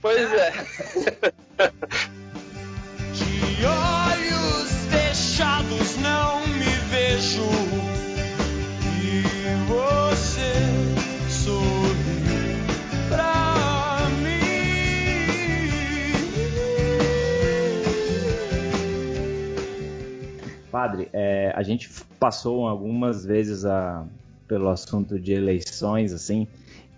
Pois 0.00 0.32
é. 0.32 0.52
De 3.14 3.64
olhos 3.64 4.70
fechados 4.90 5.96
não 5.98 6.46
me 6.48 6.64
vejo 6.90 7.83
Padre, 20.70 21.08
é, 21.12 21.52
a 21.56 21.62
gente 21.62 21.88
passou 22.18 22.68
algumas 22.68 23.24
vezes 23.24 23.64
a, 23.64 24.04
pelo 24.46 24.68
assunto 24.68 25.18
de 25.18 25.32
eleições, 25.32 26.12
assim, 26.12 26.46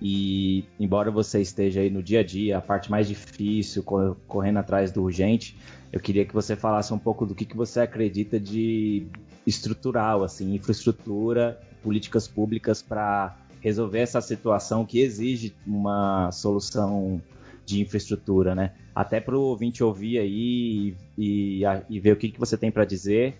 e 0.00 0.64
embora 0.80 1.10
você 1.10 1.40
esteja 1.40 1.80
aí 1.80 1.90
no 1.90 2.02
dia 2.02 2.20
a 2.20 2.22
dia, 2.24 2.58
a 2.58 2.60
parte 2.60 2.90
mais 2.90 3.06
difícil, 3.06 3.82
correndo 3.82 4.58
atrás 4.58 4.90
do 4.90 5.02
urgente, 5.02 5.56
eu 5.92 6.00
queria 6.00 6.24
que 6.24 6.34
você 6.34 6.56
falasse 6.56 6.92
um 6.92 6.98
pouco 6.98 7.24
do 7.24 7.34
que, 7.34 7.44
que 7.44 7.56
você 7.56 7.80
acredita 7.80 8.40
de 8.40 9.06
estrutural, 9.46 10.24
assim, 10.24 10.54
infraestrutura, 10.54 11.60
políticas 11.82 12.26
públicas 12.28 12.82
para 12.82 13.36
resolver 13.60 14.00
essa 14.00 14.20
situação 14.20 14.84
que 14.84 15.00
exige 15.00 15.54
uma 15.66 16.30
solução 16.30 17.20
de 17.64 17.80
infraestrutura, 17.80 18.54
né? 18.54 18.72
Até 18.94 19.20
para 19.20 19.36
o 19.36 19.40
ouvinte 19.40 19.82
ouvir 19.82 20.18
aí 20.18 20.94
e, 21.18 21.62
e, 21.90 22.00
ver 22.00 22.12
o 22.12 22.16
que, 22.16 22.30
que 22.30 22.38
você 22.38 22.56
tem 22.56 22.70
para 22.70 22.84
dizer 22.84 23.36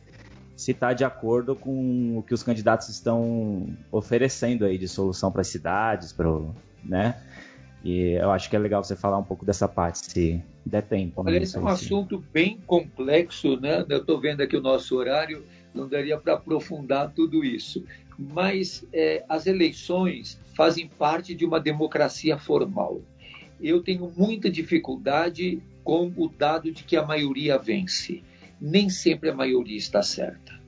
se 0.57 0.73
está 0.73 0.93
de 0.93 1.05
acordo 1.05 1.55
com 1.55 2.19
o 2.19 2.23
que 2.23 2.33
os 2.33 2.43
candidatos 2.43 2.89
estão 2.89 3.69
oferecendo 3.93 4.65
aí 4.65 4.79
de 4.79 4.89
solução 4.89 5.31
para 5.31 5.43
as 5.43 5.49
cidades, 5.49 6.13
para 6.13 6.29
né? 6.83 7.15
E 7.85 8.13
eu 8.15 8.33
acho 8.33 8.51
que 8.51 8.57
é 8.57 8.59
legal 8.59 8.83
você 8.83 8.97
falar 8.97 9.19
um 9.19 9.23
pouco 9.23 9.45
dessa 9.45 9.69
parte, 9.69 9.99
se 9.99 10.43
der 10.65 10.83
tempo. 10.83 11.23
Né? 11.23 11.31
Olha, 11.31 11.43
esse 11.43 11.57
é 11.57 11.61
um 11.61 11.69
assunto 11.69 12.25
bem 12.33 12.59
complexo, 12.67 13.61
né? 13.61 13.85
Eu 13.89 13.99
estou 13.99 14.21
vendo 14.21 14.41
aqui 14.41 14.57
o 14.57 14.61
nosso 14.61 14.97
horário, 14.97 15.45
não 15.73 15.87
daria 15.87 16.19
para 16.19 16.33
aprofundar 16.35 17.13
tudo 17.13 17.45
isso. 17.45 17.85
Mas 18.19 18.85
é, 18.93 19.25
as 19.29 19.47
eleições 19.47 20.41
fazem 20.55 20.89
parte 20.89 21.35
de 21.35 21.45
uma 21.45 21.61
democracia 21.61 22.39
formal. 22.39 23.01
Eu 23.61 23.83
tenho 23.83 24.13
muita 24.17 24.51
dificuldade 24.51 25.61
com 25.85 26.13
o 26.17 26.29
dado 26.29 26.71
de 26.73 26.83
que 26.83 26.97
a 26.97 27.05
maioria 27.05 27.59
vence 27.59 28.23
nem 28.61 28.89
sempre 28.89 29.29
a 29.29 29.35
maioria 29.35 29.77
está 29.77 30.03
certa. 30.03 30.59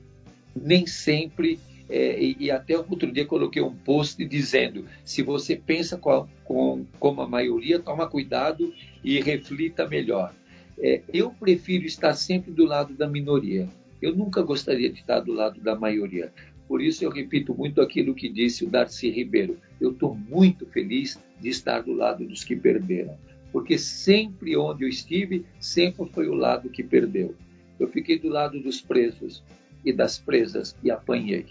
Nem 0.55 0.85
sempre, 0.85 1.59
é, 1.89 2.21
e, 2.21 2.37
e, 2.39 2.51
até 2.51 2.77
outro 2.77 3.11
dia 3.11 3.25
coloquei 3.25 3.61
um 3.61 3.75
post 3.75 4.23
dizendo: 4.25 4.85
se 5.03 5.21
você 5.21 5.55
pensa 5.55 5.97
com, 5.97 6.27
com, 6.43 6.85
como 6.99 7.21
a 7.21 7.27
maioria, 7.27 7.79
toma 7.79 8.07
cuidado 8.07 8.73
e 9.03 9.19
reflita 9.21 9.87
melhor. 9.87 10.33
É, 10.77 11.01
eu 11.13 11.31
prefiro 11.31 11.85
estar 11.85 12.13
sempre 12.13 12.51
do 12.51 12.65
lado 12.65 12.93
da 12.93 13.07
minoria. 13.07 13.67
Eu 14.01 14.15
nunca 14.15 14.41
gostaria 14.41 14.89
de 14.89 15.01
estar 15.01 15.19
do 15.19 15.33
lado 15.33 15.59
da 15.59 15.75
maioria. 15.75 16.31
Por 16.69 16.83
isso 16.83 17.03
eu 17.03 17.09
repito 17.09 17.55
muito 17.55 17.81
aquilo 17.81 18.13
que 18.13 18.29
disse 18.29 18.63
o 18.63 18.69
Darcy 18.69 19.09
Ribeiro. 19.09 19.57
Eu 19.81 19.89
estou 19.89 20.15
muito 20.15 20.67
feliz 20.67 21.19
de 21.41 21.49
estar 21.49 21.81
do 21.81 21.93
lado 21.93 22.23
dos 22.27 22.43
que 22.43 22.55
perderam, 22.55 23.17
porque 23.51 23.75
sempre 23.75 24.55
onde 24.55 24.83
eu 24.85 24.87
estive, 24.87 25.43
sempre 25.59 26.07
foi 26.13 26.29
o 26.29 26.35
lado 26.35 26.69
que 26.69 26.83
perdeu. 26.83 27.33
Eu 27.79 27.87
fiquei 27.87 28.19
do 28.19 28.29
lado 28.29 28.61
dos 28.61 28.79
presos 28.81 29.43
e 29.83 29.91
das 29.91 30.19
presas 30.19 30.75
e 30.83 30.91
apanhei. 30.91 31.47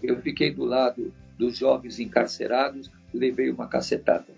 Eu 0.00 0.20
fiquei 0.22 0.52
do 0.52 0.64
lado 0.64 1.12
dos 1.36 1.58
jovens 1.58 1.98
encarcerados 1.98 2.88
levei 3.12 3.50
uma 3.50 3.66
cacetada. 3.66 4.28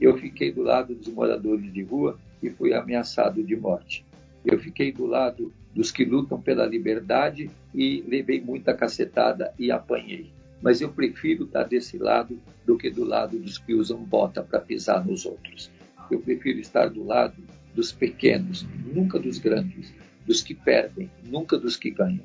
Eu 0.00 0.16
fiquei 0.16 0.50
do 0.50 0.62
lado 0.62 0.94
dos 0.94 1.08
moradores 1.08 1.72
de 1.72 1.82
rua 1.82 2.18
e 2.42 2.50
fui 2.50 2.74
ameaçado 2.74 3.42
de 3.42 3.54
morte. 3.54 4.04
Eu 4.44 4.58
fiquei 4.58 4.92
do 4.92 5.06
lado 5.06 5.52
dos 5.74 5.90
que 5.90 6.04
lutam 6.04 6.40
pela 6.40 6.66
liberdade 6.66 7.50
e 7.74 8.04
levei 8.06 8.40
muita 8.40 8.74
cacetada 8.74 9.52
e 9.58 9.70
apanhei. 9.70 10.30
Mas 10.62 10.80
eu 10.80 10.90
prefiro 10.90 11.44
estar 11.44 11.64
desse 11.64 11.98
lado 11.98 12.38
do 12.64 12.76
que 12.76 12.90
do 12.90 13.04
lado 13.04 13.38
dos 13.38 13.58
que 13.58 13.74
usam 13.74 13.98
bota 14.02 14.42
para 14.42 14.60
pisar 14.60 15.04
nos 15.04 15.26
outros. 15.26 15.70
Eu 16.10 16.20
prefiro 16.20 16.58
estar 16.58 16.88
do 16.88 17.04
lado 17.04 17.42
dos 17.74 17.90
pequenos, 17.90 18.66
nunca 18.94 19.18
dos 19.18 19.38
grandes, 19.38 19.92
dos 20.26 20.42
que 20.42 20.54
perdem, 20.54 21.10
nunca 21.24 21.58
dos 21.58 21.76
que 21.76 21.90
ganham, 21.90 22.24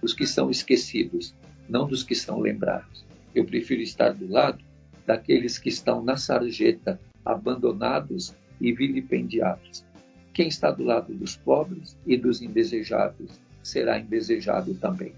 dos 0.00 0.14
que 0.14 0.26
são 0.26 0.50
esquecidos, 0.50 1.34
não 1.68 1.86
dos 1.86 2.02
que 2.02 2.14
são 2.14 2.40
lembrados. 2.40 3.04
Eu 3.34 3.44
prefiro 3.44 3.82
estar 3.82 4.14
do 4.14 4.30
lado 4.30 4.64
daqueles 5.04 5.58
que 5.58 5.68
estão 5.68 6.02
na 6.02 6.16
sarjeta, 6.16 6.98
abandonados 7.24 8.34
e 8.60 8.72
vilipendiados. 8.72 9.84
Quem 10.36 10.48
está 10.48 10.70
do 10.70 10.84
lado 10.84 11.14
dos 11.14 11.34
pobres 11.34 11.96
e 12.06 12.14
dos 12.14 12.42
indesejados 12.42 13.40
será 13.62 13.98
indesejado 13.98 14.74
também. 14.74 15.14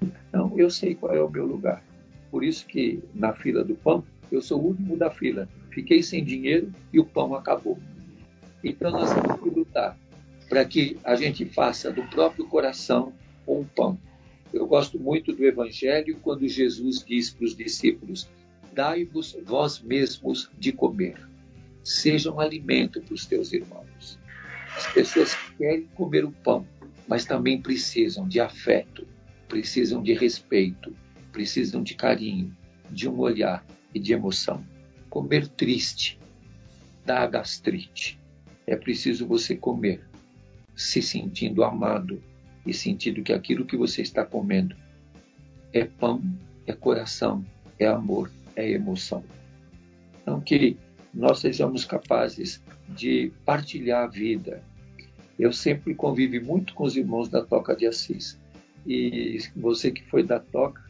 Então, 0.00 0.56
eu 0.56 0.70
sei 0.70 0.94
qual 0.94 1.12
é 1.12 1.20
o 1.20 1.28
meu 1.28 1.44
lugar. 1.44 1.82
Por 2.30 2.44
isso 2.44 2.64
que 2.66 3.02
na 3.12 3.32
fila 3.32 3.64
do 3.64 3.74
pão, 3.74 4.04
eu 4.30 4.40
sou 4.40 4.62
o 4.62 4.66
último 4.66 4.96
da 4.96 5.10
fila. 5.10 5.48
Fiquei 5.72 6.00
sem 6.00 6.24
dinheiro 6.24 6.72
e 6.92 7.00
o 7.00 7.04
pão 7.04 7.34
acabou. 7.34 7.76
Então, 8.62 8.92
nós 8.92 9.12
temos 9.12 9.40
que 9.40 9.50
lutar 9.50 9.98
para 10.48 10.64
que 10.64 10.96
a 11.02 11.16
gente 11.16 11.44
faça 11.44 11.90
do 11.90 12.04
próprio 12.04 12.46
coração 12.46 13.12
um 13.48 13.64
pão. 13.64 13.98
Eu 14.52 14.64
gosto 14.64 14.96
muito 14.96 15.32
do 15.32 15.44
Evangelho 15.44 16.20
quando 16.22 16.46
Jesus 16.46 17.04
diz 17.04 17.30
para 17.30 17.46
os 17.46 17.56
discípulos: 17.56 18.30
Dai-vos 18.72 19.36
vós 19.44 19.80
mesmos 19.80 20.48
de 20.56 20.70
comer. 20.70 21.16
Seja 21.82 22.30
um 22.30 22.38
alimento 22.38 23.02
para 23.02 23.14
os 23.14 23.26
teus 23.26 23.52
irmãos. 23.52 24.21
As 24.76 24.86
pessoas 24.92 25.34
querem 25.58 25.86
comer 25.94 26.24
o 26.24 26.32
pão, 26.32 26.66
mas 27.06 27.24
também 27.24 27.60
precisam 27.60 28.26
de 28.26 28.40
afeto, 28.40 29.06
precisam 29.48 30.02
de 30.02 30.14
respeito, 30.14 30.94
precisam 31.30 31.82
de 31.82 31.94
carinho, 31.94 32.56
de 32.90 33.08
um 33.08 33.18
olhar 33.18 33.64
e 33.94 33.98
de 33.98 34.12
emoção. 34.12 34.64
Comer 35.08 35.48
triste 35.48 36.18
dá 37.04 37.26
gastrite. 37.26 38.18
É 38.66 38.76
preciso 38.76 39.26
você 39.26 39.56
comer 39.56 40.00
se 40.74 41.02
sentindo 41.02 41.64
amado 41.64 42.22
e 42.64 42.72
sentindo 42.72 43.22
que 43.22 43.32
aquilo 43.32 43.66
que 43.66 43.76
você 43.76 44.02
está 44.02 44.24
comendo 44.24 44.76
é 45.72 45.84
pão, 45.84 46.22
é 46.66 46.72
coração, 46.72 47.44
é 47.78 47.86
amor, 47.86 48.30
é 48.54 48.70
emoção. 48.70 49.24
Então, 50.22 50.40
que 50.40 50.76
nós 51.12 51.40
sejamos 51.40 51.84
capazes 51.84 52.62
de 52.88 53.32
partilhar 53.44 54.04
a 54.04 54.06
vida. 54.06 54.62
Eu 55.38 55.52
sempre 55.52 55.94
convivi 55.94 56.40
muito 56.40 56.74
com 56.74 56.84
os 56.84 56.96
irmãos 56.96 57.28
da 57.28 57.42
Toca 57.42 57.74
de 57.74 57.86
Assis. 57.86 58.38
E 58.86 59.38
você 59.54 59.90
que 59.90 60.04
foi 60.04 60.22
da 60.22 60.40
Toca, 60.40 60.82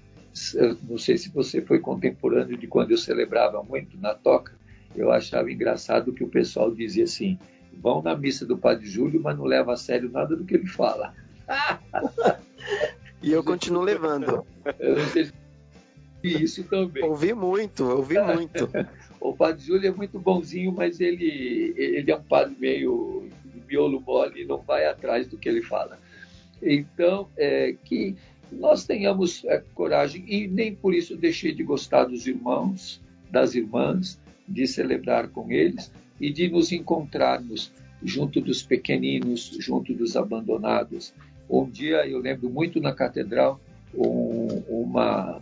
não 0.88 0.96
sei 0.96 1.18
se 1.18 1.28
você 1.28 1.60
foi 1.60 1.78
contemporâneo 1.78 2.56
de 2.56 2.66
quando 2.66 2.92
eu 2.92 2.98
celebrava 2.98 3.62
muito 3.62 3.98
na 3.98 4.14
Toca, 4.14 4.52
eu 4.94 5.10
achava 5.10 5.50
engraçado 5.50 6.12
que 6.12 6.24
o 6.24 6.28
pessoal 6.28 6.70
dizia 6.70 7.04
assim: 7.04 7.38
vão 7.72 8.02
na 8.02 8.16
missa 8.16 8.46
do 8.46 8.56
Padre 8.56 8.86
Júlio, 8.86 9.20
mas 9.22 9.36
não 9.36 9.44
leva 9.44 9.72
a 9.72 9.76
sério 9.76 10.10
nada 10.10 10.36
do 10.36 10.44
que 10.44 10.54
ele 10.54 10.66
fala. 10.66 11.14
e 13.22 13.32
eu 13.32 13.42
continuo 13.42 13.82
levando. 13.82 14.46
Eu 14.78 14.98
não 14.98 15.06
sei 15.08 15.26
se 15.26 15.32
isso 16.22 16.64
também. 16.64 17.02
Ouvi 17.04 17.34
muito, 17.34 17.84
ouvi 17.84 18.18
muito. 18.20 18.68
o 19.22 19.34
Padre 19.34 19.64
Júlio 19.64 19.88
é 19.88 19.92
muito 19.92 20.18
bonzinho, 20.18 20.72
mas 20.72 21.00
ele, 21.00 21.74
ele 21.76 22.10
é 22.10 22.16
um 22.16 22.22
padre 22.22 22.56
meio, 22.58 23.28
miolo 23.68 24.00
mole 24.00 24.42
e 24.42 24.44
não 24.44 24.58
vai 24.58 24.84
atrás 24.86 25.28
do 25.28 25.38
que 25.38 25.48
ele 25.48 25.62
fala. 25.62 25.98
Então, 26.60 27.28
é, 27.36 27.74
que 27.84 28.16
nós 28.50 28.84
tenhamos 28.84 29.44
é, 29.44 29.62
coragem 29.74 30.24
e 30.26 30.46
nem 30.46 30.74
por 30.74 30.94
isso 30.94 31.16
deixei 31.16 31.52
de 31.52 31.62
gostar 31.62 32.04
dos 32.04 32.26
irmãos, 32.26 33.00
das 33.30 33.54
irmãs, 33.54 34.20
de 34.46 34.66
celebrar 34.66 35.28
com 35.28 35.50
eles 35.50 35.92
e 36.20 36.30
de 36.30 36.48
nos 36.48 36.72
encontrarmos 36.72 37.72
junto 38.02 38.40
dos 38.40 38.62
pequeninos, 38.62 39.56
junto 39.60 39.94
dos 39.94 40.16
abandonados. 40.16 41.14
Um 41.48 41.68
dia 41.68 42.06
eu 42.06 42.18
lembro 42.18 42.50
muito 42.50 42.80
na 42.80 42.92
catedral, 42.92 43.60
um, 43.94 44.46
uma, 44.68 45.40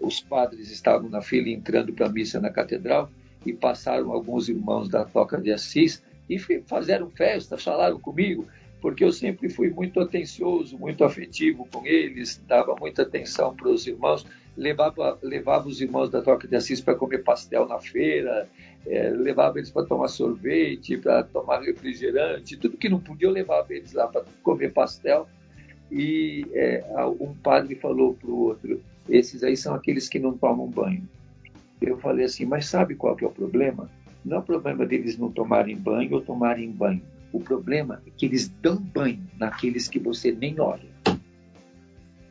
os 0.00 0.20
padres 0.20 0.70
estavam 0.70 1.08
na 1.08 1.20
fila 1.20 1.48
entrando 1.48 1.92
para 1.92 2.06
a 2.06 2.10
missa 2.10 2.40
na 2.40 2.50
catedral 2.50 3.10
e 3.44 3.52
passaram 3.52 4.12
alguns 4.12 4.48
irmãos 4.48 4.88
da 4.88 5.04
Toca 5.04 5.40
de 5.40 5.52
Assis 5.52 6.02
e 6.28 6.38
fizeram 6.38 7.10
festa, 7.10 7.56
falaram 7.56 7.98
comigo 7.98 8.46
porque 8.80 9.04
eu 9.04 9.12
sempre 9.12 9.48
fui 9.48 9.70
muito 9.70 10.00
atencioso, 10.00 10.78
muito 10.78 11.04
afetivo 11.04 11.66
com 11.72 11.84
eles, 11.86 12.40
dava 12.46 12.76
muita 12.78 13.02
atenção 13.02 13.54
para 13.54 13.68
os 13.68 13.86
irmãos, 13.86 14.24
levava, 14.56 15.18
levava 15.22 15.68
os 15.68 15.80
irmãos 15.80 16.10
da 16.10 16.22
Toca 16.22 16.46
de 16.46 16.56
Assis 16.56 16.80
para 16.80 16.94
comer 16.94 17.18
pastel 17.18 17.66
na 17.66 17.78
feira, 17.78 18.48
é, 18.86 19.10
levava 19.10 19.58
eles 19.58 19.70
para 19.70 19.84
tomar 19.84 20.08
sorvete, 20.08 20.96
para 20.96 21.24
tomar 21.24 21.60
refrigerante, 21.60 22.56
tudo 22.56 22.76
que 22.76 22.88
não 22.88 23.00
podia 23.00 23.28
eu 23.28 23.32
levava 23.32 23.74
eles 23.74 23.92
lá 23.92 24.06
para 24.06 24.24
comer 24.42 24.72
pastel. 24.72 25.28
E 25.90 26.46
é, 26.52 26.84
um 27.18 27.34
padre 27.34 27.74
falou 27.74 28.14
para 28.14 28.30
o 28.30 28.38
outro: 28.40 28.82
esses 29.08 29.42
aí 29.42 29.56
são 29.56 29.74
aqueles 29.74 30.08
que 30.08 30.18
não 30.18 30.36
tomam 30.36 30.66
banho. 30.66 31.08
Eu 31.80 31.98
falei 31.98 32.24
assim, 32.24 32.44
mas 32.44 32.66
sabe 32.66 32.94
qual 32.94 33.14
que 33.14 33.24
é 33.24 33.26
o 33.28 33.30
problema? 33.30 33.88
Não 34.24 34.38
é 34.38 34.40
o 34.40 34.42
problema 34.42 34.84
deles 34.84 35.16
não 35.16 35.30
tomarem 35.30 35.76
banho 35.76 36.14
ou 36.14 36.20
tomarem 36.20 36.70
banho 36.70 37.02
o 37.32 37.40
problema 37.40 38.02
é 38.06 38.10
que 38.16 38.26
eles 38.26 38.48
dão 38.48 38.76
banho 38.76 39.22
naqueles 39.38 39.88
que 39.88 39.98
você 39.98 40.32
nem 40.32 40.58
olha. 40.60 40.88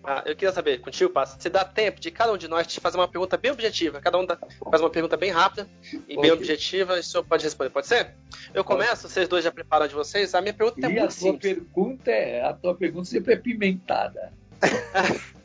Ah, 0.04 0.24
eu 0.26 0.36
queria 0.38 0.54
saber, 0.54 0.80
contigo, 0.80 1.12
Passa, 1.12 1.38
se 1.38 1.50
dá 1.50 1.66
tempo 1.66 2.00
de 2.00 2.10
cada 2.10 2.32
um 2.32 2.38
de 2.38 2.48
nós 2.48 2.66
te 2.66 2.80
fazer 2.80 2.98
uma 2.98 3.10
pergunta 3.10 3.36
bem 3.36 3.52
objetiva. 3.52 4.00
Cada 4.00 4.18
um 4.18 4.26
faz 4.26 4.82
uma 4.82 4.90
pergunta 4.90 5.18
bem 5.18 5.32
rápida 5.32 5.68
e 6.08 6.16
bem 6.20 6.32
objetiva, 6.32 6.96
e 6.96 7.02
o 7.02 7.04
senhor 7.04 7.26
pode 7.26 7.44
responder. 7.44 7.70
Pode 7.72 7.88
ser? 7.88 8.16
Eu 8.54 8.64
começo, 8.64 9.10
vocês 9.10 9.28
dois 9.28 9.44
já 9.44 9.52
preparam 9.52 9.86
de 9.86 9.94
vocês. 9.94 10.34
A 10.34 10.40
minha 10.40 10.54
pergunta 10.54 10.80
é 10.80 10.90
e 10.90 10.94
muito 10.94 11.06
a 11.06 11.10
simples. 11.10 11.54
pergunta 11.54 12.10
é, 12.10 12.42
a 12.42 12.54
tua 12.54 12.74
pergunta 12.74 13.06
sempre 13.06 13.34
é 13.34 13.38
pimentada. 13.38 14.32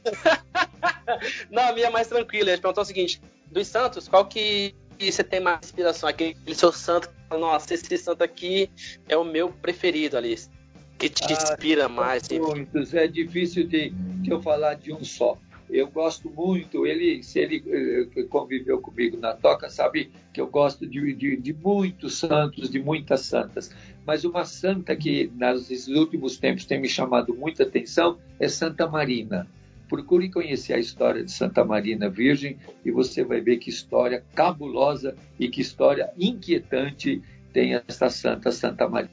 Não, 1.51 1.69
a 1.69 1.73
minha 1.73 1.87
é 1.87 1.91
mais 1.91 2.09
tranquila. 2.09 2.55
Te 2.55 2.61
perguntar 2.61 2.83
o 2.83 2.85
seguinte: 2.85 3.21
dos 3.51 3.67
Santos, 3.69 4.09
qual 4.09 4.27
que 4.27 4.75
você 4.99 5.25
tem 5.25 5.41
mais 5.41 5.61
inspiração? 5.63 6.09
Aquele 6.09 6.37
seu 6.55 6.73
santo 6.73 7.09
nossa, 7.39 7.75
esse 7.75 7.99
santo 7.99 8.23
aqui 8.23 8.71
é 9.09 9.17
o 9.17 9.25
meu 9.25 9.51
preferido, 9.51 10.17
Alice. 10.17 10.49
Que 10.99 11.09
te 11.09 11.25
ah, 11.25 11.33
inspira 11.33 11.89
mais. 11.89 12.29
Muitos, 12.29 12.95
é 12.95 13.07
difícil 13.07 13.67
de, 13.67 13.91
de 13.91 14.31
eu 14.31 14.41
falar 14.41 14.75
de 14.75 14.93
um 14.93 15.03
só. 15.03 15.37
Eu 15.69 15.89
gosto 15.89 16.29
muito, 16.29 16.87
ele, 16.87 17.23
se 17.23 17.39
ele 17.39 17.65
eh, 17.67 18.23
conviveu 18.25 18.79
comigo 18.79 19.17
na 19.17 19.33
toca, 19.33 19.71
sabe 19.71 20.11
que 20.33 20.39
eu 20.39 20.47
gosto 20.47 20.87
de, 20.87 21.15
de, 21.15 21.37
de, 21.37 21.53
muitos 21.55 22.19
santos, 22.19 22.69
de 22.69 22.79
muitas 22.79 23.23
santas. 23.23 23.75
Mas 24.05 24.23
uma 24.23 24.45
santa 24.45 24.95
que 24.95 25.33
nesses 25.35 25.89
últimos 25.89 26.37
tempos 26.37 26.67
tem 26.67 26.79
me 26.79 26.89
chamado 26.89 27.35
muita 27.35 27.63
atenção 27.63 28.19
é 28.39 28.49
Santa 28.49 28.87
Marina. 28.87 29.49
Procure 29.93 30.31
conhecer 30.31 30.73
a 30.73 30.79
história 30.79 31.23
de 31.23 31.31
Santa 31.31 31.63
Marina 31.63 32.09
Virgem 32.09 32.57
e 32.83 32.91
você 32.91 33.23
vai 33.23 33.43
ver 33.43 33.59
que 33.59 33.69
história 33.69 34.25
cabulosa 34.35 35.15
e 35.39 35.51
que 35.51 35.61
história 35.61 36.11
inquietante 36.19 37.21
tem 37.53 37.75
esta 37.75 38.09
santa 38.09 38.51
Santa 38.51 38.89
Marina. 38.89 39.13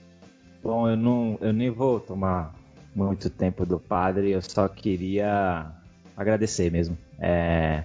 Bom, 0.63 0.89
eu 0.89 0.95
não, 0.95 1.37
eu 1.41 1.51
nem 1.51 1.69
vou 1.69 1.99
tomar 1.99 2.55
muito 2.95 3.29
tempo 3.29 3.65
do 3.65 3.77
padre, 3.77 4.31
eu 4.31 4.41
só 4.41 4.69
queria 4.69 5.69
agradecer 6.15 6.71
mesmo 6.71 6.97
é, 7.19 7.83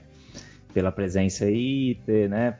pela 0.73 0.93
presença 0.93 1.51
e 1.51 1.97
ter, 2.07 2.29
né, 2.29 2.57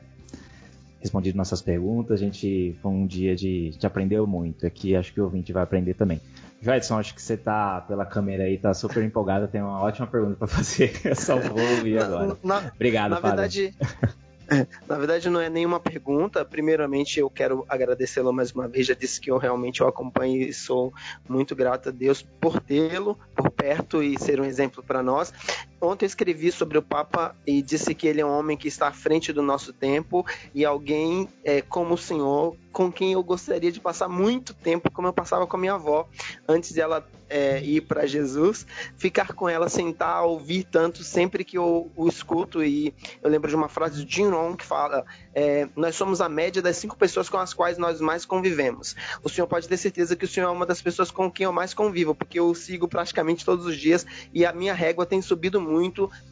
respondido 0.99 1.37
nossas 1.37 1.61
perguntas. 1.61 2.19
A 2.19 2.21
gente 2.21 2.75
foi 2.81 2.91
um 2.91 3.07
dia 3.07 3.37
de, 3.37 3.69
de 3.69 3.87
aprendeu 3.87 4.27
muito 4.27 4.67
aqui, 4.67 4.97
acho 4.97 5.13
que 5.13 5.21
o 5.21 5.23
ouvinte 5.23 5.53
vai 5.53 5.63
aprender 5.63 5.93
também. 5.93 6.19
Joedson, 6.61 6.99
acho 6.99 7.13
que 7.13 7.21
você 7.21 7.37
tá 7.37 7.81
pela 7.81 8.05
câmera 8.05 8.43
aí, 8.43 8.57
tá 8.57 8.73
super 8.73 9.03
empolgado, 9.03 9.47
tem 9.47 9.61
uma 9.61 9.81
ótima 9.81 10.07
pergunta 10.07 10.35
para 10.37 10.47
fazer. 10.47 10.99
Eu 11.05 11.15
só 11.15 11.37
vou 11.37 11.59
ouvir 11.59 11.99
agora. 11.99 12.37
Na, 12.43 12.71
Obrigado, 12.73 13.11
na 13.11 13.21
padre. 13.21 13.37
verdade, 13.37 13.77
na 14.87 14.97
verdade, 14.97 15.29
não 15.29 15.39
é 15.39 15.49
nenhuma 15.49 15.79
pergunta. 15.79 16.45
Primeiramente, 16.45 17.19
eu 17.19 17.29
quero 17.29 17.65
agradecê-lo 17.67 18.31
mais 18.31 18.51
uma 18.51 18.67
vez. 18.67 18.87
Já 18.87 18.93
disse 18.93 19.19
que 19.19 19.31
eu 19.31 19.37
realmente 19.37 19.83
o 19.83 19.87
acompanho 19.87 20.41
e 20.41 20.53
sou 20.53 20.93
muito 21.27 21.55
grato 21.55 21.89
a 21.89 21.91
Deus 21.91 22.21
por 22.39 22.59
tê-lo 22.59 23.17
por 23.35 23.49
perto 23.49 24.01
e 24.03 24.17
ser 24.19 24.39
um 24.39 24.45
exemplo 24.45 24.83
para 24.83 25.01
nós. 25.01 25.33
Ontem 25.85 26.05
eu 26.05 26.07
escrevi 26.07 26.51
sobre 26.51 26.77
o 26.77 26.81
Papa 26.81 27.35
e 27.45 27.61
disse 27.61 27.93
que 27.93 28.07
ele 28.07 28.21
é 28.21 28.25
um 28.25 28.37
homem 28.37 28.57
que 28.57 28.67
está 28.67 28.87
à 28.87 28.91
frente 28.91 29.31
do 29.31 29.41
nosso 29.41 29.71
tempo 29.71 30.25
e 30.53 30.65
alguém 30.65 31.27
é, 31.43 31.61
como 31.61 31.93
o 31.93 31.97
Senhor 31.97 32.55
com 32.75 32.91
quem 32.91 33.13
eu 33.13 33.23
gostaria 33.23 33.71
de 33.71 33.79
passar 33.79 34.09
muito 34.09 34.53
tempo, 34.53 34.91
como 34.91 35.07
eu 35.07 35.13
passava 35.13 35.47
com 35.47 35.55
a 35.55 35.59
minha 35.59 35.75
avó, 35.75 36.09
antes 36.45 36.73
de 36.73 36.81
ela 36.81 37.07
é, 37.29 37.61
ir 37.63 37.79
para 37.79 38.05
Jesus, 38.05 38.67
ficar 38.97 39.31
com 39.31 39.47
ela, 39.47 39.69
sentar, 39.69 40.25
ouvir 40.25 40.65
tanto, 40.65 41.01
sempre 41.01 41.45
que 41.45 41.57
eu 41.57 41.89
o 41.95 42.05
escuto. 42.09 42.61
E 42.61 42.93
eu 43.23 43.29
lembro 43.29 43.49
de 43.49 43.55
uma 43.55 43.69
frase 43.69 44.03
de 44.03 44.15
Jim 44.15 44.27
Rohn 44.27 44.57
que 44.57 44.65
fala: 44.65 45.05
é, 45.33 45.69
Nós 45.73 45.95
somos 45.95 46.19
a 46.19 46.27
média 46.27 46.61
das 46.61 46.75
cinco 46.75 46.97
pessoas 46.97 47.29
com 47.29 47.37
as 47.37 47.53
quais 47.53 47.77
nós 47.77 48.01
mais 48.01 48.25
convivemos. 48.25 48.93
O 49.23 49.29
senhor 49.29 49.47
pode 49.47 49.69
ter 49.69 49.77
certeza 49.77 50.13
que 50.13 50.25
o 50.25 50.27
senhor 50.27 50.49
é 50.49 50.51
uma 50.51 50.65
das 50.65 50.81
pessoas 50.81 51.09
com 51.09 51.31
quem 51.31 51.45
eu 51.45 51.53
mais 51.53 51.73
convivo, 51.73 52.13
porque 52.13 52.37
eu 52.37 52.53
sigo 52.53 52.89
praticamente 52.89 53.45
todos 53.45 53.65
os 53.65 53.77
dias 53.77 54.05
e 54.33 54.45
a 54.45 54.51
minha 54.51 54.73
régua 54.73 55.05
tem 55.05 55.21
subido 55.21 55.61
muito 55.61 55.74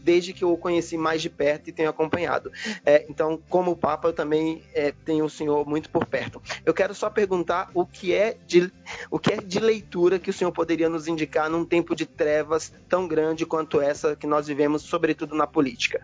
desde 0.04 0.34
que 0.34 0.44
eu 0.44 0.52
o 0.52 0.58
conheci 0.58 0.98
mais 0.98 1.22
de 1.22 1.30
perto 1.30 1.70
e 1.70 1.74
tenho 1.74 1.90
acompanhado. 1.90 2.52
É, 2.86 3.06
então, 3.10 3.40
como 3.50 3.76
Papa, 3.76 4.10
eu 4.10 4.14
também 4.14 4.62
é, 4.74 4.92
tenho 4.92 5.26
o 5.26 5.30
senhor 5.30 5.68
muito 5.68 5.90
por 5.90 6.06
perto. 6.06 6.42
Eu 6.66 6.74
quero 6.74 6.94
só 6.94 7.10
perguntar 7.10 7.70
o 7.74 7.86
que 7.86 8.14
é 8.14 8.38
de, 8.46 8.72
o 9.10 9.20
que 9.20 9.34
é 9.34 9.38
de 9.38 9.60
leitura 9.60 10.20
que 10.20 10.30
o 10.30 10.34
senhor 10.34 10.52
poderia 10.52 10.90
nos 10.90 11.08
indicar 11.08 11.50
num 11.50 11.66
tempo 11.66 11.96
de 11.96 12.06
trevas 12.06 12.74
tão 12.88 13.08
grande 13.08 13.46
quanto 13.46 13.82
essa 13.82 14.16
que 14.16 14.28
nós 14.28 14.48
vivemos, 14.48 14.84
sobretudo 14.84 15.36
na 15.36 15.48
política. 15.48 16.04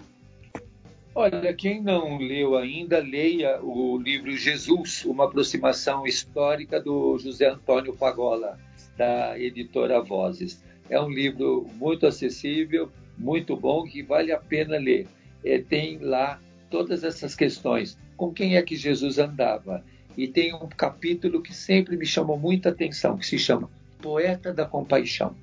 Olha, 1.16 1.54
quem 1.54 1.82
não 1.82 2.18
leu 2.18 2.56
ainda, 2.56 3.00
leia 3.00 3.60
o 3.62 3.98
livro 3.98 4.32
Jesus, 4.32 5.04
uma 5.06 5.26
aproximação 5.26 6.06
histórica 6.06 6.80
do 6.80 7.18
José 7.18 7.50
Antônio 7.50 7.94
Pagola, 7.94 8.58
da 8.96 9.38
editora 9.38 10.02
Vozes. 10.02 10.64
É 10.90 11.00
um 11.02 11.10
livro 11.10 11.68
muito 11.76 12.08
acessível, 12.08 12.90
muito 13.20 13.56
bom, 13.56 13.84
que 13.84 14.02
vale 14.02 14.32
a 14.32 14.40
pena 14.40 14.78
ler. 14.78 15.08
É, 15.44 15.60
tem 15.60 15.98
lá 16.00 16.40
todas 16.70 17.04
essas 17.04 17.36
questões. 17.36 17.98
Com 18.16 18.34
quem 18.34 18.56
é 18.56 18.62
que 18.62 18.76
Jesus 18.76 19.20
andava? 19.20 19.84
E 20.18 20.28
tem 20.28 20.54
um 20.54 20.68
capítulo 20.68 21.42
que 21.42 21.54
sempre 21.54 21.96
me 21.98 22.06
chamou 22.06 22.38
muita 22.38 22.70
atenção, 22.70 23.18
que 23.18 23.26
se 23.26 23.38
chama 23.38 23.70
Poeta 24.02 24.54
da 24.54 24.66
Compaixão. 24.66 25.36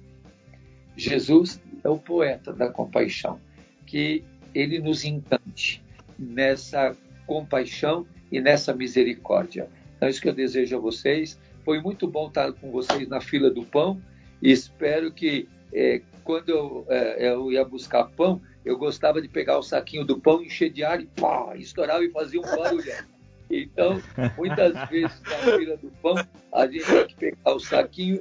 Jesus 0.97 1.61
é 1.85 1.89
o 1.89 1.99
poeta 1.99 2.53
da 2.53 2.71
compaixão, 2.71 3.39
que 3.87 4.25
ele 4.55 4.79
nos 4.79 5.05
encante 5.05 5.83
nessa 6.19 6.97
compaixão 7.27 8.07
e 8.33 8.41
nessa 8.41 8.75
misericórdia. 8.75 9.69
Então, 9.97 10.09
isso 10.09 10.21
que 10.21 10.29
eu 10.29 10.35
desejo 10.35 10.77
a 10.77 10.81
vocês. 10.81 11.39
Foi 11.65 11.81
muito 11.81 12.09
bom 12.09 12.29
estar 12.29 12.53
com 12.53 12.71
vocês 12.71 13.09
na 13.09 13.21
fila 13.21 13.51
do 13.51 13.65
pão 13.65 14.01
e 14.41 14.51
espero 14.51 15.13
que 15.13 15.49
é, 15.73 16.01
quando 16.27 16.49
eu, 16.49 16.85
é, 16.89 17.29
eu, 17.33 17.53
ia 17.53 17.65
buscar 17.65 18.05
pão, 18.05 18.43
eu 18.65 18.77
gostava 18.77 19.23
de 19.23 19.29
pegar 19.29 19.59
o 19.59 19.63
saquinho 19.63 20.05
do 20.05 20.21
pão, 20.21 20.43
encher 20.43 20.71
de 20.71 20.83
ar 20.83 21.01
e 21.01 21.07
pá, 21.07 21.55
estourar 21.57 22.03
e 22.03 22.11
fazer 22.11 22.41
um 22.41 22.43
barulhão. 22.43 23.05
Então, 23.49 24.03
muitas 24.37 24.75
vezes 24.91 25.23
na 25.23 25.57
fila 25.57 25.77
do 25.77 25.89
pão, 26.03 26.17
a 26.53 26.67
gente 26.67 26.85
tem 26.85 27.07
que 27.07 27.15
pegar 27.15 27.55
o 27.55 27.61
saquinho, 27.61 28.21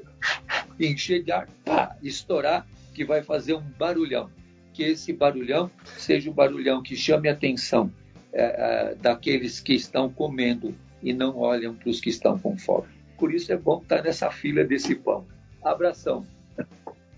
encher 0.79 1.23
de 1.23 1.31
ar, 1.31 1.49
pá, 1.65 1.97
estourar, 2.03 2.67
que 2.93 3.03
vai 3.03 3.23
fazer 3.23 3.55
um 3.55 3.63
barulhão. 3.77 4.29
Que 4.71 4.83
esse 4.83 5.11
barulhão 5.11 5.71
seja 5.97 6.29
o 6.29 6.31
um 6.31 6.35
barulhão 6.35 6.83
que 6.83 6.95
chame 6.95 7.27
a 7.27 7.31
atenção 7.31 7.91
é, 8.31 8.43
é, 8.91 8.95
daqueles 8.95 9.59
que 9.59 9.73
estão 9.73 10.11
comendo 10.11 10.75
e 11.01 11.11
não 11.11 11.35
olham 11.37 11.73
para 11.73 11.89
os 11.89 11.99
que 11.99 12.11
estão 12.11 12.37
com 12.37 12.55
fome. 12.55 12.87
Por 13.17 13.33
isso 13.33 13.51
é 13.51 13.57
bom 13.57 13.81
estar 13.81 14.03
nessa 14.03 14.29
fila 14.29 14.63
desse 14.63 14.93
pão. 14.93 15.25
Abração. 15.63 16.34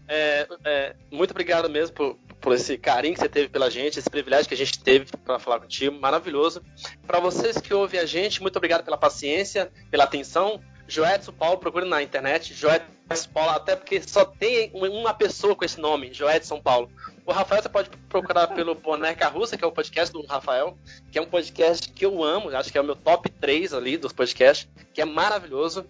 É, 0.08 0.47
é, 0.64 0.95
muito 1.12 1.32
obrigado 1.32 1.70
mesmo 1.70 1.95
por, 1.95 2.18
por 2.39 2.53
esse 2.53 2.78
carinho 2.78 3.14
que 3.14 3.20
você 3.20 3.28
teve 3.28 3.49
pela 3.49 3.70
gente, 3.70 3.99
esse 3.99 4.10
privilégio 4.10 4.47
que 4.47 4.53
a 4.53 4.58
gente 4.58 4.80
teve 4.80 5.05
para 5.26 5.38
falar 5.38 5.60
contigo, 5.60 5.99
maravilhoso. 5.99 6.62
Para 7.05 7.20
vocês 7.20 7.58
que 7.58 7.74
ouvem 7.74 7.99
a 7.99 8.05
gente, 8.05 8.41
muito 8.41 8.55
obrigado 8.55 8.84
pela 8.84 8.97
paciência, 8.97 9.72
pela 9.91 10.05
atenção. 10.05 10.62
Joedson 10.88 11.34
Paulo, 11.34 11.58
procure 11.58 11.86
na 11.86 12.01
internet, 12.01 12.53
Joedson 12.53 13.30
Paulo, 13.34 13.51
até 13.51 13.76
porque 13.76 14.01
só 14.01 14.24
tem 14.24 14.72
uma 14.74 15.14
pessoa 15.14 15.53
com 15.53 15.66
esse 15.66 15.80
nome, 15.80 16.14
Joedson 16.14 16.62
Paulo. 16.62 16.89
O 17.28 17.34
Rafael 17.34 17.61
você 17.61 17.67
pode 17.67 17.89
procurar 18.07 18.47
pelo 18.47 18.73
Boneca 18.73 19.28
Russa, 19.28 19.57
que 19.57 19.63
é 19.65 19.67
o 19.67 19.71
podcast 19.71 20.13
do 20.13 20.25
Rafael, 20.25 20.78
que 21.11 21.19
é 21.19 21.21
um 21.21 21.25
podcast 21.25 21.91
que 21.91 22.05
eu 22.05 22.23
amo, 22.23 22.55
acho 22.55 22.71
que 22.71 22.78
é 22.78 22.82
o 22.82 22.86
meu 22.86 22.95
top 22.95 23.30
3 23.30 23.73
ali 23.73 23.97
dos 23.97 24.13
podcasts, 24.13 24.65
que 24.93 25.01
é 25.01 25.05
maravilhoso. 25.05 25.86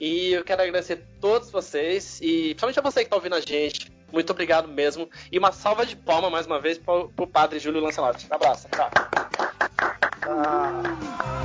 E 0.00 0.32
eu 0.32 0.42
quero 0.42 0.62
agradecer 0.62 0.94
a 0.94 1.20
todos 1.20 1.48
vocês 1.48 2.20
e 2.20 2.56
principalmente 2.56 2.80
a 2.80 2.82
você 2.82 3.00
que 3.00 3.06
está 3.06 3.14
ouvindo 3.14 3.36
a 3.36 3.40
gente. 3.40 3.92
Muito 4.12 4.30
obrigado 4.30 4.66
mesmo. 4.66 5.08
E 5.30 5.38
uma 5.38 5.52
salva 5.52 5.86
de 5.86 5.94
palma 5.94 6.28
mais 6.28 6.44
uma 6.44 6.60
vez 6.60 6.76
para 6.76 6.92
o 6.94 7.26
padre 7.26 7.60
Júlio 7.60 7.80
Lancelotti. 7.80 8.26
Um 8.28 8.34
abraço. 8.34 8.66
Tchau. 8.74 8.90
Ah. 10.22 11.43